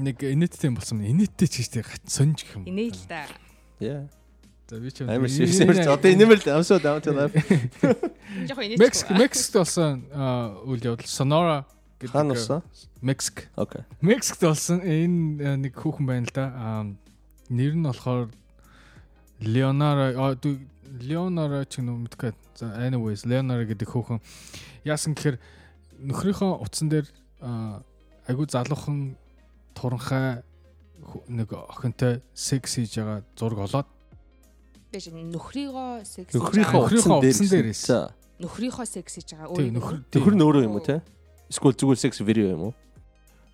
[0.00, 1.04] нэг инээдтэй юм болсон.
[1.04, 2.64] Инээдтэй ч гэжтэй сонж гэх юм.
[2.64, 3.28] Инээ л да.
[3.76, 4.08] Яа.
[4.72, 7.36] За би ч Амар шивсэмэрч одоо инэмэр л амсуу down to life.
[8.48, 8.80] Жохоо инээж.
[8.80, 10.08] Мексик Мексикт болсон
[10.64, 11.68] үйл явдал Sonora
[12.00, 12.64] гэдэг Хаана болсон?
[13.04, 13.52] Мексик.
[13.52, 13.84] Окей.
[14.00, 16.88] Мексикт болсон энэ э, нэг хүүхэн байна л да.
[17.52, 18.32] Нэр нь болохоор
[19.44, 20.64] дүү-
[21.04, 22.32] Leonara ч юм уу мэдгүй.
[22.56, 24.24] За anyways Leonara гэдэг хүүхэн
[24.88, 25.36] яасан гэхээр
[25.98, 27.06] нөхрийнхөө утсан дээр
[27.40, 27.82] аа,
[28.28, 29.16] айгу залуухан
[29.74, 30.42] туранхай
[31.28, 33.88] нэг охинтой секс хийж байгаа зураг олоод
[34.92, 36.32] Дэш нөхрийгөө секс.
[36.32, 38.08] Нөхрийнхөө утсан дээр гэсэн.
[38.40, 39.56] нөхрийнхөө секс хийж байгаа.
[39.56, 41.02] тийм нөхөр Нөхөр нь өөрөө юм уу те?
[41.52, 42.74] Эсвэл зүгээр секс видео юм уу?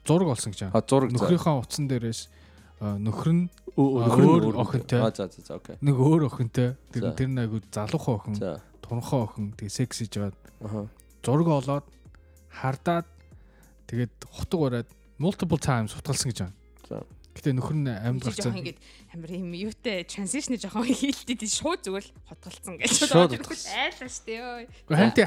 [0.06, 0.74] зураг олсон гэж байна.
[0.76, 1.10] А зураг.
[1.10, 2.20] Нөхрийнхөө утсан дээрээс
[2.80, 5.00] нөхөр нь өөр охинтой.
[5.00, 5.76] А за за за окей.
[5.80, 8.60] нэг өөр охинтой тэр тэр нь айгу залуухан охин За.
[8.84, 10.86] туранхай охин тэгээ секс хийж байгаа
[11.24, 11.84] зураг олоод
[12.54, 13.06] хардаад
[13.90, 14.88] тэгээд хутга бариад
[15.18, 16.54] multiple times хутгалсан гэж байна.
[16.88, 17.02] За.
[17.34, 18.54] Гэтэ нөхөр нь амьд жоох гарцсан.
[18.54, 18.78] ингээд
[19.10, 24.54] амар юм юутай транзишн жоох хийлдэд шууд зүгээр хотголцсон гэж Шууд айлаа штэ ёо.
[24.86, 25.26] Гэхдээ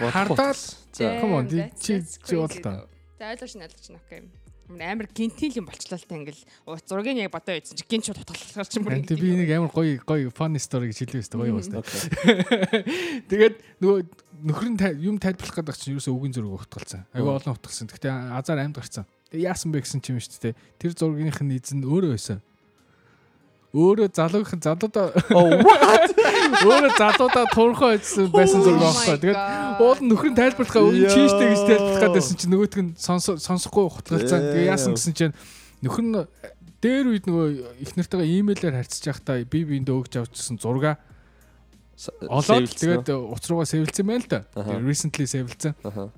[0.96, 1.20] За.
[1.20, 2.88] come on, чи чи though.
[3.20, 4.24] За ойлгож нь ойлгож нь окей.
[4.68, 6.44] Амар гинтил юм болчлаа л та ингээл
[6.84, 9.96] зургийг яг бодоо ийдсэн чи гинт шууд хотголцохоор чи бүр Тэ би нэг амар гоё
[10.04, 11.80] гоё funny story гэж хэлээ өстэй гоё басна.
[13.32, 13.98] Тэгээд нөгөө
[14.44, 17.08] нөхөр нь юм тайлбарлах гэдэг чинь юусоо үгийн зураг утгалсан.
[17.16, 17.40] Айгу Мм.
[17.40, 17.88] олон утгалсан.
[17.88, 19.08] Гэхдээ азар амьд гарцсан.
[19.32, 20.60] Тэгээ яасан бэ гэсэн чинь юм шүү дээ.
[20.84, 22.44] Тэр зургийнх нь эзэн өөрөө байсан.
[23.76, 25.52] Өөрөө залуугийн залуудаа Oh
[26.68, 29.12] өөрөө залуудаа туурхаа идсэн байсан зураг Oh байхгүй.
[29.12, 29.40] my Тэгээд
[29.84, 31.12] уул нөхөр нь тайлбарлахаа Яа.
[31.12, 34.40] чийштэй гэж тайлбарлах гэдсэн чинь нөгөөтг нь сонсо- сонсохгүй хутгалцсан.
[34.40, 34.72] Тэгээ Ээ.
[34.72, 35.34] яасан гэсэн чинь
[35.84, 36.16] нөхөр нь
[36.80, 37.48] дээр үед нөгөө
[37.84, 40.96] их нартайгаа имэйлээр харьцаж байхдаа би биэндээ өгч авчихсан зурга
[42.30, 44.40] олоод тэгээд уц руугаа сэвэлцсэн байна л да.
[44.80, 45.74] Recently сэвэлцсэн.
[45.84, 46.14] Аха.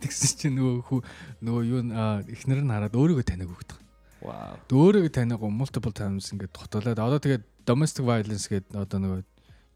[0.00, 1.00] Тэгсэн чинь нөгөө хүү
[1.44, 1.90] нөгөө юу н
[2.32, 3.76] ихнэр нь хараад өөрийгөө таниаг өгдөг.
[4.20, 4.60] Вау.
[4.68, 9.20] Өөрийгөө таниаг multiple times ингээд хотолоод одоо тэгээд domestic violence гэдэг одоо нөгөө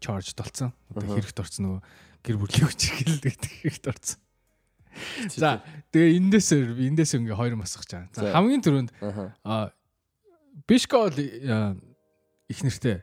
[0.01, 0.73] charge толцсон.
[0.93, 1.81] Одоо хэрэгт орсон нөгөө
[2.25, 2.81] гэр бүлийн хүч
[3.25, 4.19] гэдэг хэрэгт орсон.
[5.33, 5.59] За
[5.91, 8.07] тэгээ эндээс эндээс ингээ хоёр масах чаа.
[8.13, 8.33] За За.
[8.37, 9.35] хамгийн түрүүнд Аха.
[9.43, 9.73] а
[10.69, 11.17] бишко бол
[12.47, 13.01] их нэртэй.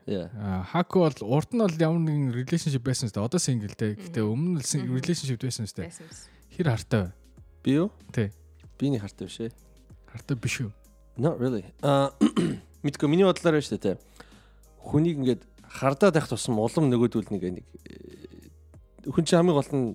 [0.70, 3.26] Хаку бол урд нь бол ямар нэгэн relationship байсан шүү дээ.
[3.26, 3.98] Одоо single дээ.
[3.98, 5.90] Гэтэ өмнө нь relationship байсан шүү дээ.
[6.56, 7.10] Хэр хартай вэ?
[7.66, 7.90] Би юу?
[8.14, 8.30] Тий.
[8.78, 9.52] Биний хартай биш ээ.
[10.08, 10.70] Хартай биш үү?
[11.16, 11.64] Not really.
[11.82, 12.12] Аа
[12.84, 13.96] мэдгүй миний бодлоор байна шүү дээ.
[14.82, 19.86] Хүнийг ингээд хардаад байх тусам улам нөгөөдүүл нэг нэг э, хүн чинь хамгийн гол нь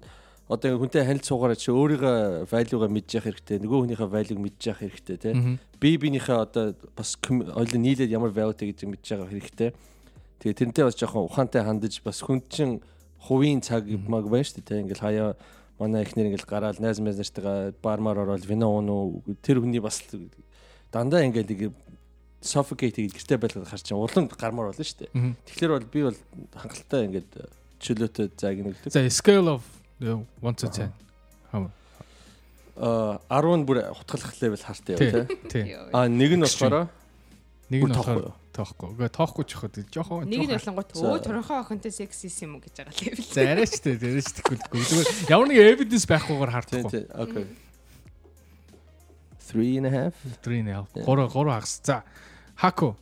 [0.48, 3.60] одоо хүнтэй ханилт суугаараа чи өөрийнхөө value-га мэдж явах хэрэгтэй.
[3.60, 5.34] Нөгөө хүнийхээ value-г мэдж явах хэрэгтэй.
[5.36, 5.54] Мгм.
[5.82, 6.66] Би бинийхээ одоо
[6.96, 9.70] бас ойлоо нийлээд ямар value гэж мэдж байгаа хэрэгтэй.
[10.40, 12.80] Тэгээ тэрнтэй бас жоохон ухаантай хандаж бас хүн чинь
[13.28, 14.88] хувийн цаг маг байна шүү дээ.
[14.88, 15.36] Ингээл хаяа
[15.80, 20.00] манай ихнэр ингээл гараал найз найз нартайгаа бармаар ороод вино унуу тэр хүний бас
[20.92, 21.62] дандаа ингээл нэг
[22.42, 25.36] suffocate гэж гэртээ байлгаад харч чинь улам гармаар болно шүү дээ.
[25.50, 26.20] Тэгэхээр бол би бол
[26.54, 27.30] хангалттай ингээд
[27.82, 28.94] чөлөөтэй загнагддаг.
[28.94, 29.64] За scale of
[30.00, 30.92] 1 to 10.
[31.52, 31.72] Хам.
[32.78, 35.10] Аа 10 бүр хутгалах левел хартай Тий.
[35.10, 35.38] яа тий.
[35.50, 35.64] Тий.
[35.94, 36.88] Аа нэг нь болохоор
[37.68, 38.88] Нэг нь болохоор тоохгүй.
[38.96, 40.94] Угаа тоохгүй ч иход жоохон Нэг нь За.
[40.94, 43.28] өө төрөнхөө охинтой сексис юм уу гэж байгаа левел.
[43.34, 46.92] За арайч тээ, арайч тэхгүй л зүгээр ямар нэг evidence байхгүйгээр тий хардахгүй.
[46.94, 47.46] тий окей.
[49.48, 50.16] 3 and a half.
[50.44, 50.86] 3 нэ.
[50.94, 51.04] Тий.
[51.04, 51.80] 3 3 хагас.
[51.84, 52.04] За.
[52.56, 52.98] Хаку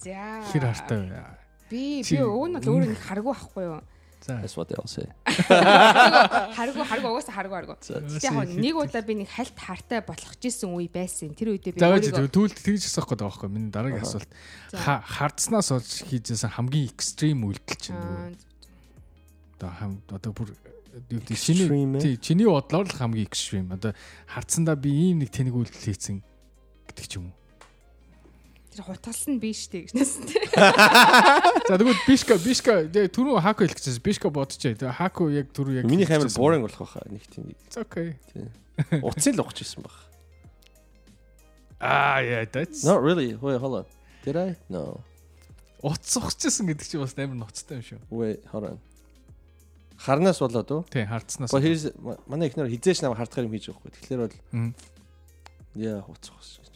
[0.00, 0.42] За.
[0.50, 1.22] хэр хартай вэ?
[1.70, 3.80] Би би нь бол өөрөө харгу ахгүй юу?
[4.22, 4.38] За.
[4.38, 5.10] That's what they'll say.
[5.26, 7.74] Харгу харгу угаасаа харгу харгу.
[8.22, 11.34] Яг нэг удаа би нэг хальт хартай болох гэсэн үе байсан.
[11.34, 14.30] Тэр үедээ би За байж өөрийгөө түүл тэгж гэдэг байгаа байхгүй миний дараагийн асуулт.
[14.72, 18.38] Хардснаас олж хийжсэн хамгийн extreme үйлдэл чинь
[19.58, 20.54] одоо хам одоо бүр
[20.92, 22.00] э?
[22.00, 23.72] тий чиний бодлоор л хамгийн extreme.
[23.72, 23.94] Одоо
[24.28, 26.20] хардсандаа би ийм нэг тэнэг үйлдэл хийцэн
[26.88, 27.36] гэдэг ч юм уу.
[28.72, 30.22] тэр хутгалсан биш үү гэж нэсэн.
[31.68, 34.76] За тэгвэл бишка бишка түрүү хаку хэлэх гэсэн бишка бодчихъя.
[34.76, 38.16] Тэгээ хаку яг түрүү яг Миний хаймар boring болох байхаа нэг тийм okay.
[39.04, 39.92] Уцын л ухаж ирсэн баг.
[41.84, 43.36] Аа яа that's Not really.
[43.36, 43.86] Wait, hold on.
[44.24, 44.56] Did I?
[44.72, 45.04] No.
[45.82, 48.00] утас ухчихсан гэдэг чинь бас амар ноцтой юм шүү.
[48.08, 48.78] Wait, hold on.
[50.02, 50.82] Харнаас болоод уу?
[50.90, 51.52] Тий хардснаас.
[52.26, 53.90] Манай ихнэр хизээш нам хардахаар юм хийж байгаа хгүй.
[53.94, 54.74] Тэгэхээр бол Мгм.
[55.78, 56.34] yeah, уцах.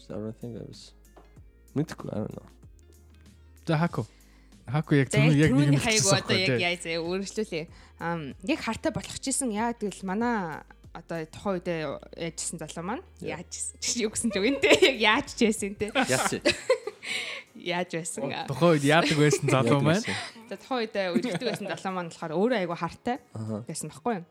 [0.09, 0.93] I was
[1.75, 2.47] Мэдгүй, I don't know.
[3.67, 4.07] За хаку.
[4.67, 7.65] Хаку яг түрүү яг нэг юм хэлчихсэн одоо яг байхгүй, яа зэ өөрчлөлээ.
[8.01, 10.63] Ам яг хартай болох чийсэн яа тэгэл манай
[10.97, 11.81] одоо тухайн үедээ
[12.33, 13.53] яажсэн залуу маань яаж
[14.03, 16.41] юу гэсэн ч үгэнтэй яг яаж ч байсан те Яац.
[17.55, 18.33] Яаж байсан?
[18.49, 20.05] Тухайн үед яадаг байсан залуу маань.
[20.49, 23.17] за тухайн үедээ үргэлжлдэг байсан залуу маань болохоор өөрөө айгу хартай
[23.69, 24.27] байсан байхгүй юу?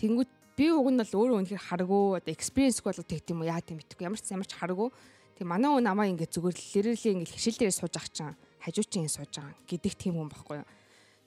[0.00, 3.64] Тэнгүүд би уг нь бол өөрөө үнэхээр харгуу одоо experience бол тэгт юм уу яа
[3.64, 4.92] гэм мэдгүй ямар ч ямар ч харгуу
[5.40, 9.08] тэг манай өө намаа ингээд зүгээр лирэлээ ингээд хишил дээрээ сууж ах чам хажуу чинь
[9.08, 10.68] сууж байгаа гэдэг тийм хүн байхгүй юу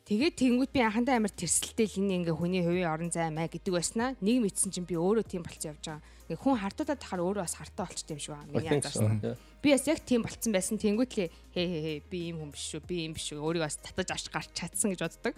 [0.04, 3.72] Тэгээд тэнгүүд би анхандаа амар тэрсэлтэй л энэ ингээ хүний хувийн орон зай маа гэдэг
[3.72, 6.04] байснаа нэг мэдсэн чинь би өөрөө тийм болцсон явж байгаа.
[6.28, 8.52] Ингээ хүн хардуудаад тахаар өөрөө бас хартай болчтой юм шиг байна.
[8.52, 8.84] Миний.
[8.84, 9.40] Yeah.
[9.64, 10.76] Би бас яг тийм болцсон байсан.
[10.76, 12.84] Тэнгүүд л хээ хээ хээ би ийм хүн биш шүү.
[12.84, 13.40] Би ийм биш шүү.
[13.40, 15.34] Өөрийгөө бас татаж авч гарч чадсан гэж боддог.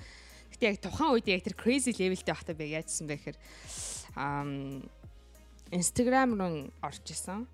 [0.49, 3.37] Гэтэ яг тухайн үед яг тэр crazy levelтэй байхдаа би яажсан бэ гэхээр
[4.17, 4.81] ам
[5.69, 7.45] Instagram руу орж исэн.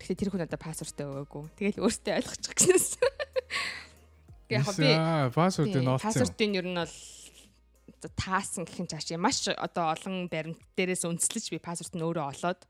[0.00, 1.44] Гэтэ тэр хүн одоо пассвортаа өгөөгүй.
[1.60, 2.56] Тэгэл өөртөө ойлгочих
[4.52, 5.32] гэснээс.
[5.32, 6.04] Яг би нь олцсон.
[6.04, 6.94] Пассвортын ер нь бол
[8.16, 12.60] таасан гэх юм чааш маш одоо олон баримт дээрээс үндэслэж би пассворт нь өөрөө олоод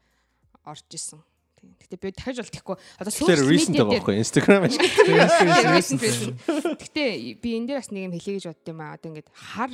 [0.65, 1.21] орж исэн.
[1.63, 4.83] Гэтэ би дахиж бол тэхгүй одоо Тэгэхээр recent байгаа байхгүй Instagram ашиг.
[5.73, 6.35] Recent, recent.
[6.83, 8.95] Гэтэ би энэ дээр бас нэг юм хэлье гэж бодд юм аа.
[8.99, 9.71] Одоо ингээд хар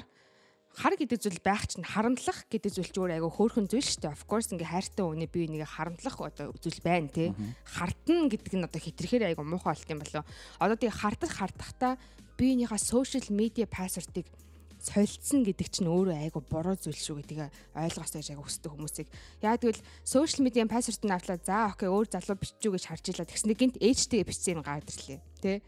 [0.79, 4.15] хар гэдэг зүйл байх чинь харамтлах гэдэг зүйл ч өөр айгу хөөрхөн зүйл шүү дээ.
[4.15, 7.35] Of course ингээ хайртай үнэ би нэг харамтлах одоо зүйл байна тий.
[7.67, 10.23] Хартна гэдэг нь одоо хитрхээр айгу муухай болт юм болоо.
[10.63, 11.99] Одоо тий хардах хардахтаа
[12.39, 14.31] биенийхээ social media password-ыг
[14.79, 19.09] солилцсон гэдэг чинь өөрөө айгу буруу зүйл шүү гэдгийг ойлгосоо гэж айгу хүсдэг хүмүүсийг.
[19.43, 21.39] Яа тэгвэл social media password нь авлаа.
[21.43, 23.27] За окей өөр залуу биччихүү гэж харж илаа.
[23.27, 25.19] Тэгснэ гинт ээжтэй бичсэн гараад ирлээ.
[25.43, 25.59] Тэ?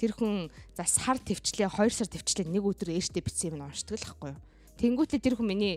[0.00, 4.08] Тэр хүн за сар төвчлээ, 2 сар төвчлээ нэг өдөр ээжтэй бичсэн юм уншдаг л
[4.08, 4.40] байхгүй юу?
[4.80, 5.74] Тэнгүүтлээ тэр хүн миний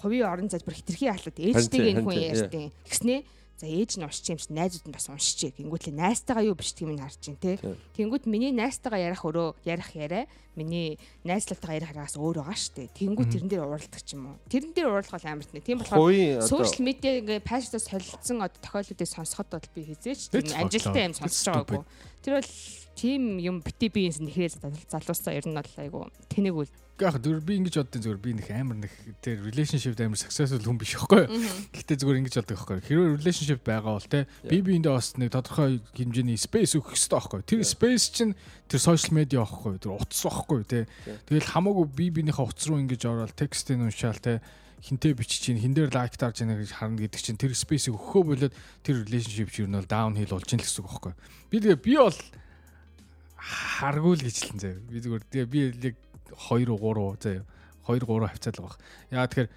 [0.00, 3.16] хувийн орон залбир хитрхи халууд ээжтэйг энэ хүн ярьдیں۔ Тэгснэ
[3.62, 5.54] за ээж нь уншиж юм чи найзууд нь бас уншиж.
[5.54, 7.60] Гингүүтлээ найстайгаа юу бичдэг юм харж чинь тий.
[7.94, 10.26] Тэнгүүт миний найстайгаа ярих өрөө ярих яриа
[10.56, 12.92] миний найзлалтайгаа ярих араас өөр байгаа штэ.
[12.92, 14.36] Тэнгүүт тэрэн дээр уралдаг ч юм уу.
[14.52, 15.64] Тэрэн дээр уралдах бол амарт нэ.
[15.64, 21.08] Тийм болохоор сошиал медиа ингээ паштаас солилцсон одоо тохиолдлуудыг сонсоход бол би хизээч тийм амжилттай
[21.08, 21.82] юм сонсож байгаагүй.
[22.20, 22.52] Тэр бол
[22.96, 24.60] тийм юм бити биенс нэхрээ
[24.92, 26.70] залуусаа ер нь бол айгу тэнэг үл
[27.02, 28.92] яг зөв би ингэж боддیں۔ зөвөр би нэг амар нэг
[29.24, 31.24] тэр relationship амар successful хүн биш байхгүй.
[31.72, 32.78] Гэхдээ зөвөр ингэж боддог байхгүй.
[32.86, 37.40] Хэрвээ relationship байгаа бол те би биэндээ бас нэг тодорхой хэмжээний space өгөх хэрэгтэй байхгүй.
[37.48, 38.32] Тэр space чинь
[38.72, 39.76] тэр social media байхгүй.
[39.76, 40.88] Тэр утас байхгүй те.
[41.28, 44.40] Тэгэл хамаагүй би биенийхээ утас руу ингэж ороод текстийг уншаал те
[44.82, 48.22] хинтээ бичиж чинь хин дээр лайк дарж яана гэж харна гэдэг чинь тэр space-ийг өгөхөө
[48.26, 51.14] болоод тэр relationship чинь бол down hill болж ийн л гэсэн үг байхгүй.
[51.52, 52.18] Би тэгээ би бол
[53.38, 54.82] харгуул гэж л заяа.
[54.90, 55.96] Би зүгээр тэгээ би яг
[56.34, 57.46] 2 3 заяа
[57.86, 58.78] 2 3 хавцаал байгаа.
[59.14, 59.50] Яа тэгэхээр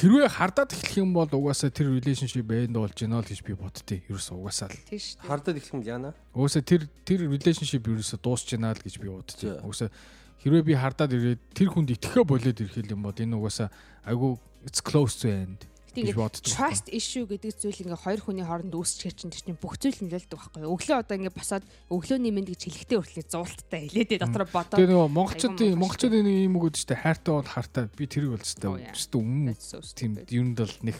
[0.00, 4.00] хэрвээ хардаад эхлэх юм бол угаасаа тэр relationship end болж гинэ л гэж би боддتي.
[4.08, 4.80] Ерөөсөө угаасаа л.
[4.88, 5.20] Тийш.
[5.20, 6.16] Хардаад эхлэх юм яана.
[6.32, 9.60] Угаасаа тэр тэр relationship ерөөсөө дуусч гинэ л гэж би боддتي.
[9.60, 9.92] Угаасаа
[10.40, 13.68] хэрвээ би хардаад ирээд тэр хүнд итгэхэ болоод ирэхэл юм бол энэ угаасаа
[14.08, 15.68] айгу it's close to end
[15.98, 19.98] ингээд trust issue гэдэг зүйл ингээ хоёр хүний хооронд үүсчихэр чинь тэр чинь бүх зүйл
[19.98, 20.74] нөлөөлдөг байхгүй юу.
[20.76, 24.76] Өглөө одоо ингээ босоод өглөөний мэд гэж хэлэхдээ хүртлээ зуулттай хэлээд дотор бодоо.
[24.78, 29.18] Тэгээ нөгөө монголчуудын монголчуудын нэг юм гэдэг чинь хайртай бол хартай би тэрийг бол өстэй
[29.18, 29.54] өмнө
[29.98, 30.96] тийм юунд бол нэг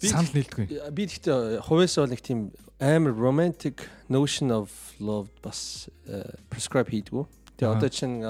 [0.00, 0.66] санал нийлдэггүй.
[0.94, 2.40] Би гэхдээ хувьяасаа бол нэг тийм
[2.80, 4.70] амар romantic notion of
[5.00, 7.24] love бас э, prescribe хийдгүү.
[7.56, 8.20] Тэгээ одоо чинь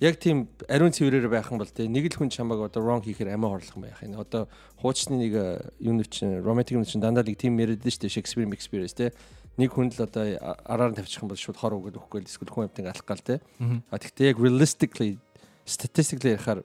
[0.00, 3.36] яг тийм ариун цэврээр байх юм бол те нэг л хүн чамааг одоо wrong хийхээр
[3.36, 4.00] амиа хорлох байх.
[4.00, 4.48] Энэ одоо
[4.80, 5.32] хуучны нэг
[5.76, 9.12] юм чинь romantic юм чинь дандаа нэг тийм яриад дээ Shakespeare experience те
[9.60, 10.24] нэг хүн л одоо
[10.64, 13.20] араар нь тавьчих юм бол шууд хор өгöd өгөхгүй л эсвэл хүн амтын алах гал
[13.20, 13.44] те.
[13.92, 15.20] А тэгтээ яг realistically
[15.68, 16.64] statistically ярихаар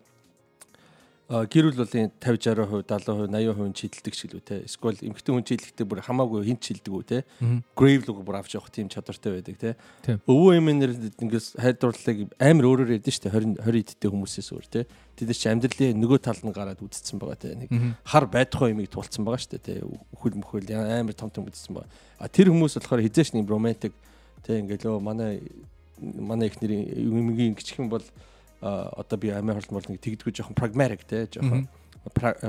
[1.26, 4.58] гэр бүл болын 50 60% 70% 80% чийдэлдэг ч гэлүү те.
[4.70, 7.26] Эсвэл эмэгтэй хүн чийдэлхдээ бүр хамаагүй хин чийддэг үү те.
[7.74, 9.74] Grave луг бүр авч явах тийм чадвартай байдаг те.
[10.30, 14.86] Өвөө эмээнэр ингээс хайрдуурлыг амар өөрөөр ярьдэн штэ 20 20 идтэй хүмүүсээс өөр те.
[15.18, 17.58] Тэд чи амьдралын нөгөө тал нь гараад үдцсэн байгаа те.
[17.58, 17.74] Нэг
[18.06, 19.82] хар байдахгүй юмыг тулцсан байгаа штэ те.
[20.14, 21.90] Үхэл мөхөл амар том том үдцсэн байгаа.
[22.22, 23.98] А тэр хүмүүс болохоор хизээш нэг romantic
[24.46, 25.42] те ингээл өө манай
[25.98, 28.04] манай ихнэрийн юмгийн гिचхэн бол
[28.66, 31.68] одоо би амиа хорлон бол нэг тэгдэггүй жоохон pragmatic те жоохон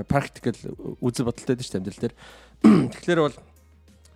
[0.09, 0.57] practical
[1.01, 2.15] үзэл бодолтой дээ амьдрал дээр.
[2.97, 3.37] Тэгэхээр бол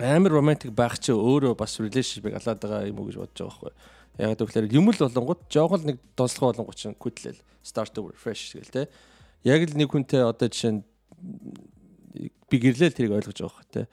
[0.01, 3.73] амар romantic байх чи өөрөө бас relationship-ыг алаад байгаа юм уу гэж бодож байгаа байхгүй.
[4.21, 8.73] Яг тэгэхээр юм л болонгууд жоохон нэг донслого болонгууд чинь күтлэл start over fresh гэл
[8.73, 8.89] те.
[9.45, 10.85] Яг л нэг хүнтэй одоо жишээ нь
[12.49, 13.89] би гэрлээл тэрийг ойлгож байгаа байхгүй те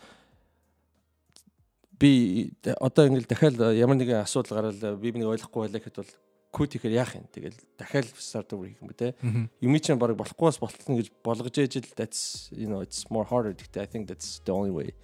[1.99, 6.13] би одоо ингээл дахиад ямар нэгэн асуудал гараад би нэг ойлгохгүй байлаа гэхэд бол
[6.57, 7.29] код хийхээр яах юм.
[7.29, 9.13] Тэгэл дахиад start over хийх юм бэ те.
[9.61, 13.29] Юм чинь баг болохгүй бас болтно гэж болгож ээж л that's you know it's more
[13.29, 14.97] harder гэхдээ I think that's the only way.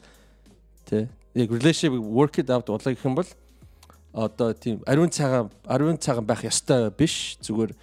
[0.90, 1.14] Тэ.
[1.38, 3.30] Яг relationship work it out болоо гэх юм бол
[4.14, 7.74] одоо тийм ариун цагаан ариун цагаан байх ёстой биш зүгээр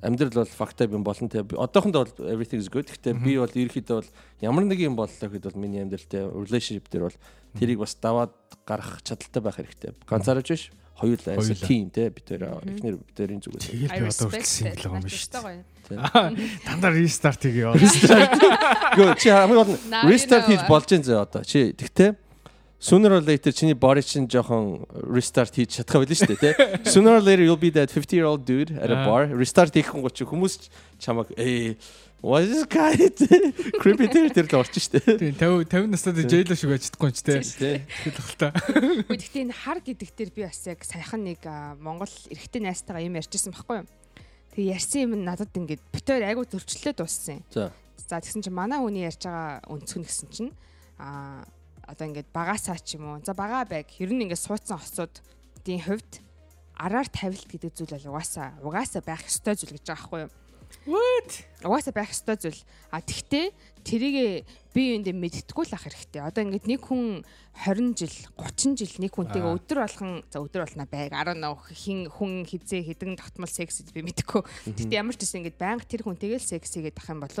[0.00, 3.96] амьдрал бол фактай юм болно те одоохондоо бол everything is good гэхдээ би бол ерөөхдөө
[4.00, 7.18] бол ямар нэг юм боллоо гэхэд бол миний амьдрал те relationship дээр бол
[7.60, 8.32] тэрийг бас даваад
[8.64, 13.40] гарах чадaltaй байх хэрэгтэй ганцаарч биш хоёул айсаа тим те бид тэр эхнэр бид тэрийн
[13.42, 13.66] зүгээс.
[13.70, 15.74] Тэгэл би одоо юм л юм шүү дээ.
[16.64, 17.66] Дандаа рестарт хийгээ.
[17.74, 18.26] Яа
[18.94, 21.42] гөө чи хамгийн гол нь рестарт хийж болж энэ зөө одоо.
[21.42, 22.23] Чи тэгтээ
[22.84, 24.84] sooner or later чиний body чинь жоохон
[25.16, 26.52] restart хийж чадах байл шүү дээ тий
[26.92, 29.94] sooner or later you'll be that 50 year old dude at a bar restart хийх
[29.96, 30.68] гоо чи хүмүүс
[31.00, 31.76] чамаг ээ
[32.24, 32.96] What is guy?
[33.84, 34.96] Creepy тэр тэр л орчих штэ.
[35.20, 37.84] Тийм 50 50 настай jail шиг чадахгүй ч тий.
[38.00, 38.48] Тэгэл та.
[39.12, 41.44] Гэхдээ энэ хар гэдэг дээр би бас яг саяхан нэг
[41.84, 43.88] Монгол эрэгтэй найзтайгаа юм ярьжсэн байхгүй юу?
[44.56, 47.44] Тэгээ ярьсан юм надад ингээд битээр айгу зөрчлөө дууссан.
[47.52, 47.76] За.
[48.00, 50.52] За тэгсэн чинь манай хүний ярьж байгаа өнцгөн гэсэн чинь
[50.96, 51.44] аа
[51.86, 53.22] одоо ингээд багасаа ч юм уу.
[53.24, 53.88] За бага байг.
[54.00, 56.12] Ер нь ингээд суудсан осуудын хувьд
[56.74, 60.32] араар тавилт гэдэг зүйл бол угаасаа угаасаа байх ёстой зүйл гэж байгаа байхгүй юу?
[60.86, 61.30] What?
[61.62, 62.60] Угаасаа байх ёстой зүйл.
[62.90, 63.54] А тэгтээ
[63.86, 64.44] тэрийг
[64.74, 66.20] би юундээ мэдтггүй л ах хэрэгтэй.
[66.20, 67.22] Одоо ингээд нэг хүн
[67.62, 71.38] 20 жил, 30 жил нэг хүнтэйгээ өдөр болгон за өдөр болно байг 10
[71.72, 74.42] хин хүн хизээ хэдэн тогтмол секс би мэдэхгүй.
[74.74, 77.38] Тэгтээ ямар ч гэсэн ингээд байнга тэр хүнтэйгээ л секс хийгээд ах юм бол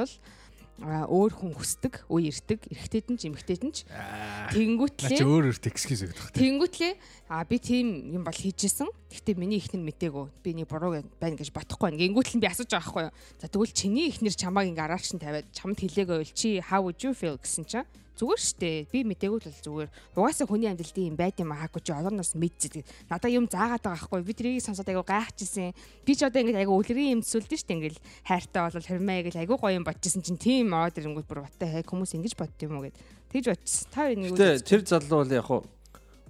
[0.82, 5.54] өөр хүн хүсдэг, үе ирдэг, эрэгтэйд нь ч эмэгтэйд нь ч Наа тэгэнгүүтлээ чи өөр
[5.54, 6.42] excuse өгөх хэрэгтэй.
[6.42, 6.92] Тэнгүүтлээ
[7.30, 8.90] а би тийм юм бол хийжсэн.
[8.90, 10.26] Гэхдээ миний ихнэр мтээгүй.
[10.42, 12.02] Би нэг буруу байна гэж бодохгүй байна.
[12.02, 13.14] Гингүүтэл би асууж байгаа байхгүй юу.
[13.38, 16.98] За тэгвэл чиний ихнэр чамааг ингээ араач нь тавиад чамд хэлээгөө бол чи how would
[16.98, 18.86] you feel гэсэн чинь зүгээр штэ.
[18.90, 19.90] Би мтээгүй л зүгээр.
[20.14, 22.86] Угаасаа хүний амьдралд юм байт юм аахгүй чи олооноос мэдчихдэг.
[23.10, 24.22] Надаа юм заагаад байгаа байхгүй.
[24.22, 25.74] Би тэрийг сонсоод айгу гайхажсэн.
[26.06, 29.54] Би ч одоо ингээ айгу үлрийн юм төсөлдөн штэ ингээл хайртай бол хэрмээ гэл айгу
[29.58, 32.86] гоё юм бодчихсон чинь тийм ороод ирэнгүүт бүр баттай хай хүмүүс ингэж бодд юм уу
[32.86, 32.96] гэд.
[33.34, 33.88] Тэгж бодчихсон.
[33.90, 35.62] Та хоёр нэг Гэтэ тэр залуу бол яг хуу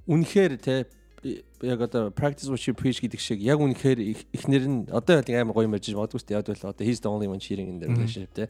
[0.09, 0.89] үнэхээр те
[1.25, 3.99] яг одоо practice what you preach гэдэг шиг яг үнэхээр
[4.33, 6.37] ихнэр нь одоо яг амар гоё мэрж магадгүй шүү дээ.
[6.37, 8.49] Яг бол одоо he's the only one cheating in the relationship те.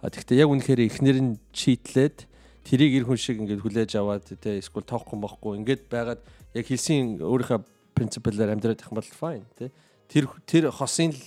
[0.00, 2.28] А тэгтээ яг үнэхээр ихнэр нь читлээд
[2.70, 6.22] тэрийг ир хүн шиг ингээд хүлээж аваад те эсвэл тоохгүй мохгүй ингээд байгаад
[6.54, 7.60] яг хэлсэн өөрийнхөө
[7.98, 9.74] принципалаар амьдраад их юм бол fine те.
[10.06, 11.22] Тэр тэр хосын л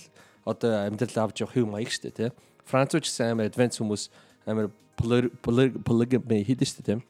[0.48, 2.32] одоо амьдрал авч явах юм маяг дээ те.
[2.64, 4.08] Францууч гэсэн амар advanced хүмүүс
[4.48, 7.04] амар poly- poly- polygamy хийдэж шүү дээ те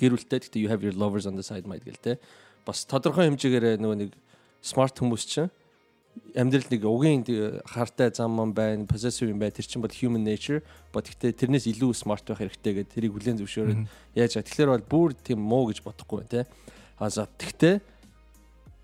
[0.00, 2.16] гэр бүлтэй гэхдээ you have your lovers on the side might гэл те.
[2.64, 4.10] Бас тодорхой хэмжээгээр нөгөө нэг
[4.64, 5.52] smart хүмүүс чинь
[6.34, 7.22] амьдрал нэг угийн
[7.66, 9.54] хартай зам ман байна, possessive юм байна.
[9.54, 10.62] Тэр чинь бол human nature.
[10.92, 13.80] Бот гэхдээ тэрнээс илүү smart байх хэрэгтэй гэдэг тэрийг хүлээн зөвшөөрөөд
[14.14, 14.48] яаж байгаа.
[14.48, 16.42] Тэгэхээр бол бүр тийм муу гэж бодохгүй байна те.
[16.98, 17.80] А за тэгтээ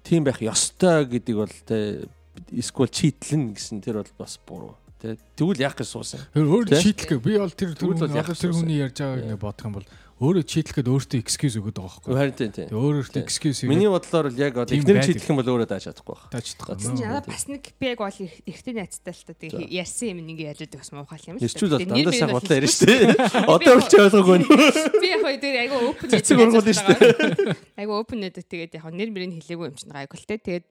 [0.03, 2.07] тийм байх ёстой гэдэг бол те
[2.55, 4.75] эсвэл читлэн гэсэн тэр бол бас буруу.
[5.03, 6.21] Тэ тэгвэл яах гэж суусан.
[6.33, 6.83] Тэ?
[6.83, 9.87] читлэхээ би бол тэр тэр хүний ярьж байгааг бодох юм бол
[10.17, 12.17] өөрөө читлэхэд өөртөө excuse өгöd байгаа байхгүй.
[12.17, 12.69] Харин тийм тийм.
[12.73, 15.69] Тэгээ өөр өөртөө excuse Миний бодлоор л яг одоо Тийм ихнэр читлэх юм бол өөрөө
[15.69, 16.25] дааж чадахгүй байх.
[16.33, 16.67] таачдаг.
[16.73, 20.25] Тэгсэн чинь надад бас нэг яг бол их- ихтэй найзтай л та тэг ярьсан юм
[20.25, 22.95] нэг яриад бас муухай юм Ирчүүл бол дандаа мөр бодлоо ярьж штэ.
[23.53, 24.39] Одоо ч ойлгоогүй.
[25.05, 26.97] Би яг хоёр дээр айгу open Цэцэг ургуул нь штэ.
[27.77, 30.41] Айгу open нэдэг тэгээд яг нэр мөрийг хэлээгүй юм чинь те.
[30.41, 30.65] Тэгээд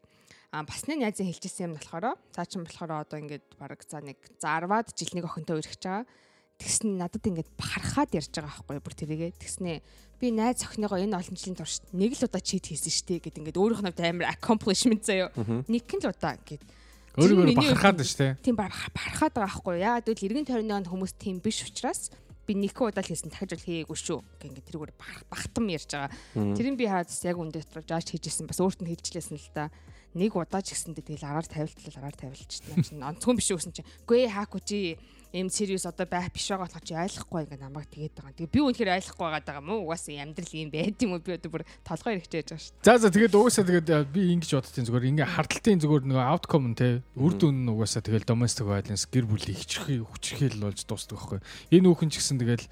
[0.55, 4.17] а бас нэг найзын хэлчихсэн юм болохоор цаа чин болохоор одоо ингээд баг за нэг
[4.39, 6.07] за 10-аад жил нэг охинтой үргэж байгаа.
[6.56, 9.32] Тэгсэн надад ингээд бахархаад ярьж байгаа байхгүй бүр тэрийгээ.
[9.36, 9.77] Тэгснээ
[10.23, 13.60] би найз охиныгоо энэ олон жилийн турш нэг л удаа чит хийсэн штэ гэд ингээд
[13.60, 15.36] өөрийнх нь амар accomplishment заяо.
[15.68, 16.64] Нэг л удаа гэд
[17.15, 18.36] Өөрөөр Миний бахархаад нь штэ.
[18.44, 19.76] тийм бар барахаад байгаа байхгүй.
[19.84, 22.11] Яагаад гэвэл эргэн тойрны хүмүүс тийм биш учраас
[22.48, 24.19] би нэг удаа л хийсэн дахиж бол хийгээгүй шүү.
[24.40, 24.94] Гэнгээ тэрүүгээр
[25.32, 26.11] бахтам ярьж байгаа.
[26.36, 29.72] Тэрийг би хаад яг үндэ дотор жааж хийжсэн бас өөрт нь хэлжлээсэн л да.
[30.15, 33.88] Нэг удаа ч гэсэндээ тэгэл араар тавилтлал араар тавилчихдээ чинь онцгой биш үсэн чинь.
[34.07, 34.80] Үгүй ээ хаагүй чи
[35.35, 38.35] эм serious одоо байх биш байгаа болохоор чи ойлгохгүй ингээ намайг тэгээд байгаа.
[38.39, 39.83] Тэгээ би үнэхээр ойлгохгүй байгаа юм уу?
[39.91, 41.19] Угаасаа амьдрал юм байд юм уу?
[41.19, 42.75] Би одоо бүр толгой хэрэгч яаж байгаа шүү.
[42.87, 46.67] За за тэгээд угаасаа тэгээд э, би ингэж боддtiin зүгээр ингээ хардталтын зүгээр нөгөө outcome
[46.71, 46.87] нь те
[47.19, 51.39] үр дүн нь угаасаа тэгэл domestic violence гэр бүлийн хичрхий хүчрхийл болж дуусдаг байхгүй.
[51.75, 52.65] Энэ хүүхэн ч гэсэн тэгэл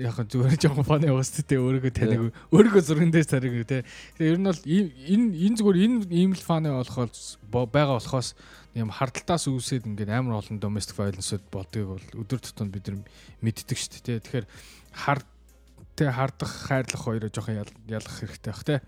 [0.00, 3.84] яг хөө зүгээр жоохон фаны угаасаа те өөрийгөө таних өөрийгөө зурган дээр тарих те.
[4.16, 8.32] Тэгээ ер нь бол энэ энэ зүгээр энэ ийм л фаны болохоос бо- байгаа болохоос
[8.72, 13.04] юм хардталтаас үүсээд ингээд амар олон domestic violence-д болдгийг бол өдөр тутмын бид нар
[13.44, 14.20] мэддэг шүү дээ те.
[14.24, 14.46] Тэгэхээр
[14.96, 15.26] хард
[15.92, 18.80] тэ хардах хайрлах хоёроо жоохон ял- ялгах хэрэгтэй бах те.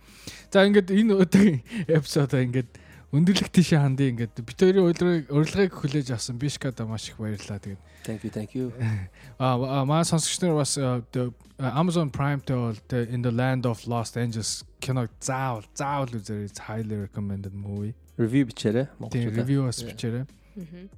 [0.48, 1.60] За ингээд энэ өдрийн
[2.00, 2.70] эпизодоо ингээд
[3.14, 7.62] өндөрлөх тийшээ хандъя ингээд бит хоёрын урилгыг хүлээж авсан бишкада маш их баярлалаа.
[7.62, 8.68] Тэгээд Thank you, thank you.
[9.38, 13.86] а а, маа сонсогч нар бас Amazon Prime дээр бол the In the Land of
[13.86, 16.50] Lost Angels киног заавал заавал үзээрэй.
[16.50, 17.94] It's highly recommended movie.
[18.18, 18.90] Review бичээрэй.
[18.98, 19.40] Монголчуудаа.
[19.40, 20.24] review бас бичээрэй.
[20.26, 20.88] Аа.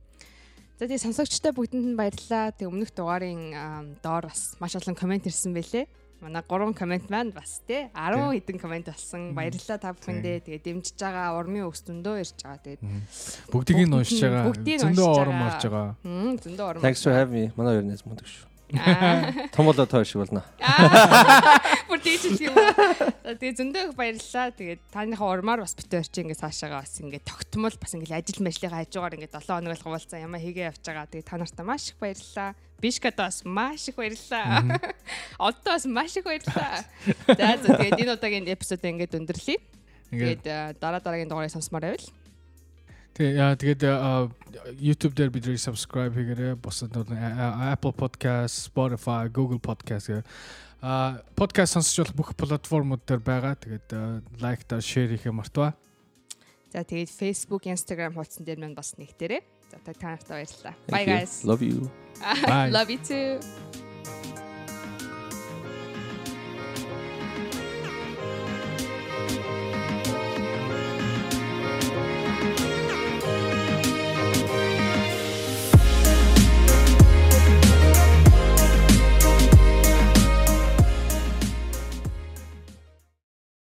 [0.77, 2.53] За тэгээ сонсогчтой бүгдэнд нь баярлалаа.
[2.57, 5.87] Тэг өмнөх дугаарын доор бас маш олон комент ирсэн байлээ.
[6.21, 9.37] Манай 3 комент маань бас тий 10 хэдэн комент болсон.
[9.37, 10.49] Баярлалаа та бүхэндээ.
[10.49, 12.61] Тэгээ дэмжиж байгаа урмын өс зөндөө ирж байгаа.
[12.65, 12.83] Тэгээд
[13.53, 14.45] Бүгдийг нь уншиж байгаа.
[14.57, 15.45] Зөндөө байгаа.
[15.53, 15.93] орж байгаа.
[16.41, 16.81] зөндөө урам.
[16.81, 17.45] Thanks for having me.
[17.53, 18.49] Манай хоёр нэс мундаг шүү.
[19.55, 20.43] Том болоо тоо шиг болно.
[21.89, 24.51] Бүр тийч юм тэгээ зөндөө их баярлалаа.
[24.57, 28.83] Тэгээд тааныхаа урмаар бас битүүр чи ингээд цаашаага бас ингээд тогтмол бас ингээд ажил мэжлийнхаа
[28.83, 31.07] хажуугаар ингээд 7 хоног л хуваалцсан ямаа хийгээ явж байгаа.
[31.07, 32.59] Тэгээд та нартай маш их баярлалаа.
[32.81, 34.81] Бишката бас маш их баярлалаа.
[35.39, 36.85] Одоо бас маш их баярлалаа.
[37.27, 39.59] За за тэгээд энэ удаагийн эпизод ингээд өндөрлөе.
[40.13, 42.09] Тэгээд э, дараа дараагийн дугаарыг сонсомоор байвал.
[43.17, 44.29] Тэгээ тэгээд а,
[44.77, 46.61] YouTube дээр бидний subscribe хийгээрэй.
[46.61, 50.25] Бусад Apple Podcast, Spotify, Google Podcast гэх
[50.85, 53.57] а подкаст сонсож болох бүх платформуд дээр байгаа.
[53.57, 53.89] Тэгээд
[54.39, 55.73] лайк та share хийхээ мартваа.
[56.71, 59.56] За тэгээд Facebook, Instagram хуудсан дээр маань бас нэгтээрээ.
[59.72, 60.76] За та нартай баярлалаа.
[60.88, 61.14] Thank Bye you.
[61.14, 61.34] guys.
[61.46, 61.90] Love you.
[62.48, 62.70] Bye.
[62.70, 63.40] Love you too.